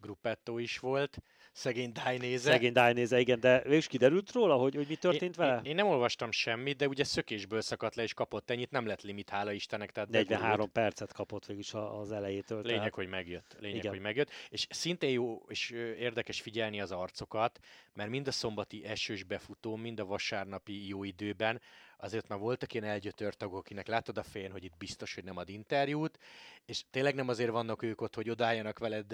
gruppetto 0.00 0.58
is 0.58 0.78
volt, 0.78 1.22
szegény 1.52 1.92
Dájnéze. 1.92 2.50
Szegény 2.50 2.72
Dájnéze, 2.72 3.20
igen, 3.20 3.40
de 3.40 3.76
is 3.76 3.86
kiderült 3.86 4.32
róla, 4.32 4.56
hogy, 4.56 4.74
hogy 4.74 4.86
mi 4.88 4.94
történt 4.94 5.36
én, 5.38 5.46
vele? 5.46 5.56
Én, 5.56 5.64
én 5.64 5.74
nem 5.74 5.86
olvastam 5.86 6.30
semmit, 6.30 6.76
de 6.76 6.88
ugye 6.88 7.04
szökésből 7.04 7.60
szakadt 7.60 7.94
le 7.94 8.02
és 8.02 8.14
kapott 8.14 8.50
ennyit, 8.50 8.70
nem 8.70 8.86
lett 8.86 9.02
limit, 9.02 9.30
hála 9.30 9.52
Istennek. 9.52 9.90
Tehát 9.90 10.08
43 10.08 10.48
begurult. 10.48 10.70
percet 10.72 11.12
kapott 11.12 11.46
végül 11.46 11.62
is 11.62 11.74
az 11.74 12.12
elejétől. 12.12 12.62
Lényeg, 12.62 12.76
tehát, 12.76 12.94
hogy 12.94 13.08
megjött. 13.08 13.56
Lényeg, 13.60 13.76
Igen. 13.76 13.90
hogy 13.90 14.00
megjött. 14.00 14.30
És 14.48 14.66
szintén 14.70 15.10
jó 15.10 15.42
és 15.48 15.70
érdekes 15.98 16.40
figyelni 16.40 16.80
az 16.80 16.92
arcokat, 16.92 17.58
mert 17.92 18.10
mind 18.10 18.26
a 18.26 18.32
szombati 18.32 18.84
esős 18.84 19.24
befutó, 19.24 19.76
mind 19.76 20.00
a 20.00 20.04
vasárnapi 20.04 20.88
jó 20.88 21.04
időben, 21.04 21.60
azért 22.02 22.28
már 22.28 22.38
voltak 22.38 22.74
ilyen 22.74 22.86
elgyötört 22.86 23.36
tagok, 23.36 23.58
akinek 23.58 23.86
látod 23.86 24.18
a 24.18 24.22
fején, 24.22 24.50
hogy 24.50 24.64
itt 24.64 24.76
biztos, 24.76 25.14
hogy 25.14 25.24
nem 25.24 25.36
ad 25.36 25.48
interjút, 25.48 26.18
és 26.64 26.84
tényleg 26.90 27.14
nem 27.14 27.28
azért 27.28 27.50
vannak 27.50 27.82
ők 27.82 28.00
ott, 28.00 28.14
hogy 28.14 28.30
odálljanak 28.30 28.78
veled 28.78 29.12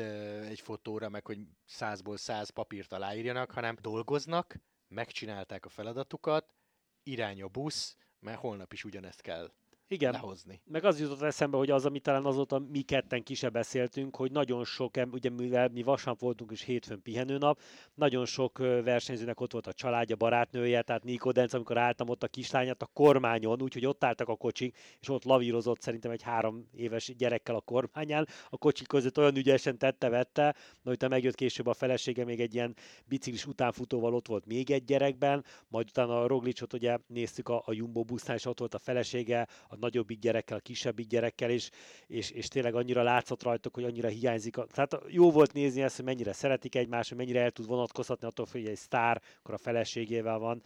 egy 0.48 0.60
fotóra, 0.60 1.08
meg 1.08 1.26
hogy 1.26 1.38
százból 1.64 2.16
száz 2.16 2.50
papírt 2.50 2.92
aláírjanak, 2.92 3.50
hanem 3.50 3.76
dolgoznak, 3.80 4.56
megcsinálták 4.88 5.64
a 5.64 5.68
feladatukat, 5.68 6.54
irány 7.02 7.42
a 7.42 7.48
busz, 7.48 7.96
mert 8.20 8.38
holnap 8.38 8.72
is 8.72 8.84
ugyanezt 8.84 9.20
kell 9.20 9.52
igen, 9.90 10.12
lehozni. 10.12 10.60
meg 10.64 10.84
az 10.84 11.00
jutott 11.00 11.22
eszembe, 11.22 11.56
hogy 11.56 11.70
az, 11.70 11.84
amit 11.84 12.02
talán 12.02 12.24
azóta 12.24 12.58
mi 12.58 12.80
ketten 12.80 13.22
ki 13.22 13.34
se 13.34 13.48
beszéltünk, 13.48 14.16
hogy 14.16 14.30
nagyon 14.32 14.64
sok, 14.64 14.94
ugye 15.10 15.30
mivel 15.30 15.68
mi 15.68 15.82
vasárnap 15.82 16.20
voltunk 16.20 16.50
és 16.50 16.62
hétfőn 16.62 17.02
pihenőnap, 17.02 17.60
nagyon 17.94 18.24
sok 18.24 18.58
versenyzőnek 18.58 19.40
ott 19.40 19.52
volt 19.52 19.66
a 19.66 19.72
családja, 19.72 20.16
barátnője, 20.16 20.82
tehát 20.82 21.04
Nico 21.04 21.32
Denc, 21.32 21.52
amikor 21.52 21.78
álltam 21.78 22.08
ott 22.08 22.22
a 22.22 22.28
kislányát 22.28 22.82
a 22.82 22.90
kormányon, 22.92 23.62
úgyhogy 23.62 23.86
ott 23.86 24.04
álltak 24.04 24.28
a 24.28 24.36
kocsik, 24.36 24.76
és 25.00 25.08
ott 25.08 25.24
lavírozott 25.24 25.80
szerintem 25.80 26.10
egy 26.10 26.22
három 26.22 26.68
éves 26.76 27.14
gyerekkel 27.16 27.54
a 27.54 27.60
kormányán, 27.60 28.28
a 28.50 28.56
kocsik 28.56 28.86
között 28.86 29.18
olyan 29.18 29.36
ügyesen 29.36 29.78
tette-vette, 29.78 30.54
de 30.82 30.90
utána 30.90 31.14
megjött 31.14 31.34
később 31.34 31.66
a 31.66 31.74
felesége, 31.74 32.24
még 32.24 32.40
egy 32.40 32.54
ilyen 32.54 32.76
biciklis 33.04 33.46
utánfutóval 33.46 34.14
ott 34.14 34.26
volt 34.26 34.46
még 34.46 34.70
egy 34.70 34.84
gyerekben, 34.84 35.44
majd 35.68 35.88
utána 35.88 36.20
a 36.20 36.26
Roglicsot 36.26 36.72
ugye 36.72 36.98
néztük 37.06 37.48
a, 37.48 37.62
a 37.64 37.72
Jumbo 37.72 38.04
busznál, 38.04 38.36
és 38.36 38.44
ott 38.44 38.58
volt 38.58 38.74
a 38.74 38.78
felesége, 38.78 39.46
a 39.68 39.76
nagyobbik 39.80 40.18
gyerekkel, 40.18 40.56
a 40.56 40.60
kisebbik 40.60 41.06
gyerekkel, 41.06 41.50
és, 41.50 41.70
és, 42.06 42.30
és 42.30 42.48
tényleg 42.48 42.74
annyira 42.74 43.02
látszott 43.02 43.42
rajtuk, 43.42 43.74
hogy 43.74 43.84
annyira 43.84 44.08
hiányzik. 44.08 44.56
A, 44.56 44.66
tehát 44.66 44.98
jó 45.06 45.30
volt 45.30 45.52
nézni 45.52 45.82
ezt, 45.82 45.96
hogy 45.96 46.04
mennyire 46.04 46.32
szeretik 46.32 46.74
egymást, 46.74 47.08
hogy 47.08 47.18
mennyire 47.18 47.40
el 47.40 47.50
tud 47.50 47.66
vonatkoztatni 47.66 48.26
attól, 48.26 48.46
hogy 48.50 48.66
egy 48.66 48.76
sztár, 48.76 49.22
akkor 49.38 49.54
a 49.54 49.58
feleségével 49.58 50.38
van, 50.38 50.62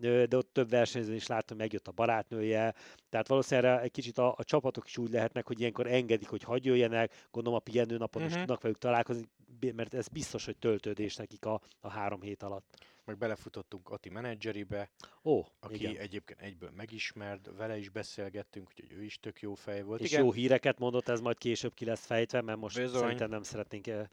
de 0.00 0.36
ott 0.36 0.52
több 0.52 0.68
versenyzőn 0.70 1.14
is 1.14 1.26
láttam, 1.26 1.56
megjött 1.56 1.88
a 1.88 1.92
barátnője, 1.92 2.74
tehát 3.08 3.28
valószínűleg 3.28 3.82
egy 3.82 3.90
kicsit 3.90 4.18
a, 4.18 4.34
a 4.36 4.44
csapatok 4.44 4.86
is 4.86 4.98
úgy 4.98 5.10
lehetnek, 5.10 5.46
hogy 5.46 5.60
ilyenkor 5.60 5.86
engedik, 5.86 6.28
hogy 6.28 6.42
hagyj 6.42 6.68
jöjjenek, 6.68 7.26
gondolom 7.30 7.58
a 7.58 7.62
pihenőnapon 7.62 8.22
uh-huh. 8.22 8.26
is 8.26 8.32
Mhm. 8.36 8.40
tudnak 8.40 8.62
velük 8.62 8.78
találkozni, 8.78 9.28
mert 9.74 9.94
ez 9.94 10.08
biztos, 10.08 10.44
hogy 10.44 10.56
töltődés 10.56 11.16
nekik 11.16 11.44
a, 11.44 11.60
a 11.80 11.88
három 11.88 12.20
hét 12.20 12.42
alatt. 12.42 12.76
Meg 13.06 13.18
belefutottunk 13.18 13.90
Ati 13.90 14.08
menedzseribe, 14.08 14.90
Ó, 15.24 15.42
aki 15.60 15.74
igen. 15.74 15.96
egyébként 15.96 16.40
egyből 16.40 16.70
megismert, 16.76 17.50
vele 17.56 17.78
is 17.78 17.88
beszélgettünk, 17.88 18.68
úgyhogy 18.68 18.92
ő 18.92 19.02
is 19.02 19.20
tök 19.20 19.40
jó 19.40 19.54
fej 19.54 19.82
volt. 19.82 20.00
És 20.00 20.10
Igen, 20.10 20.24
jó 20.24 20.32
híreket 20.32 20.78
mondott, 20.78 21.08
ez 21.08 21.20
majd 21.20 21.38
később 21.38 21.74
ki 21.74 21.84
lesz 21.84 22.06
fejtve, 22.06 22.40
mert 22.40 22.58
most 22.58 22.76
Bizony. 22.76 23.00
szerintem 23.00 23.30
nem 23.30 23.42
szeretnénk 23.42 23.86
eh, 23.86 24.06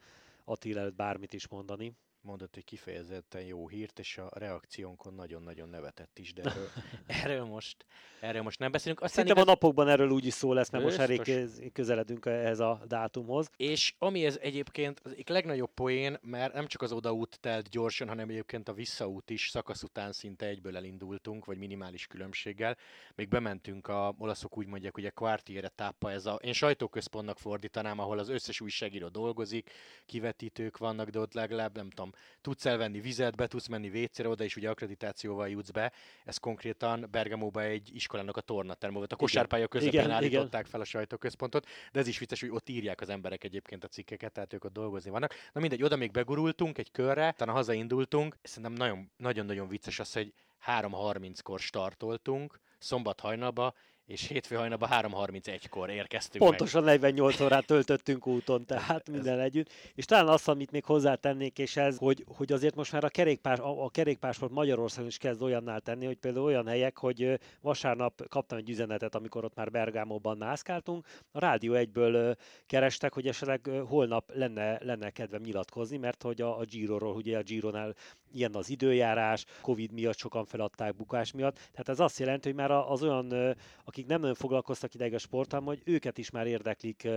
Attila 0.44 0.80
előtt 0.80 0.94
bármit 0.94 1.32
is 1.32 1.48
mondani. 1.48 1.92
Mondott 2.24 2.56
egy 2.56 2.64
kifejezetten 2.64 3.42
jó 3.42 3.68
hírt, 3.68 3.98
és 3.98 4.18
a 4.18 4.30
reakciónkon 4.32 5.14
nagyon-nagyon 5.14 5.68
nevetett 5.68 6.18
is, 6.18 6.32
de 6.32 6.42
erről, 6.42 6.68
erről, 7.22 7.44
most, 7.44 7.86
erről 8.20 8.42
most 8.42 8.58
nem 8.58 8.70
beszélünk. 8.70 9.00
Aztán 9.00 9.24
Szerintem 9.24 9.38
a 9.38 9.50
igaz, 9.50 9.54
napokban 9.54 9.88
erről 9.88 10.10
úgy 10.10 10.26
is 10.26 10.32
szó 10.32 10.52
lesz, 10.52 10.70
mert 10.70 10.84
most 10.84 10.98
elég 10.98 11.16
Biztos. 11.18 11.34
köz- 11.34 11.72
közeledünk 11.72 12.26
ehhez 12.26 12.60
a 12.60 12.80
dátumhoz. 12.86 13.50
és 13.56 13.94
ami 13.98 14.24
ez 14.24 14.38
egyébként 14.42 15.00
az 15.02 15.12
egyik 15.12 15.28
legnagyobb 15.28 15.70
poén, 15.74 16.18
mert 16.22 16.52
nem 16.52 16.66
csak 16.66 16.82
az 16.82 16.92
odaút 16.92 17.40
telt 17.40 17.68
gyorsan, 17.68 18.08
hanem 18.08 18.28
egyébként 18.28 18.68
a 18.68 18.72
visszaút 18.72 19.30
is 19.30 19.48
szakasz 19.48 19.82
után 19.82 20.12
szinte 20.12 20.46
egyből 20.46 20.76
elindultunk, 20.76 21.44
vagy 21.44 21.58
minimális 21.58 22.06
különbséggel. 22.06 22.76
Még 23.14 23.28
bementünk 23.28 23.88
a 23.88 24.14
olaszok 24.18 24.58
úgy 24.58 24.66
mondják, 24.66 24.96
ugye 24.96 25.10
Quartiere 25.10 25.68
táppa, 25.68 26.10
ez 26.10 26.26
a, 26.26 26.34
én 26.34 26.52
sajtóközpontnak 26.52 27.38
fordítanám, 27.38 27.98
ahol 27.98 28.18
az 28.18 28.28
összes 28.28 28.60
újságíró 28.60 29.08
dolgozik, 29.08 29.70
kivetítők 30.06 30.76
vannak, 30.76 31.08
de 31.08 31.18
ott 31.18 31.32
legalább 31.32 31.76
nem 31.76 31.90
tudom, 31.90 32.12
tudsz 32.40 32.66
elvenni 32.66 33.00
vizet, 33.00 33.36
be 33.36 33.46
tudsz 33.46 33.66
menni 33.66 33.88
vécére, 33.88 34.28
oda 34.28 34.44
is 34.44 34.56
ugye 34.56 34.70
akkreditációval 34.70 35.48
jutsz 35.48 35.70
be. 35.70 35.92
Ez 36.24 36.36
konkrétan 36.36 37.08
Bergamóba 37.10 37.62
egy 37.62 37.94
iskolának 37.94 38.36
a 38.36 38.40
tornaterme 38.40 38.96
volt. 38.96 39.12
A 39.12 39.16
kosárpálya 39.16 39.68
közepén 39.68 40.00
igen, 40.00 40.10
állították 40.10 40.60
igen. 40.60 40.70
fel 40.70 40.80
a 40.80 40.84
sajtóközpontot, 40.84 41.66
de 41.92 42.00
ez 42.00 42.06
is 42.06 42.18
vicces, 42.18 42.40
hogy 42.40 42.50
ott 42.50 42.68
írják 42.68 43.00
az 43.00 43.08
emberek 43.08 43.44
egyébként 43.44 43.84
a 43.84 43.88
cikkeket, 43.88 44.32
tehát 44.32 44.52
ők 44.52 44.64
ott 44.64 44.72
dolgozni 44.72 45.10
vannak. 45.10 45.34
Na 45.52 45.60
mindegy, 45.60 45.82
oda 45.82 45.96
még 45.96 46.10
begurultunk 46.10 46.78
egy 46.78 46.90
körre, 46.90 47.28
utána 47.28 47.52
hazaindultunk. 47.52 48.36
Szerintem 48.42 49.08
nagyon-nagyon 49.16 49.68
vicces 49.68 49.98
az, 49.98 50.12
hogy 50.12 50.32
3.30-kor 50.66 51.60
startoltunk, 51.60 52.60
szombat 52.78 53.20
hajnalba, 53.20 53.74
és 54.06 54.26
hétfő 54.26 54.54
hajnalban 54.54 54.88
3.31-kor 54.92 55.90
érkeztünk 55.90 56.44
Pontosan 56.44 56.82
meg. 56.82 57.00
48 57.00 57.40
órát 57.40 57.66
töltöttünk 57.66 58.26
úton, 58.26 58.66
tehát 58.66 59.10
minden 59.10 59.38
ez... 59.38 59.44
együtt. 59.44 59.70
És 59.94 60.04
talán 60.04 60.28
azt, 60.28 60.48
amit 60.48 60.70
még 60.70 60.84
hozzátennék, 60.84 61.58
és 61.58 61.76
ez, 61.76 61.96
hogy, 61.98 62.24
hogy 62.26 62.52
azért 62.52 62.74
most 62.74 62.92
már 62.92 63.04
a, 63.04 63.08
kerékpás, 63.08 63.58
a, 63.58 63.84
a 63.84 63.88
kerékpásport 63.88 64.52
Magyarországon 64.52 65.08
is 65.08 65.16
kezd 65.16 65.42
olyannál 65.42 65.80
tenni, 65.80 66.06
hogy 66.06 66.16
például 66.16 66.44
olyan 66.44 66.66
helyek, 66.66 66.98
hogy 66.98 67.38
vasárnap 67.60 68.28
kaptam 68.28 68.58
egy 68.58 68.70
üzenetet, 68.70 69.14
amikor 69.14 69.44
ott 69.44 69.54
már 69.54 69.70
Bergámóban 69.70 70.36
mászkáltunk, 70.36 71.06
a 71.32 71.38
Rádió 71.38 71.74
egyből 71.74 72.36
kerestek, 72.66 73.14
hogy 73.14 73.26
esetleg 73.26 73.70
holnap 73.86 74.30
lenne, 74.34 74.84
lenne 74.84 75.10
kedvem 75.10 75.40
nyilatkozni, 75.40 75.96
mert 75.96 76.22
hogy 76.22 76.40
a, 76.40 76.58
a 76.58 76.64
Giro-ról, 76.64 77.14
ugye 77.14 77.38
a 77.38 77.42
Gironál 77.42 77.94
ilyen 78.34 78.54
az 78.54 78.70
időjárás, 78.70 79.44
Covid 79.60 79.92
miatt 79.92 80.16
sokan 80.16 80.44
feladták 80.44 80.96
bukás 80.96 81.32
miatt. 81.32 81.54
Tehát 81.54 81.88
ez 81.88 82.00
azt 82.00 82.18
jelenti, 82.18 82.48
hogy 82.48 82.56
már 82.56 82.70
az 82.70 83.02
olyan, 83.02 83.56
akik 83.84 84.06
nem 84.06 84.20
nagyon 84.20 84.34
foglalkoztak 84.34 84.94
ideig 84.94 85.14
a 85.14 85.18
sporttal, 85.18 85.60
hogy 85.60 85.82
őket 85.84 86.18
is 86.18 86.30
már 86.30 86.46
érdeklik 86.46 87.08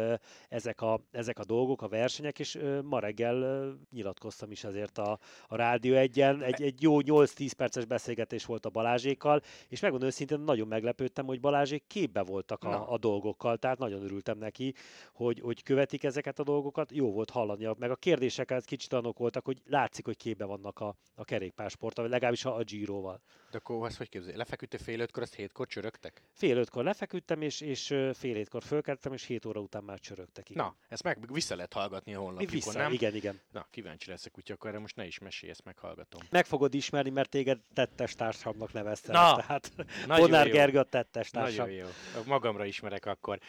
ezek 0.49 0.81
a, 0.81 0.99
ezek 1.11 1.39
a 1.39 1.45
dolgok, 1.45 1.81
a 1.81 1.87
versenyek, 1.87 2.39
és 2.39 2.59
ma 2.83 2.99
reggel 2.99 3.67
nyilatkoztam 3.91 4.51
is 4.51 4.63
ezért 4.63 4.97
a, 4.97 5.19
a 5.47 5.55
Rádió 5.55 5.95
egyen. 5.95 6.41
Egy, 6.41 6.61
egy 6.61 6.81
jó 6.81 6.97
8-10 7.01 7.51
perces 7.57 7.85
beszélgetés 7.85 8.45
volt 8.45 8.65
a 8.65 8.69
Balázsékkal, 8.69 9.41
és 9.67 9.79
megmondom 9.79 10.09
őszintén 10.09 10.39
nagyon 10.39 10.67
meglepődtem, 10.67 11.25
hogy 11.25 11.39
Balázsék 11.39 11.83
képbe 11.87 12.21
voltak 12.21 12.63
a, 12.63 12.91
a 12.91 12.97
dolgokkal, 12.97 13.57
tehát 13.57 13.77
nagyon 13.77 14.03
örültem 14.03 14.37
neki, 14.37 14.73
hogy, 15.13 15.39
hogy 15.39 15.63
követik 15.63 16.03
ezeket 16.03 16.39
a 16.39 16.43
dolgokat. 16.43 16.91
Jó 16.91 17.11
volt 17.11 17.29
hallani, 17.29 17.67
meg 17.77 17.91
a 17.91 17.95
kérdéseket 17.95 18.65
kicsit 18.65 18.93
anok 18.93 19.17
voltak, 19.17 19.45
hogy 19.45 19.61
látszik, 19.65 20.05
hogy 20.05 20.17
képbe 20.17 20.45
vannak 20.45 20.79
a, 20.79 20.95
a 21.15 21.23
kerékpársporttal, 21.23 22.03
vagy 22.03 22.13
legalábbis 22.13 22.45
a, 22.45 22.55
a 22.55 22.63
Giroval. 22.63 23.21
De 23.51 23.57
akkor 23.57 23.85
azt 23.85 23.97
hogy 23.97 24.09
képzelj? 24.09 24.35
Lefeküdtél 24.35 24.79
fél 24.79 24.99
ötkor, 24.99 25.23
azt 25.23 25.35
hétkor 25.35 25.67
csörögtek? 25.67 26.21
Fél 26.33 26.57
ötkor 26.57 26.83
lefeküdtem, 26.83 27.41
és, 27.41 27.61
és 27.61 27.85
fél 28.13 28.35
hétkor 28.35 28.63
fölkeltem, 28.63 29.13
és 29.13 29.23
hét 29.23 29.45
óra 29.45 29.59
után 29.59 29.83
már 29.83 29.99
csörögtek. 29.99 30.49
Igen. 30.49 30.65
Na, 30.65 30.75
ezt 30.87 31.03
meg 31.03 31.33
vissza 31.33 31.55
lehet 31.55 31.73
hallgatni 31.73 32.13
a 32.13 32.19
honlapjukon, 32.19 32.55
vissza, 32.55 32.77
nem? 32.77 32.93
Igen, 32.93 33.15
igen. 33.15 33.39
Na, 33.51 33.67
kíváncsi 33.71 34.09
leszek, 34.09 34.37
úgyhogy 34.37 34.55
akkor 34.55 34.69
erre 34.69 34.79
most 34.79 34.95
ne 34.95 35.05
is 35.05 35.19
mesélj, 35.19 35.51
ezt 35.51 35.63
meghallgatom. 35.63 36.21
Meg 36.29 36.45
fogod 36.45 36.73
ismerni, 36.73 37.09
mert 37.09 37.29
téged 37.29 37.59
tettes 37.73 38.15
társamnak 38.15 38.73
neveztem. 38.73 39.15
Na, 39.15 39.35
tehát 39.35 39.71
Bonár 40.07 40.49
Gergő 40.49 40.83
tettes 40.83 41.29
társam. 41.29 41.65
Nagyon 41.65 41.77
jó. 41.77 41.87
Magamra 42.25 42.65
ismerek 42.65 43.05
akkor. 43.05 43.39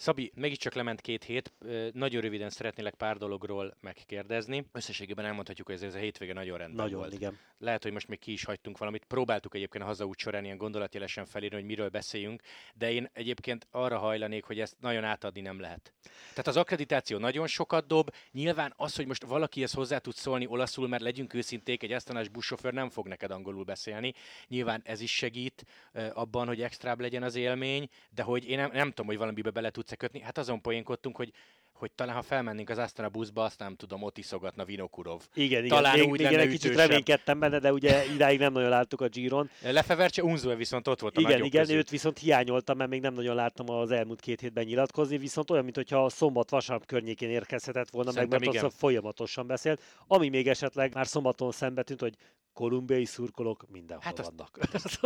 Szabi, 0.00 0.32
mégiscsak 0.34 0.74
lement 0.74 1.00
két 1.00 1.24
hét. 1.24 1.52
Nagyon 1.92 2.20
röviden 2.20 2.50
szeretnélek 2.50 2.94
pár 2.94 3.16
dologról 3.16 3.76
megkérdezni. 3.80 4.66
Összességében 4.72 5.24
elmondhatjuk, 5.24 5.66
hogy 5.66 5.82
ez, 5.82 5.94
a 5.94 5.98
hétvége 5.98 6.32
nagyon 6.32 6.58
rendben 6.58 6.84
nagyon, 6.84 6.98
volt. 6.98 7.12
Igen. 7.12 7.38
Lehet, 7.58 7.82
hogy 7.82 7.92
most 7.92 8.08
még 8.08 8.18
ki 8.18 8.32
is 8.32 8.44
hagytunk 8.44 8.78
valamit. 8.78 9.04
Próbáltuk 9.04 9.54
egyébként 9.54 9.84
a 9.84 9.86
hazaút 9.86 10.18
során 10.18 10.44
ilyen 10.44 10.56
gondolatjelesen 10.56 11.26
felírni, 11.26 11.56
hogy 11.56 11.64
miről 11.64 11.88
beszéljünk, 11.88 12.42
de 12.74 12.92
én 12.92 13.10
egyébként 13.12 13.66
arra 13.70 13.98
hajlanék, 13.98 14.44
hogy 14.44 14.60
ezt 14.60 14.76
nagyon 14.80 15.04
átadni 15.04 15.40
nem 15.40 15.60
lehet. 15.60 15.92
Tehát 16.30 16.46
az 16.46 16.56
akkreditáció 16.56 17.18
nagyon 17.18 17.46
sokat 17.46 17.86
dob. 17.86 18.10
Nyilván 18.32 18.72
az, 18.76 18.96
hogy 18.96 19.06
most 19.06 19.24
valaki 19.24 19.62
ezt 19.62 19.74
hozzá 19.74 19.98
tud 19.98 20.14
szólni 20.14 20.46
olaszul, 20.46 20.88
mert 20.88 21.02
legyünk 21.02 21.34
őszinték, 21.34 21.82
egy 21.82 21.92
esztanás 21.92 22.28
buszsofőr 22.28 22.72
nem 22.72 22.90
fog 22.90 23.08
neked 23.08 23.30
angolul 23.30 23.64
beszélni. 23.64 24.12
Nyilván 24.46 24.82
ez 24.84 25.00
is 25.00 25.14
segít 25.14 25.64
abban, 26.12 26.46
hogy 26.46 26.62
extrább 26.62 27.00
legyen 27.00 27.22
az 27.22 27.34
élmény, 27.34 27.88
de 28.10 28.22
hogy 28.22 28.48
én 28.48 28.56
nem, 28.56 28.70
nem 28.72 28.88
tudom, 28.88 29.06
hogy 29.06 29.18
valamibe 29.18 29.50
bele 29.50 29.70
tudsz 29.88 29.98
kötni. 29.98 30.20
Hát 30.20 30.38
azon 30.38 30.60
poénkodtunk, 30.60 31.16
hogy 31.16 31.32
hogy 31.72 31.92
talán 31.92 32.14
ha 32.14 32.22
felmennénk 32.22 32.70
az 32.70 32.78
Astana 32.78 33.08
buszba, 33.08 33.44
azt 33.44 33.58
nem 33.58 33.74
tudom, 33.74 34.02
ott 34.02 34.18
iszogatna 34.18 34.64
Vinokurov. 34.64 35.22
Igen, 35.34 35.64
igen. 35.64 35.76
Talán 35.76 35.98
még, 35.98 36.08
úgy 36.08 36.22
még 36.22 36.32
egy 36.32 36.48
kicsit 36.48 36.74
reménykedtem 36.74 37.38
benne, 37.38 37.58
de 37.58 37.72
ugye 37.72 38.04
idáig 38.14 38.38
nem 38.38 38.52
nagyon 38.52 38.68
láttuk 38.68 39.00
a 39.00 39.08
Giron. 39.08 39.50
Lefevercse 39.62 40.22
Unzue 40.22 40.54
viszont 40.54 40.88
ott 40.88 41.00
volt 41.00 41.16
a 41.16 41.20
Igen, 41.20 41.44
igen, 41.44 41.60
közül. 41.60 41.76
őt 41.76 41.90
viszont 41.90 42.18
hiányoltam, 42.18 42.76
mert 42.76 42.90
még 42.90 43.00
nem 43.00 43.14
nagyon 43.14 43.34
láttam 43.34 43.70
az 43.70 43.90
elmúlt 43.90 44.20
két 44.20 44.40
hétben 44.40 44.64
nyilatkozni, 44.64 45.18
viszont 45.18 45.50
olyan, 45.50 45.64
mintha 45.64 46.04
a 46.04 46.08
szombat 46.08 46.50
vasárnap 46.50 46.86
környékén 46.86 47.30
érkezhetett 47.30 47.90
volna 47.90 48.10
Szerintem 48.10 48.38
meg, 48.38 48.48
mert 48.48 48.58
igen. 48.58 48.78
folyamatosan 48.78 49.46
beszélt. 49.46 49.82
Ami 50.06 50.28
még 50.28 50.48
esetleg 50.48 50.94
már 50.94 51.06
szombaton 51.06 51.52
szembe 51.52 51.82
tűnt, 51.82 52.00
hogy 52.00 52.14
kolumbiai 52.58 53.04
szurkolók 53.04 53.64
mindenhol 53.72 54.04
hát 54.04 54.26
vannak. 54.26 54.58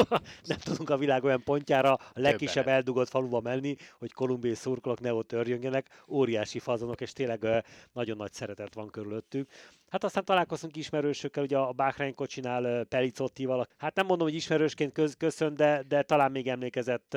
nem 0.51 0.59
tudunk 0.59 0.91
a 0.91 0.97
világ 0.97 1.25
olyan 1.25 1.43
pontjára 1.43 1.93
a 1.93 2.01
legkisebb 2.15 2.67
eldugott 2.69 3.09
faluba 3.09 3.41
menni, 3.41 3.77
hogy 3.99 4.13
kolumbiai 4.13 4.55
szurkolók 4.55 5.01
ne 5.01 5.15
ott 5.15 5.33
örjöngenek. 5.33 6.03
Óriási 6.09 6.59
fazonok, 6.59 7.01
és 7.01 7.13
tényleg 7.13 7.65
nagyon 7.93 8.17
nagy 8.17 8.33
szeretet 8.33 8.75
van 8.75 8.91
körülöttük. 8.91 9.49
Hát 9.93 10.05
aztán 10.05 10.25
találkoztunk 10.25 10.77
ismerősökkel, 10.77 11.43
ugye 11.43 11.59
a 11.59 11.73
Bahrein 11.73 12.15
kocsinál 12.15 12.85
Pelicottival. 12.85 13.67
Hát 13.77 13.95
nem 13.95 14.07
mondom, 14.07 14.27
hogy 14.27 14.37
ismerősként 14.37 14.93
köz, 14.93 15.15
köszön, 15.15 15.55
de, 15.55 15.83
de 15.89 16.03
talán 16.03 16.31
még 16.31 16.49
emlékezett 16.49 17.17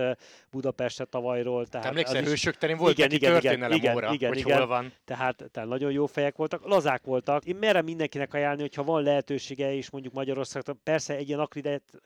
Budapestre 0.51 1.05
tavalyról. 1.05 1.67
Tehát 1.67 1.87
emlékszel, 1.87 2.21
is... 2.21 2.27
hősök 2.27 2.57
terén 2.57 2.77
volt 2.77 2.97
igen, 2.97 3.11
igen, 3.11 3.31
történelem 3.31 3.77
igen, 3.77 3.95
óra, 3.95 4.13
igen, 4.13 4.29
hogy 4.29 4.37
igen, 4.37 4.57
hol 4.57 4.67
van. 4.67 4.93
Tehát, 5.05 5.43
tehát 5.51 5.69
nagyon 5.69 5.91
jó 5.91 6.05
fejek 6.05 6.35
voltak, 6.35 6.65
lazák 6.65 7.03
voltak. 7.03 7.45
Én 7.45 7.55
merem 7.55 7.83
mindenkinek 7.83 8.33
ajánlani, 8.33 8.61
hogyha 8.61 8.83
van 8.83 9.03
lehetősége, 9.03 9.73
és 9.73 9.89
mondjuk 9.89 10.13
Magyarországon, 10.25 10.79
persze 10.83 11.15
egy 11.15 11.27
ilyen 11.27 11.47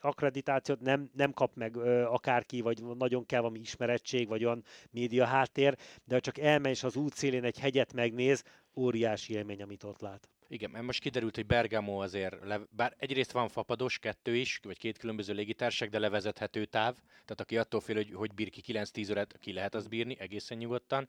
akkreditációt 0.00 0.80
nem, 0.80 1.10
nem 1.14 1.32
kap 1.32 1.54
meg 1.54 1.76
ö, 1.76 2.02
akárki, 2.02 2.60
vagy 2.60 2.82
nagyon 2.98 3.26
kell 3.26 3.40
valami 3.40 3.58
ismerettség, 3.58 4.28
vagy 4.28 4.44
olyan 4.44 4.64
média 4.90 5.24
háttér, 5.24 5.76
de 6.04 6.14
ha 6.14 6.20
csak 6.20 6.38
elmegy 6.38 6.70
és 6.70 6.82
az 6.82 6.96
út 6.96 7.14
szélén 7.14 7.44
egy 7.44 7.58
hegyet 7.58 7.92
megnéz, 7.92 8.44
óriási 8.74 9.32
élmény, 9.32 9.62
amit 9.62 9.84
ott 9.84 10.00
lát. 10.00 10.28
Igen, 10.48 10.70
mert 10.70 10.84
most 10.84 11.00
kiderült, 11.00 11.34
hogy 11.34 11.46
Bergamo 11.46 12.02
azért, 12.02 12.44
le, 12.44 12.60
bár 12.70 12.94
egyrészt 12.98 13.32
van 13.32 13.48
fapados, 13.48 13.98
kettő 13.98 14.36
is, 14.36 14.60
vagy 14.62 14.78
két 14.78 14.98
különböző 14.98 15.32
légitárság, 15.32 15.88
de 15.88 15.98
levezethető 15.98 16.64
táv, 16.64 16.94
tehát 17.24 17.40
aki 17.40 17.58
attól 17.58 17.80
fél, 17.80 17.96
hogy, 17.96 18.12
hogy 18.12 18.34
bír 18.34 18.50
ki 18.50 18.62
9-10 18.66 19.10
órát, 19.10 19.36
ki 19.40 19.52
lehet 19.52 19.74
az 19.74 19.86
bírni 19.86 20.16
egészen 20.18 20.58
nyugodtan. 20.58 21.08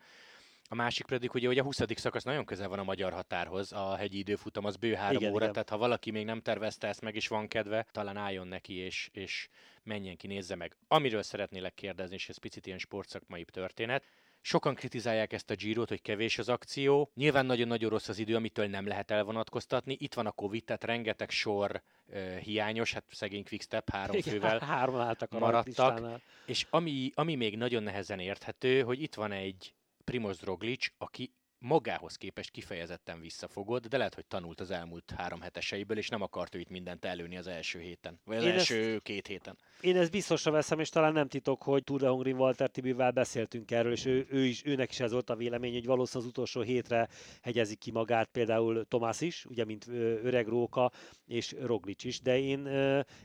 A 0.71 0.75
másik 0.75 1.05
pedig 1.05 1.33
ugye, 1.33 1.47
hogy 1.47 1.57
a 1.57 1.63
20. 1.63 1.79
szakasz 1.95 2.23
nagyon 2.23 2.45
közel 2.45 2.67
van 2.67 2.79
a 2.79 2.83
magyar 2.83 3.13
határhoz, 3.13 3.71
a 3.71 3.95
hegyi 3.95 4.17
időfutam 4.17 4.65
az 4.65 4.75
bő 4.75 4.93
három 4.93 5.21
igen, 5.21 5.31
óra, 5.31 5.41
igen. 5.41 5.53
tehát 5.53 5.69
ha 5.69 5.77
valaki 5.77 6.11
még 6.11 6.25
nem 6.25 6.41
tervezte 6.41 6.87
ezt 6.87 7.01
meg, 7.01 7.15
és 7.15 7.27
van 7.27 7.47
kedve, 7.47 7.85
talán 7.91 8.17
álljon 8.17 8.47
neki, 8.47 8.73
és, 8.73 9.09
és 9.13 9.49
menjen 9.83 10.17
ki, 10.17 10.27
nézze 10.27 10.55
meg. 10.55 10.77
Amiről 10.87 11.23
szeretnélek 11.23 11.73
kérdezni, 11.73 12.15
és 12.15 12.29
ez 12.29 12.37
picit 12.37 12.65
ilyen 12.65 12.77
sportszakmai 12.77 13.43
történet, 13.43 14.03
Sokan 14.43 14.75
kritizálják 14.75 15.33
ezt 15.33 15.49
a 15.49 15.55
Girot, 15.55 15.89
hogy 15.89 16.01
kevés 16.01 16.37
az 16.37 16.49
akció. 16.49 17.11
Nyilván 17.15 17.45
nagyon-nagyon 17.45 17.89
rossz 17.89 18.07
az 18.07 18.17
idő, 18.17 18.35
amitől 18.35 18.67
nem 18.67 18.87
lehet 18.87 19.11
elvonatkoztatni. 19.11 19.95
Itt 19.99 20.13
van 20.13 20.25
a 20.25 20.31
Covid, 20.31 20.63
tehát 20.63 20.83
rengeteg 20.83 21.29
sor 21.29 21.81
uh, 22.07 22.37
hiányos, 22.37 22.93
hát 22.93 23.03
szegény 23.11 23.43
Quickstep 23.43 23.89
három 23.89 24.15
Igen, 24.15 24.33
fővel 24.33 24.59
három 24.75 24.95
álltak 24.95 25.39
maradtak. 25.39 26.21
És 26.45 26.65
ami, 26.69 27.11
ami 27.13 27.35
még 27.35 27.57
nagyon 27.57 27.83
nehezen 27.83 28.19
érthető, 28.19 28.81
hogy 28.81 29.01
itt 29.01 29.15
van 29.15 29.31
egy 29.31 29.73
Primoz 30.01 30.43
Roglic, 30.43 30.89
aki 30.99 31.31
magához 31.61 32.15
képest 32.15 32.51
kifejezetten 32.51 33.19
visszafogott, 33.19 33.87
de 33.87 33.97
lehet, 33.97 34.15
hogy 34.15 34.25
tanult 34.25 34.61
az 34.61 34.71
elmúlt 34.71 35.13
három 35.17 35.41
heteseiből, 35.41 35.97
és 35.97 36.09
nem 36.09 36.21
akart 36.21 36.55
ő 36.55 36.59
itt 36.59 36.69
mindent 36.69 37.05
előni 37.05 37.37
az 37.37 37.47
első 37.47 37.79
héten, 37.79 38.19
vagy 38.23 38.37
az 38.37 38.43
én 38.43 38.51
első 38.51 38.93
ezt, 38.93 39.03
két 39.03 39.27
héten. 39.27 39.57
Én 39.81 39.97
ezt 39.97 40.11
biztosra 40.11 40.51
veszem, 40.51 40.79
és 40.79 40.89
talán 40.89 41.13
nem 41.13 41.27
titok, 41.27 41.63
hogy 41.63 41.83
Tour 41.83 41.99
de 41.99 42.07
Hongrin 42.07 42.35
Walter 42.35 42.69
Tibivel 42.69 43.11
beszéltünk 43.11 43.71
erről, 43.71 43.91
és 43.91 44.05
ő, 44.05 44.27
ő 44.29 44.45
is, 44.45 44.65
őnek 44.65 44.91
is 44.91 44.99
ez 44.99 45.11
volt 45.11 45.29
a 45.29 45.35
vélemény, 45.35 45.73
hogy 45.73 45.85
valószínűleg 45.85 46.27
az 46.27 46.37
utolsó 46.37 46.61
hétre 46.61 47.07
hegyezik 47.41 47.79
ki 47.79 47.91
magát 47.91 48.29
például 48.31 48.85
Tomás 48.87 49.21
is, 49.21 49.45
ugye, 49.45 49.65
mint 49.65 49.87
öreg 50.23 50.47
róka, 50.47 50.91
és 51.25 51.55
Roglic 51.61 52.03
is, 52.03 52.21
de 52.21 52.39
én 52.39 52.67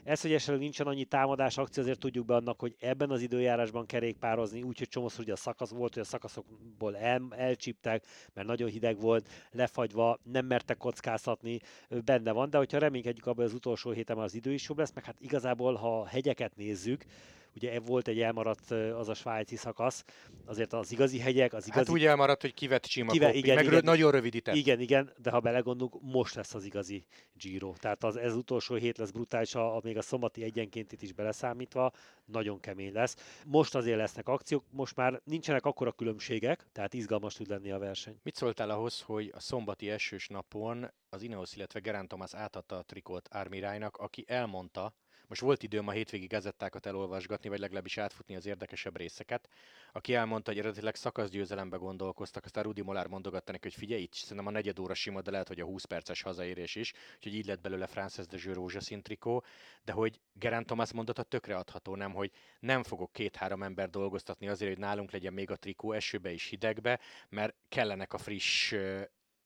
ez, 0.05 0.21
hogy 0.21 0.33
esetleg 0.33 0.59
nincsen 0.59 0.87
annyi 0.87 1.05
támadás 1.05 1.59
akció, 1.59 1.83
azért 1.83 1.99
tudjuk 1.99 2.27
be 2.27 2.35
annak, 2.35 2.61
hogy 2.61 2.77
ebben 2.79 3.11
az 3.11 3.21
időjárásban 3.21 3.87
kerékpározni, 3.87 4.63
úgyhogy 4.63 4.89
csomószor 4.89 5.21
ugye 5.21 5.33
a 5.33 5.37
szakasz 5.37 5.71
volt, 5.71 5.95
hogy 5.95 6.03
a 6.03 6.07
szakaszokból 6.07 6.97
el, 6.97 7.23
elcsíptek, 7.31 8.05
mert 8.35 8.47
nagyon 8.47 8.69
hideg 8.69 9.01
volt, 9.01 9.29
lefagyva, 9.51 10.19
nem 10.23 10.47
mertek 10.47 10.77
kockáztatni, 10.77 11.61
benne 12.05 12.33
van, 12.33 12.51
de 12.51 12.59
hogyha 12.59 12.79
reménykedjük 12.79 13.27
abban, 13.27 13.37
hogy 13.37 13.47
az 13.47 13.55
utolsó 13.55 13.91
héten 13.91 14.19
az 14.19 14.35
idő 14.35 14.53
is 14.53 14.69
jobb 14.69 14.79
lesz, 14.79 14.93
meg 14.95 15.05
hát 15.05 15.17
igazából, 15.21 15.75
ha 15.75 16.07
hegyeket 16.07 16.57
nézzük, 16.57 17.05
ugye 17.57 17.81
volt 17.81 18.09
egy 18.09 18.21
elmaradt 18.21 18.71
az 18.71 19.09
a 19.09 19.15
svájci 19.15 19.57
szakasz, 19.57 20.05
azért 20.45 20.73
az 20.73 20.93
igazi 20.93 21.19
hegyek, 21.19 21.53
az 21.53 21.67
igazi... 21.67 21.79
Hát 21.79 21.89
úgy 21.89 22.05
elmaradt, 22.05 22.41
hogy 22.41 22.55
kivett 22.55 22.83
Csima 22.83 23.13
Kive, 23.13 23.33
igen, 23.33 23.55
meg 23.55 23.65
igen, 23.65 23.81
nagyon 23.85 24.11
rövidített. 24.11 24.55
Igen, 24.55 24.81
igen, 24.81 25.13
de 25.23 25.31
ha 25.31 25.41
belegondolunk, 25.41 26.03
most 26.03 26.35
lesz 26.35 26.55
az 26.55 26.65
igazi 26.65 27.07
Giro. 27.33 27.73
Tehát 27.79 28.05
az, 28.05 28.17
ez 28.17 28.35
utolsó 28.35 28.75
hét 28.75 28.99
lesz 28.99 29.11
brutális, 29.11 29.55
a, 29.55 29.77
a, 29.77 29.81
még 29.83 29.97
a 29.97 30.03
szombati 30.03 30.43
egyenkéntit 30.43 31.03
is 31.03 31.13
beleszámítva, 31.13 31.93
nagyon 32.25 32.61
kemény 32.61 32.93
lesz. 32.93 33.17
Most 33.47 33.75
azért 33.75 33.97
lesznek 33.97 34.29
akciók, 34.29 34.65
most 34.71 34.97
már 34.97 35.21
nincsenek 35.25 35.65
akkora 35.65 35.93
különbségek, 35.93 36.67
tehát 36.73 36.95
izgalmas 36.95 37.35
tud 37.35 37.49
lenni 37.49 37.71
a 37.71 37.79
verseny. 37.79 38.19
Mit 38.23 38.35
szóltál 38.35 38.71
ahhoz, 38.71 39.01
hogy 39.01 39.33
a 39.35 39.41
szombati 39.41 39.91
esős 39.91 40.29
napon 40.29 40.91
az 41.09 41.23
Ineos, 41.23 41.57
illetve 41.57 41.81
Gerán 41.81 42.09
Thomas 42.09 42.35
átadta 42.35 42.77
a 42.77 42.83
trikót 42.83 43.29
Ármirájnak, 43.31 43.97
aki 43.97 44.25
elmondta, 44.27 44.95
most 45.27 45.41
volt 45.41 45.63
időm 45.63 45.89
a 45.89 45.91
hétvégi 45.91 46.27
gazettákat 46.27 46.87
elolvasgatni, 46.87 47.49
vagy 47.49 47.59
legalábbis 47.59 47.99
átfutni 47.99 48.37
az 48.37 48.47
érdekesebb 48.47 48.97
részeket, 48.97 49.49
aki 49.93 50.15
elmondta, 50.15 50.51
hogy 50.51 50.61
eredetileg 50.61 50.95
szakaszgyőzelembe 50.95 51.77
gondolkoztak, 51.77 52.45
aztán 52.45 52.65
Rudi 52.65 52.83
Molár 52.83 53.07
mondogatta 53.07 53.53
neki, 53.53 53.69
hogy 53.69 53.79
figyelj, 53.79 54.03
itt 54.03 54.15
szerintem 54.15 54.47
a 54.47 54.51
negyed 54.51 54.79
óra 54.79 54.95
sima, 54.95 55.21
de 55.21 55.31
lehet, 55.31 55.49
hogy 55.49 55.61
a 55.61 55.65
20 55.65 55.85
perces 55.85 56.23
hazaérés 56.23 56.75
is, 56.75 56.93
úgyhogy 57.15 57.35
így 57.35 57.47
lett 57.47 57.61
belőle 57.61 57.87
Frances 57.87 58.27
de 58.27 58.37
Jeux 58.41 58.55
rózsaszín 58.57 59.03
trikó, 59.03 59.45
de 59.85 59.93
hogy 59.93 60.21
Gerán 60.33 60.67
Thomas 60.67 60.93
mondata 60.93 61.23
tökre 61.23 61.57
adható, 61.57 61.97
nem, 61.97 62.13
hogy 62.13 62.31
nem 62.61 62.83
fogok 62.83 63.13
két-három 63.13 63.63
ember 63.63 63.91
dolgoztatni 63.91 64.49
azért, 64.49 64.71
hogy 64.71 64.81
nálunk 64.81 65.11
legyen 65.11 65.33
még 65.33 65.51
a 65.51 65.57
trikó 65.57 65.93
esőbe 65.93 66.33
és 66.33 66.45
hidegbe, 66.45 67.01
mert 67.29 67.55
kellenek 67.69 68.13
a 68.13 68.19
friss 68.19 68.75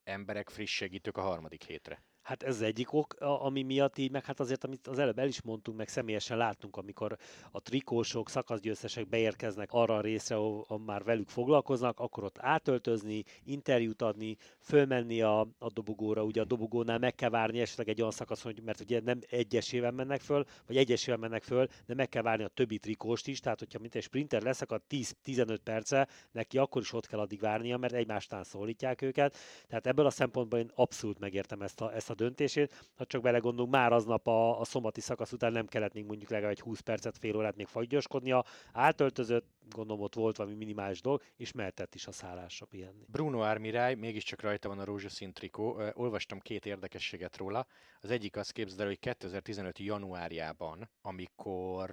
emberek, 0.05 0.49
friss 0.49 0.75
segítők 0.75 1.17
a 1.17 1.21
harmadik 1.21 1.63
hétre. 1.63 2.03
Hát 2.23 2.43
ez 2.43 2.55
az 2.55 2.63
egyik 2.63 2.93
ok, 2.93 3.15
ami 3.19 3.63
miatt 3.63 3.99
így, 3.99 4.11
meg 4.11 4.25
hát 4.25 4.41
azért, 4.41 4.65
amit 4.65 4.87
az 4.87 4.99
előbb 4.99 5.19
el 5.19 5.29
is 5.29 5.43
mondtunk, 5.43 5.77
meg 5.77 5.89
személyesen 5.89 6.37
láttunk, 6.37 6.77
amikor 6.77 7.17
a 7.51 7.61
trikósok, 7.61 8.29
szakaszgyőztesek 8.29 9.09
beérkeznek 9.09 9.73
arra 9.73 9.97
a 9.97 10.01
részre, 10.01 10.37
ahol 10.37 10.79
már 10.87 11.03
velük 11.05 11.29
foglalkoznak, 11.29 12.01
akkor 12.01 12.25
ott 12.25 12.39
átöltözni, 12.39 13.25
interjút 13.45 14.03
adni, 14.03 14.37
fölmenni 14.61 15.23
a, 15.23 15.41
a 15.59 15.71
dobogóra, 15.73 16.25
ugye 16.25 16.41
a 16.41 16.45
dobogónál 16.45 16.99
meg 16.99 17.15
kell 17.15 17.31
várni 17.31 17.61
esetleg 17.61 17.89
egy 17.89 18.01
olyan 18.01 18.13
szakasz, 18.13 18.43
hogy, 18.43 18.63
mert 18.63 18.81
ugye 18.81 19.01
nem 19.01 19.19
egyesével 19.31 19.91
mennek 19.91 20.21
föl, 20.21 20.45
vagy 20.67 20.77
egyesével 20.77 21.19
mennek 21.19 21.43
föl, 21.43 21.67
de 21.87 21.95
meg 21.95 22.09
kell 22.09 22.23
várni 22.23 22.45
a 22.45 22.49
többi 22.49 22.79
trikóst 22.79 23.29
is, 23.29 23.41
tehát 23.41 23.59
hogyha 23.59 23.79
mint 23.79 23.95
egy 23.95 24.03
sprinter 24.03 24.43
leszakad 24.43 24.83
10-15 24.91 25.59
perce, 25.65 26.09
neki 26.33 26.59
akkor 26.59 26.83
is 26.83 26.93
ott 26.93 27.07
kell 27.07 27.21
addig 27.21 27.41
várnia, 27.41 27.77
mert 27.77 27.93
egymástán 27.93 28.45
szólítják 28.45 29.03
őket. 29.03 29.37
Tehát 29.69 29.87
ebből 29.87 30.07
a 30.07 30.11
szempontból 30.11 30.59
én 30.59 30.71
abszolút 30.75 31.19
megértem 31.19 31.63
ezt 31.63 31.81
a, 31.81 31.95
ezt 31.95 32.11
a 32.11 32.15
döntését. 32.21 32.91
Ha 32.97 33.05
csak 33.05 33.23
belegondolunk, 33.23 33.73
már 33.73 33.93
aznap 33.93 34.27
a, 34.27 34.61
a 34.61 34.65
szombati 34.65 35.01
szakasz 35.01 35.33
után 35.33 35.53
nem 35.53 35.67
kellett 35.67 35.93
még 35.93 36.05
mondjuk 36.05 36.31
legalább 36.31 36.53
egy 36.53 36.61
20 36.61 36.81
percet, 36.81 37.19
fél 37.19 37.37
órát 37.37 37.57
még 37.57 37.67
fagyoskodnia. 37.67 38.45
Átöltözött, 38.73 39.47
gondolom 39.73 40.03
ott 40.03 40.15
volt 40.15 40.37
valami 40.37 40.57
minimális 40.57 41.01
dolog, 41.01 41.23
és 41.37 41.53
mehetett 41.53 41.95
is 41.95 42.07
a 42.07 42.13
szállásra 42.13 42.67
pihenni. 42.67 43.05
Bruno 43.07 43.41
Armiráj, 43.41 43.95
mégiscsak 43.95 44.41
rajta 44.41 44.69
van 44.69 44.79
a 44.79 44.85
rózsaszín 44.85 45.33
trikó. 45.33 45.83
Olvastam 45.93 46.39
két 46.39 46.67
érdekességet 46.67 47.37
róla. 47.37 47.67
Az 48.01 48.11
egyik 48.11 48.37
az 48.37 48.51
képzeld 48.51 48.81
el, 48.81 48.87
hogy 48.87 48.99
2015. 48.99 49.79
januárjában, 49.79 50.91
amikor 51.03 51.91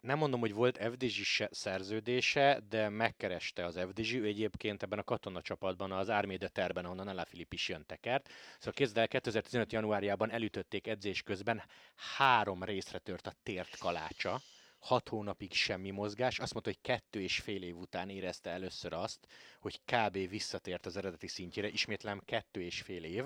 nem 0.00 0.18
mondom, 0.18 0.40
hogy 0.40 0.54
volt 0.54 0.78
FDZ 0.78 1.46
szerződése, 1.50 2.60
de 2.68 2.88
megkereste 2.88 3.64
az 3.64 3.78
FDZ, 3.88 4.12
ő 4.12 4.24
egyébként 4.24 4.82
ebben 4.82 4.98
a 4.98 5.02
katonacsapatban, 5.02 5.92
az 5.92 6.10
Árméde 6.10 6.48
terben, 6.48 6.84
ahonnan 6.84 7.08
Ella 7.08 7.24
Filip 7.24 7.52
is 7.52 7.68
jön 7.68 7.84
tekert. 7.86 8.28
Szóval 8.58 8.72
képzeld 8.72 8.98
el, 8.98 9.08
2015 9.08 9.60
2015. 9.60 9.72
januárjában 9.72 10.30
elütötték 10.30 10.86
edzés 10.86 11.22
közben, 11.22 11.62
három 12.16 12.64
részre 12.64 12.98
tört 12.98 13.26
a 13.26 13.32
tért 13.42 13.78
kalácsa, 13.78 14.40
hat 14.80 15.08
hónapig 15.08 15.52
semmi 15.52 15.90
mozgás. 15.90 16.38
Azt 16.38 16.52
mondta, 16.52 16.70
hogy 16.70 16.80
kettő 16.82 17.20
és 17.20 17.38
fél 17.38 17.62
év 17.62 17.76
után 17.76 18.08
érezte 18.08 18.50
először 18.50 18.92
azt, 18.92 19.26
hogy 19.60 19.80
kb. 19.84 20.28
visszatért 20.28 20.86
az 20.86 20.96
eredeti 20.96 21.28
szintjére, 21.28 21.68
ismétlem 21.68 22.22
kettő 22.24 22.62
és 22.62 22.80
fél 22.80 23.04
év, 23.04 23.24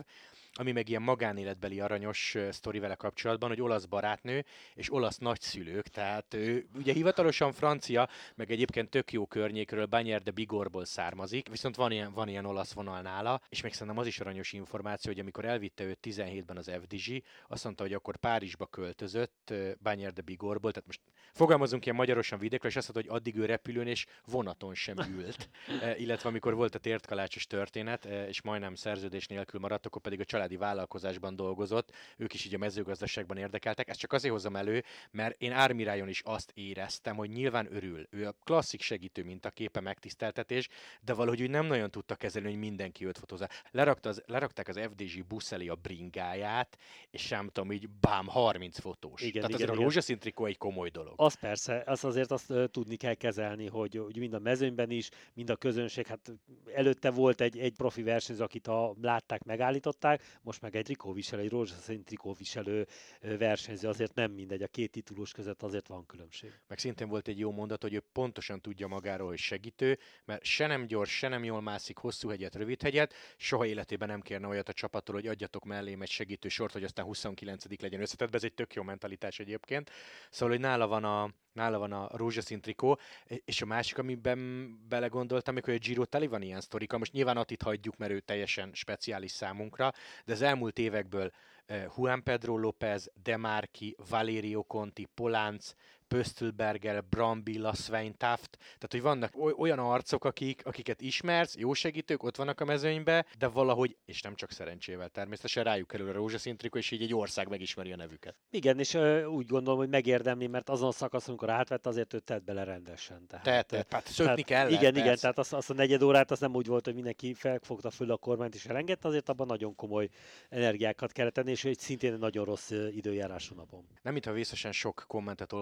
ami 0.54 0.72
meg 0.72 0.88
ilyen 0.88 1.02
magánéletbeli 1.02 1.80
aranyos 1.80 2.36
sztori 2.50 2.78
vele 2.78 2.94
kapcsolatban, 2.94 3.48
hogy 3.48 3.60
olasz 3.60 3.84
barátnő 3.84 4.44
és 4.74 4.92
olasz 4.92 5.18
nagyszülők, 5.18 5.88
tehát 5.88 6.34
ő 6.34 6.66
ugye 6.74 6.92
hivatalosan 6.92 7.52
francia, 7.52 8.08
meg 8.34 8.50
egyébként 8.50 8.90
tök 8.90 9.12
jó 9.12 9.26
környékről, 9.26 9.86
Banyer 9.86 10.22
de 10.22 10.30
Bigorból 10.30 10.84
származik, 10.84 11.48
viszont 11.48 11.76
van 11.76 11.92
ilyen, 11.92 12.12
van 12.12 12.28
ilyen 12.28 12.44
olasz 12.44 12.72
vonal 12.72 13.00
nála, 13.00 13.40
és 13.48 13.62
még 13.62 13.72
szerintem 13.72 13.98
az 13.98 14.06
is 14.06 14.20
aranyos 14.20 14.52
információ, 14.52 15.12
hogy 15.12 15.20
amikor 15.20 15.44
elvitte 15.44 15.84
őt 15.84 15.98
17-ben 16.02 16.56
az 16.56 16.70
FDG, 16.82 17.22
azt 17.48 17.64
mondta, 17.64 17.82
hogy 17.82 17.92
akkor 17.92 18.16
Párizsba 18.16 18.66
költözött 18.66 19.54
Banyer 19.82 20.12
de 20.12 20.22
Bigorból, 20.22 20.70
tehát 20.70 20.86
most 20.86 21.00
fogalmazunk 21.32 21.84
ilyen 21.84 21.96
magyarosan 21.96 22.38
vidékről, 22.38 22.70
és 22.70 22.76
azt 22.76 22.92
mondta, 22.92 23.12
hogy 23.12 23.20
addig 23.20 23.36
ő 23.36 23.44
repülőn 23.44 23.86
és 23.86 24.06
vonaton 24.26 24.74
sem 24.74 24.96
ült, 25.18 25.48
illetve 25.96 26.28
amikor 26.28 26.54
volt 26.54 26.74
a 26.74 26.78
tértkalácsos 26.78 27.46
történet, 27.46 28.04
és 28.04 28.42
majdnem 28.42 28.74
szerződés 28.74 29.26
nélkül 29.26 29.60
maradt, 29.60 29.86
akkor 29.86 30.02
pedig 30.02 30.20
a 30.20 30.24
családi 30.44 30.56
vállalkozásban 30.56 31.36
dolgozott, 31.36 31.90
ők 32.16 32.34
is 32.34 32.44
így 32.44 32.54
a 32.54 32.58
mezőgazdaságban 32.58 33.36
érdekeltek. 33.36 33.88
Ezt 33.88 33.98
csak 33.98 34.12
azért 34.12 34.32
hozom 34.34 34.56
elő, 34.56 34.84
mert 35.10 35.40
én 35.40 35.52
Ármirájon 35.52 36.08
is 36.08 36.22
azt 36.24 36.50
éreztem, 36.54 37.16
hogy 37.16 37.30
nyilván 37.30 37.74
örül. 37.74 38.06
Ő 38.10 38.26
a 38.26 38.34
klasszik 38.44 38.80
segítő 38.80 39.24
mint 39.24 39.44
a 39.44 39.50
képe 39.50 39.80
megtiszteltetés, 39.80 40.68
de 41.00 41.12
valahogy 41.12 41.42
úgy 41.42 41.50
nem 41.50 41.66
nagyon 41.66 41.90
tudta 41.90 42.14
kezelni, 42.14 42.48
hogy 42.48 42.58
mindenki 42.58 43.06
őt 43.06 43.18
fotózza. 43.18 43.48
Lerakta 43.70 44.08
az, 44.08 44.22
lerakták 44.26 44.68
az 44.68 44.78
FDG 44.78 45.26
busz 45.26 45.52
elé 45.52 45.68
a 45.68 45.74
bringáját, 45.74 46.78
és 47.10 47.22
sem 47.22 47.48
tudom, 47.48 47.72
így 47.72 47.88
bám 48.00 48.26
30 48.26 48.78
fotós. 48.78 49.20
Igen, 49.20 49.32
Tehát 49.32 49.48
igen, 49.48 49.54
azért 49.54 49.70
igen. 49.70 49.80
a 49.80 49.82
rózsaszín 49.82 50.18
trikó 50.18 50.44
egy 50.44 50.58
komoly 50.58 50.88
dolog. 50.88 51.14
Az 51.16 51.34
persze, 51.34 51.82
az 51.86 52.04
azért 52.04 52.30
azt 52.30 52.50
uh, 52.50 52.64
tudni 52.64 52.96
kell 52.96 53.14
kezelni, 53.14 53.66
hogy, 53.66 53.96
hogy 53.96 54.16
mind 54.16 54.34
a 54.34 54.38
mezőnyben 54.38 54.90
is, 54.90 55.08
mind 55.34 55.50
a 55.50 55.56
közönség, 55.56 56.06
hát 56.06 56.32
előtte 56.74 57.10
volt 57.10 57.40
egy, 57.40 57.58
egy 57.58 57.74
profi 57.76 58.02
versenyző, 58.02 58.42
akit 58.42 58.66
a 58.66 58.94
látták, 59.02 59.44
megállították, 59.44 60.22
most 60.42 60.60
meg 60.60 60.76
egy 60.76 60.84
trikóviselő, 60.84 61.42
egy 61.42 61.50
rózsaszín 61.50 62.04
trikóviselő 62.04 62.86
versenyző, 63.20 63.88
azért 63.88 64.14
nem 64.14 64.32
mindegy, 64.32 64.62
a 64.62 64.68
két 64.68 64.90
titulus 64.90 65.32
között 65.32 65.62
azért 65.62 65.88
van 65.88 66.06
különbség. 66.06 66.52
Meg 66.66 66.78
szintén 66.78 67.08
volt 67.08 67.28
egy 67.28 67.38
jó 67.38 67.50
mondat, 67.50 67.82
hogy 67.82 67.94
ő 67.94 68.02
pontosan 68.12 68.60
tudja 68.60 68.86
magáról, 68.86 69.28
hogy 69.28 69.38
segítő, 69.38 69.98
mert 70.24 70.44
se 70.44 70.66
nem 70.66 70.86
gyors, 70.86 71.16
se 71.16 71.28
nem 71.28 71.44
jól 71.44 71.60
mászik 71.60 71.98
hosszú 71.98 72.28
hegyet, 72.28 72.54
rövid 72.54 72.82
hegyet, 72.82 73.14
soha 73.36 73.66
életében 73.66 74.08
nem 74.08 74.20
kérne 74.20 74.46
olyat 74.46 74.68
a 74.68 74.72
csapattól, 74.72 75.14
hogy 75.14 75.26
adjatok 75.26 75.64
mellém 75.64 76.02
egy 76.02 76.10
segítő 76.10 76.48
sort, 76.48 76.72
hogy 76.72 76.84
aztán 76.84 77.04
29 77.04 77.80
legyen 77.80 78.00
összetett, 78.00 78.34
ez 78.34 78.44
egy 78.44 78.54
tök 78.54 78.74
jó 78.74 78.82
mentalitás 78.82 79.38
egyébként. 79.38 79.90
Szóval, 80.30 80.54
hogy 80.54 80.64
nála 80.64 80.86
van 80.86 81.04
a, 81.04 81.30
nála 81.54 81.78
van 81.78 81.92
a 81.92 82.08
rózsaszín 82.12 82.60
trikó, 82.60 82.98
és 83.44 83.62
a 83.62 83.66
másik, 83.66 83.98
amiben 83.98 84.68
belegondoltam, 84.88 85.54
hogy 85.62 85.74
a 85.74 85.78
Giro 85.78 86.04
teli 86.04 86.26
van 86.26 86.42
ilyen 86.42 86.60
sztorika, 86.60 86.98
most 86.98 87.12
nyilván 87.12 87.36
Atit 87.36 87.62
hagyjuk, 87.62 87.96
mert 87.96 88.12
ő 88.12 88.20
teljesen 88.20 88.70
speciális 88.72 89.30
számunkra, 89.30 89.92
de 90.24 90.32
az 90.32 90.42
elmúlt 90.42 90.78
évekből 90.78 91.30
eh, 91.66 91.84
Juan 91.96 92.22
Pedro 92.22 92.58
López, 92.58 93.10
Demarki, 93.22 93.96
Valerio 94.08 94.62
Conti, 94.62 95.08
Polánc, 95.14 95.74
Pöstelberger, 96.14 97.04
Brambilla, 97.04 97.72
Svein 97.72 98.16
Taft, 98.16 98.56
tehát 98.58 98.88
hogy 98.90 99.02
vannak 99.02 99.58
olyan 99.58 99.78
arcok, 99.78 100.24
akik, 100.24 100.66
akiket 100.66 101.00
ismersz, 101.00 101.56
jó 101.56 101.72
segítők, 101.72 102.22
ott 102.22 102.36
vannak 102.36 102.60
a 102.60 102.64
mezőnybe, 102.64 103.26
de 103.38 103.46
valahogy, 103.46 103.96
és 104.04 104.22
nem 104.22 104.34
csak 104.34 104.50
szerencsével 104.50 105.08
természetesen 105.08 105.64
rájuk 105.64 105.88
kerül 105.88 106.08
a 106.08 106.12
rózsaszín 106.12 106.56
trikó, 106.56 106.78
és 106.78 106.90
így 106.90 107.02
egy 107.02 107.14
ország 107.14 107.48
megismeri 107.48 107.92
a 107.92 107.96
nevüket. 107.96 108.34
Igen, 108.50 108.78
és 108.78 108.94
ö, 108.94 109.24
úgy 109.24 109.46
gondolom, 109.46 109.78
hogy 109.78 109.88
megérdemli, 109.88 110.46
mert 110.46 110.68
azon 110.68 110.88
a 110.88 110.92
szakasz, 110.92 111.28
amikor 111.28 111.50
átvett, 111.50 111.86
azért 111.86 112.14
ő 112.14 112.18
tett 112.18 112.44
bele 112.44 112.64
rendesen. 112.64 113.26
Tehát, 113.26 113.44
tehát, 113.44 113.66
tehát, 113.66 113.88
tehát 113.88 114.06
szökni 114.06 114.42
kell. 114.42 114.68
Igen, 114.68 114.92
persze. 114.92 115.00
igen, 115.00 115.16
tehát 115.20 115.38
az, 115.38 115.52
az, 115.52 115.70
a 115.70 115.74
negyed 115.74 116.02
órát 116.02 116.30
az 116.30 116.40
nem 116.40 116.54
úgy 116.54 116.66
volt, 116.66 116.84
hogy 116.84 116.94
mindenki 116.94 117.34
felfogta 117.34 117.90
föl 117.90 118.10
a 118.10 118.16
kormányt 118.16 118.54
és 118.54 118.64
elengedte, 118.64 119.08
azért 119.08 119.28
abban 119.28 119.46
nagyon 119.46 119.74
komoly 119.74 120.08
energiákat 120.48 121.12
kellett 121.12 121.34
tenni, 121.34 121.50
és 121.50 121.64
egy 121.64 121.78
szintén 121.78 122.14
nagyon 122.14 122.44
rossz 122.44 122.70
időjárású 122.70 123.54
napon. 123.54 123.86
Nem, 124.02 124.12
mintha 124.12 124.32
vészesen 124.32 124.72
sok 124.72 125.04
kommentet 125.06 125.52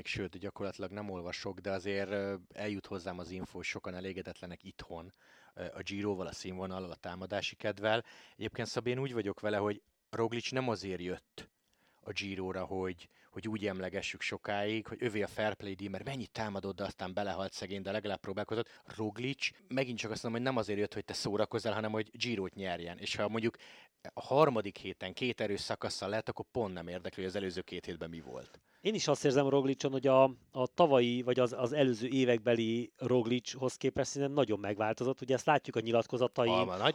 olvasgatnék, 0.00 0.06
sőt, 0.06 0.38
gyakorlatilag 0.38 0.90
nem 0.90 1.10
olvasok, 1.10 1.58
de 1.58 1.70
azért 1.70 2.10
eljut 2.52 2.86
hozzám 2.86 3.18
az 3.18 3.30
info, 3.30 3.62
sokan 3.62 3.94
elégedetlenek 3.94 4.64
itthon 4.64 5.12
a 5.54 5.82
Giroval, 5.82 6.26
a 6.26 6.32
színvonallal, 6.32 6.90
a 6.90 6.96
támadási 6.96 7.56
kedvel. 7.56 8.04
Egyébként 8.36 8.68
Szabén 8.68 8.98
úgy 8.98 9.12
vagyok 9.12 9.40
vele, 9.40 9.56
hogy 9.56 9.82
Roglic 10.10 10.50
nem 10.50 10.68
azért 10.68 11.00
jött 11.00 11.48
a 12.02 12.12
Giro-ra, 12.12 12.64
hogy, 12.64 13.08
hogy 13.30 13.48
úgy 13.48 13.66
emlegessük 13.66 14.20
sokáig, 14.20 14.86
hogy 14.86 14.98
övé 15.00 15.22
a 15.22 15.26
fair 15.26 15.54
play 15.54 15.74
díj, 15.74 15.88
mert 15.88 16.04
mennyit 16.04 16.30
támadott, 16.30 16.76
de 16.76 16.84
aztán 16.84 17.14
belehalt 17.14 17.52
szegény, 17.52 17.82
de 17.82 17.90
legalább 17.90 18.20
próbálkozott. 18.20 18.68
Roglic 18.96 19.48
megint 19.68 19.98
csak 19.98 20.10
azt 20.10 20.22
mondom, 20.22 20.42
hogy 20.42 20.50
nem 20.50 20.60
azért 20.60 20.78
jött, 20.78 20.94
hogy 20.94 21.04
te 21.04 21.12
szórakozzál, 21.12 21.72
hanem 21.72 21.92
hogy 21.92 22.10
Giro-t 22.12 22.54
nyerjen. 22.54 22.98
És 22.98 23.16
ha 23.16 23.28
mondjuk 23.28 23.56
a 24.12 24.20
harmadik 24.20 24.76
héten 24.76 25.12
két 25.12 25.40
erős 25.40 25.60
szakaszsal 25.60 26.08
lehet, 26.08 26.28
akkor 26.28 26.44
pont 26.52 26.74
nem 26.74 26.88
érdekli, 26.88 27.22
hogy 27.22 27.30
az 27.30 27.36
előző 27.36 27.60
két 27.60 27.84
hétben 27.84 28.10
mi 28.10 28.20
volt. 28.20 28.60
Én 28.80 28.94
is 28.94 29.08
azt 29.08 29.24
érzem 29.24 29.48
Roglicson, 29.48 29.90
hogy 29.90 30.06
a, 30.06 30.22
a 30.50 30.66
tavalyi, 30.74 31.22
vagy 31.22 31.38
az, 31.40 31.54
az 31.58 31.72
előző 31.72 32.06
évekbeli 32.06 32.92
Roglichoz 32.96 33.76
képest 33.76 34.10
szerintem 34.10 34.36
nagyon 34.36 34.58
megváltozott. 34.58 35.20
Ugye 35.20 35.34
ezt 35.34 35.46
látjuk 35.46 35.76
a 35.76 35.80
nyilatkozatai, 35.80 36.50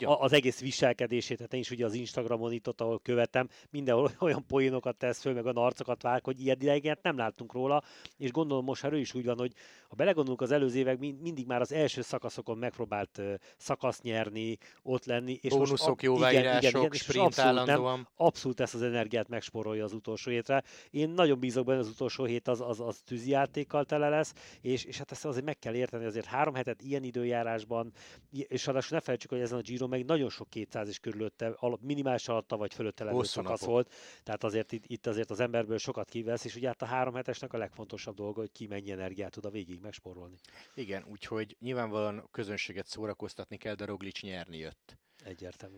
a, 0.05 0.21
az 0.21 0.33
egész 0.33 0.59
viselkedését, 0.59 1.37
tehát 1.37 1.53
én 1.53 1.59
is 1.59 1.71
ugye 1.71 1.85
az 1.85 1.93
Instagramon 1.93 2.51
itt 2.51 2.67
ott, 2.67 2.81
ahol 2.81 2.99
követem, 2.99 3.49
mindenhol 3.69 4.11
olyan 4.19 4.45
poénokat 4.47 4.97
tesz 4.97 5.21
föl, 5.21 5.33
meg 5.33 5.45
a 5.45 5.51
narcokat 5.51 6.03
vág, 6.25 6.35
hogy 6.35 6.41
ilyen 6.45 6.57
ideget 6.59 7.03
nem 7.03 7.17
láttunk 7.17 7.53
róla, 7.53 7.83
és 8.17 8.31
gondolom 8.31 8.65
most 8.65 8.83
ő 8.83 8.99
is 8.99 9.13
úgy 9.13 9.25
van, 9.25 9.37
hogy 9.37 9.53
ha 9.89 9.95
belegondolunk 9.95 10.41
az 10.41 10.51
előző 10.51 10.77
évek, 10.77 10.99
mindig 10.99 11.45
már 11.45 11.61
az 11.61 11.71
első 11.71 12.01
szakaszokon 12.01 12.57
megpróbált 12.57 13.21
szakaszt 13.57 14.03
nyerni, 14.03 14.57
ott 14.83 15.05
lenni. 15.05 15.39
És 15.41 15.51
Bónuszok, 15.51 15.87
most, 15.87 16.01
jóváírások, 16.01 16.69
igen, 16.69 16.81
igen, 16.81 16.91
sprint 16.91 17.25
abszolút, 17.25 17.65
nem, 17.65 18.07
abszolút 18.15 18.59
ezt 18.59 18.73
az 18.73 18.81
energiát 18.81 19.27
megspórolja 19.27 19.83
az 19.83 19.93
utolsó 19.93 20.31
hétre. 20.31 20.63
Én 20.91 21.09
nagyon 21.09 21.39
bízok 21.39 21.65
benne, 21.65 21.79
az 21.79 21.87
utolsó 21.87 22.23
hét 22.23 22.47
az, 22.47 22.61
az, 22.61 22.79
az 22.79 23.01
tűzijátékkal 23.05 23.85
tele 23.85 24.09
lesz, 24.09 24.33
és, 24.61 24.83
és 24.83 24.97
hát 24.97 25.11
ezt 25.11 25.25
azért 25.25 25.45
meg 25.45 25.59
kell 25.59 25.73
érteni, 25.73 26.05
azért 26.05 26.25
három 26.25 26.53
hetet 26.53 26.81
ilyen 26.81 27.03
időjárásban, 27.03 27.91
és 28.31 28.65
ráadásul 28.65 28.97
ne 28.97 29.03
felejtsük, 29.03 29.29
hogy 29.29 29.39
ezen 29.39 29.57
a 29.57 29.61
Giro 29.61 29.87
meg 29.87 30.05
nagyon 30.05 30.29
sok 30.29 30.49
200 30.49 30.89
is 30.89 30.99
körülötte, 30.99 31.57
minimális 31.81 32.27
alatta 32.27 32.57
vagy 32.57 32.73
fölötte 32.73 33.03
levő 33.03 33.23
szakasz 33.23 33.63
volt, 33.63 33.91
tehát 34.23 34.43
azért 34.43 34.71
itt, 34.71 34.83
itt, 34.87 35.07
azért 35.07 35.31
az 35.31 35.39
emberből 35.39 35.77
sokat 35.77 36.09
kivesz, 36.15 36.45
és 36.45 36.55
ugye 36.55 36.67
hát 36.67 36.81
a 36.81 36.85
három 36.85 37.13
hetesnek 37.13 37.53
a 37.53 37.57
legfontosabb 37.57 38.15
dolga, 38.15 38.39
hogy 38.39 38.51
ki 38.51 38.67
mennyi 38.67 38.91
energiát 38.91 39.31
tud 39.31 39.45
a 39.45 39.49
végig 39.49 39.79
megspórolni. 39.81 40.35
Igen, 40.73 41.05
úgyhogy 41.07 41.55
nyilvánvalóan 41.59 42.17
a 42.17 42.27
közönséget 42.31 42.87
szórakoztatni 42.87 43.57
kell, 43.57 43.75
de 43.75 43.85
Roglic 43.85 44.21
nyerni 44.21 44.57
jött. 44.57 44.97
Egyértelmű. 45.23 45.77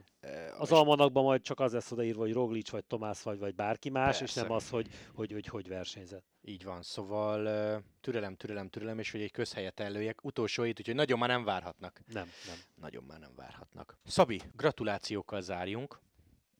Az 0.58 0.72
almanakban 0.72 1.24
majd 1.24 1.42
csak 1.42 1.60
az 1.60 1.74
lesz 1.74 1.92
odaírva, 1.92 2.20
hogy 2.22 2.34
Roglic, 2.34 2.70
vagy 2.70 2.86
Tomás, 2.86 3.22
vagy, 3.22 3.40
vagy 3.40 3.56
bárki 3.56 3.90
más, 3.90 4.18
Persze. 4.18 4.24
és 4.24 4.34
nem 4.34 4.52
az, 4.52 4.70
hogy 4.70 4.88
hogy, 5.14 5.32
hogy, 5.32 5.48
hogy 5.48 5.68
versenyzett. 5.68 6.26
Így 6.42 6.64
van, 6.64 6.82
szóval 6.82 7.84
türelem, 8.02 8.36
türelem, 8.36 8.70
türelem, 8.70 9.00
és 9.00 9.12
hogy 9.12 9.22
egy 9.22 9.32
közhelyet 9.32 9.80
előjek. 9.80 10.24
Utolsó 10.24 10.64
hét, 10.64 10.80
úgyhogy 10.80 10.96
nagyon 10.96 11.20
már 11.20 11.30
nem 11.30 11.44
várhatnak. 11.44 12.02
Nem, 12.06 12.30
nem. 12.48 12.58
Nagyon 12.76 13.04
már 13.04 13.20
nem 13.20 13.32
várhatnak. 13.36 13.98
Szabi, 14.04 14.42
gratulációkkal 14.56 15.42
zárjunk. 15.42 16.00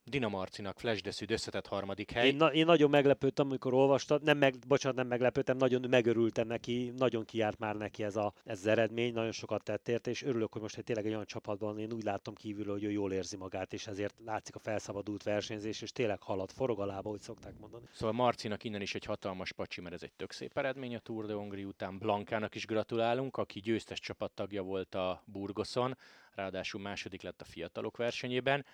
Dina 0.10 0.28
Marcinak 0.28 0.80
Flash 0.80 1.04
de 1.04 1.12
Szüd 1.12 1.32
összetett 1.32 1.68
harmadik 1.68 2.12
hely. 2.12 2.28
Én, 2.28 2.36
na, 2.36 2.54
én 2.54 2.66
nagyon 2.66 2.90
meglepődtem, 2.90 3.46
amikor 3.46 3.74
olvastam, 3.74 4.20
nem 4.24 4.38
meg, 4.38 4.56
bocsánat, 4.68 4.98
nem 4.98 5.08
meglepődtem, 5.08 5.58
nagyon 5.58 5.90
megörültem 5.90 6.48
neki, 6.48 6.94
nagyon 6.98 7.26
kiárt 7.26 7.60
már 7.60 7.76
neki 7.76 8.04
ez, 8.04 8.16
a, 8.16 8.34
ez 8.44 8.60
az 8.60 8.66
eredmény, 8.66 9.14
nagyon 9.14 9.32
sokat 9.32 9.64
tett 9.64 9.88
érte, 9.88 10.10
és 10.10 10.24
örülök, 10.24 10.54
hogy 10.54 10.62
most 10.62 10.78
egy 10.78 10.84
tényleg 10.84 11.06
egy 11.06 11.12
olyan 11.12 11.26
csapatban, 11.26 11.80
én 11.80 11.92
úgy 11.94 12.04
látom 12.04 12.34
kívül, 12.34 12.72
hogy 12.72 12.84
ő 12.84 12.92
jól 12.92 13.12
érzi 13.14 13.38
magát, 13.38 13.74
és 13.74 13.88
ezért 13.88 14.16
látszik 14.26 14.56
a 14.56 14.60
felszabadult 14.60 15.24
versenyzés, 15.24 15.82
és 15.82 15.92
tényleg 15.92 16.22
halad, 16.22 16.52
forog 16.52 16.80
a 16.80 16.86
lába, 16.86 17.10
hogy 17.10 17.22
szokták 17.22 17.60
mondani. 17.60 17.86
Szóval 17.92 18.16
Marcinak 18.16 18.64
innen 18.64 18.82
is 18.82 18.96
egy 18.96 19.06
hatalmas 19.06 19.54
pacsi, 19.54 19.82
mert 19.82 19.96
ez 19.96 20.04
egy 20.04 20.14
tök 20.14 20.32
szép 20.32 20.58
eredmény 20.58 20.96
a 20.96 21.00
Tour 21.00 21.26
de 21.26 21.34
Hongrie 21.34 21.66
után. 21.66 21.98
Blankának 21.98 22.56
is 22.56 22.66
gratulálunk, 22.66 23.38
aki 23.38 23.60
győztes 23.60 24.00
csapattagja 24.00 24.62
volt 24.62 24.96
a 24.96 25.24
Burgoson, 25.26 25.98
ráadásul 26.38 26.82
második 26.82 27.22
lett 27.22 27.42
a 27.42 27.46
fiatalok 27.46 27.98
versenyében. 27.98 28.66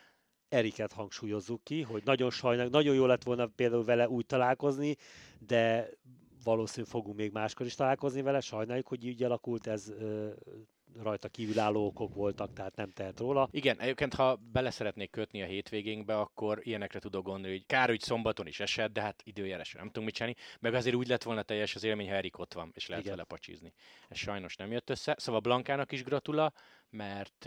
Eriket 0.49 0.91
hangsúlyozzuk 0.91 1.63
ki, 1.63 1.81
hogy 1.81 2.01
nagyon 2.05 2.29
sajnál, 2.29 2.67
nagyon 2.67 2.95
jó 2.95 3.05
lett 3.05 3.23
volna 3.23 3.45
például 3.45 3.83
vele 3.83 4.09
úgy 4.09 4.25
találkozni, 4.25 4.95
de 5.39 5.89
valószínűleg 6.43 6.91
fogunk 6.91 7.17
még 7.17 7.31
máskor 7.31 7.65
is 7.65 7.75
találkozni 7.75 8.21
vele, 8.21 8.39
sajnáljuk, 8.39 8.87
hogy 8.87 9.05
így 9.05 9.23
alakult, 9.23 9.67
ez 9.67 9.93
rajta 11.01 11.27
kívülálló 11.27 11.85
okok 11.85 12.13
voltak, 12.13 12.53
tehát 12.53 12.75
nem 12.75 12.91
tehet 12.91 13.19
róla. 13.19 13.49
Igen, 13.51 13.79
egyébként 13.79 14.13
ha 14.13 14.35
bele 14.35 14.69
szeretnék 14.69 15.09
kötni 15.09 15.41
a 15.41 15.45
hétvégénkbe, 15.45 16.19
akkor 16.19 16.59
ilyenekre 16.63 16.99
tudok 16.99 17.23
gondolni, 17.23 17.49
hogy 17.49 17.65
kár, 17.65 17.89
hogy 17.89 17.99
szombaton 17.99 18.47
is 18.47 18.59
esett, 18.59 18.93
de 18.93 19.01
hát 19.01 19.21
időjárásra 19.25 19.79
nem 19.79 19.87
tudunk 19.87 20.05
mit 20.05 20.15
csinálni, 20.15 20.35
meg 20.59 20.73
azért 20.73 20.95
úgy 20.95 21.07
lett 21.07 21.23
volna 21.23 21.41
teljes 21.41 21.75
az 21.75 21.83
élmény, 21.83 22.09
ha 22.09 22.15
Erik 22.15 22.39
ott 22.39 22.53
van, 22.53 22.71
és 22.73 22.87
lehet 22.87 23.03
Igen. 23.03 23.15
vele 23.15 23.27
pacsizni. 23.27 23.73
Ez 24.09 24.17
sajnos 24.17 24.55
nem 24.55 24.71
jött 24.71 24.89
össze. 24.89 25.15
Szóval 25.17 25.41
Blankának 25.41 25.91
is 25.91 26.03
gratula, 26.03 26.53
mert, 26.93 27.45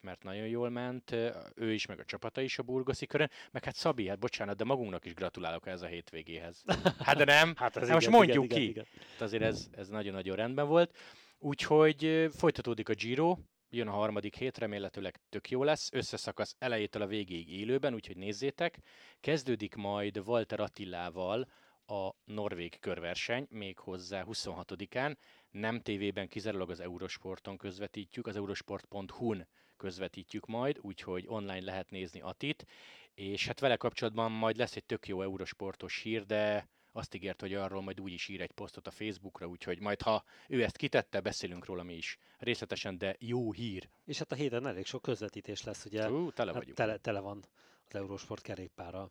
mert 0.00 0.22
nagyon 0.22 0.46
jól 0.46 0.70
ment, 0.70 1.16
ő 1.54 1.72
is, 1.72 1.86
meg 1.86 1.98
a 1.98 2.04
csapata 2.04 2.40
is 2.40 2.58
a 2.58 2.62
burgoszi 2.62 3.06
körön, 3.06 3.30
meg 3.50 3.64
hát 3.64 3.74
Szabi, 3.74 4.08
hát 4.08 4.18
bocsánat, 4.18 4.56
de 4.56 4.64
magunknak 4.64 5.04
is 5.04 5.14
gratulálok 5.14 5.66
ez 5.66 5.82
a 5.82 5.86
hétvégéhez. 5.86 6.62
Hát 6.98 7.16
de 7.16 7.24
nem, 7.24 7.54
hát, 7.56 7.68
ez 7.68 7.74
hát 7.74 7.82
igen, 7.82 7.94
most 7.94 8.08
mondjuk 8.08 8.44
igen, 8.44 8.58
ki. 8.58 8.68
Igen, 8.68 8.70
igen. 8.70 9.04
Hát 9.10 9.20
azért 9.20 9.42
ez, 9.42 9.68
ez 9.76 9.88
nagyon-nagyon 9.88 10.36
rendben 10.36 10.66
volt. 10.66 10.96
Úgyhogy 11.38 12.28
folytatódik 12.36 12.88
a 12.88 12.94
Giro, 12.94 13.36
jön 13.70 13.88
a 13.88 13.92
harmadik 13.92 14.36
hét, 14.36 14.58
remélhetőleg 14.58 15.20
tök 15.28 15.50
jó 15.50 15.64
lesz, 15.64 15.88
összeszakasz 15.92 16.56
elejétől 16.58 17.02
a 17.02 17.06
végéig 17.06 17.50
élőben, 17.50 17.94
úgyhogy 17.94 18.16
nézzétek. 18.16 18.78
Kezdődik 19.20 19.74
majd 19.74 20.18
Walter 20.18 20.60
Attilával 20.60 21.48
a 21.86 22.10
norvég 22.24 22.80
körverseny, 22.80 23.46
még 23.50 23.78
hozzá 23.78 24.24
26-án. 24.28 25.16
Nem 25.52 25.80
tévében, 25.80 26.28
kizárólag 26.28 26.70
az 26.70 26.80
Eurosporton 26.80 27.56
közvetítjük, 27.56 28.26
az 28.26 28.36
eurosport.hu-n 28.36 29.46
közvetítjük 29.76 30.46
majd, 30.46 30.78
úgyhogy 30.80 31.24
online 31.26 31.64
lehet 31.64 31.90
nézni 31.90 32.20
Atit, 32.20 32.66
és 33.14 33.46
hát 33.46 33.60
vele 33.60 33.76
kapcsolatban 33.76 34.32
majd 34.32 34.56
lesz 34.56 34.76
egy 34.76 34.84
tök 34.84 35.08
jó 35.08 35.22
Eurosportos 35.22 36.00
hír, 36.02 36.26
de 36.26 36.68
azt 36.92 37.14
ígért, 37.14 37.40
hogy 37.40 37.54
arról 37.54 37.82
majd 37.82 38.00
úgy 38.00 38.12
is 38.12 38.28
ír 38.28 38.40
egy 38.40 38.50
posztot 38.50 38.86
a 38.86 38.90
Facebookra, 38.90 39.46
úgyhogy 39.46 39.80
majd 39.80 40.02
ha 40.02 40.24
ő 40.48 40.62
ezt 40.62 40.76
kitette, 40.76 41.20
beszélünk 41.20 41.64
róla 41.64 41.82
mi 41.82 41.94
is 41.94 42.18
részletesen, 42.38 42.98
de 42.98 43.16
jó 43.18 43.52
hír. 43.52 43.88
És 44.04 44.18
hát 44.18 44.32
a 44.32 44.34
héten 44.34 44.66
elég 44.66 44.86
sok 44.86 45.02
közvetítés 45.02 45.62
lesz, 45.62 45.84
ugye? 45.84 46.10
Ú, 46.10 46.30
tele 46.30 46.52
hát 46.52 46.58
vagyunk. 46.58 46.78
Hát 46.78 46.86
tele, 46.86 46.98
tele 46.98 47.20
van 47.20 47.44
az 47.88 47.94
Eurosport 47.94 48.42
kerékpára. 48.42 49.10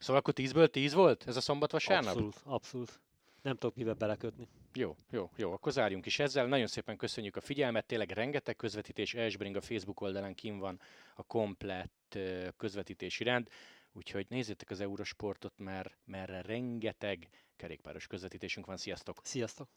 Szóval 0.00 0.20
akkor 0.20 0.34
10-ből 0.36 0.68
10 0.68 0.92
volt 0.92 1.24
ez 1.26 1.36
a 1.36 1.40
szombat 1.40 1.72
vasárnap? 1.72 2.06
Abszolút, 2.08 2.40
abszolút. 2.44 3.00
Nem 3.48 3.56
tudok 3.56 3.76
mivel 3.76 3.94
belekötni. 3.94 4.48
Jó, 4.74 4.96
jó, 5.10 5.30
jó, 5.36 5.52
akkor 5.52 5.72
zárjunk 5.72 6.06
is 6.06 6.18
ezzel. 6.18 6.46
Nagyon 6.46 6.66
szépen 6.66 6.96
köszönjük 6.96 7.36
a 7.36 7.40
figyelmet, 7.40 7.86
tényleg 7.86 8.10
rengeteg 8.10 8.56
közvetítés, 8.56 9.14
Esbring 9.14 9.56
a 9.56 9.60
Facebook 9.60 10.00
oldalán 10.00 10.34
kim 10.34 10.58
van 10.58 10.80
a 11.14 11.22
komplett 11.22 12.18
közvetítési 12.56 13.24
rend. 13.24 13.48
Úgyhogy 13.92 14.26
nézzétek 14.28 14.70
az 14.70 14.80
Eurosportot, 14.80 15.52
mert 15.56 15.96
merre 16.04 16.42
rengeteg 16.42 17.28
kerékpáros 17.56 18.06
közvetítésünk 18.06 18.66
van. 18.66 18.76
Sziasztok! 18.76 19.20
Sziasztok! 19.22 19.68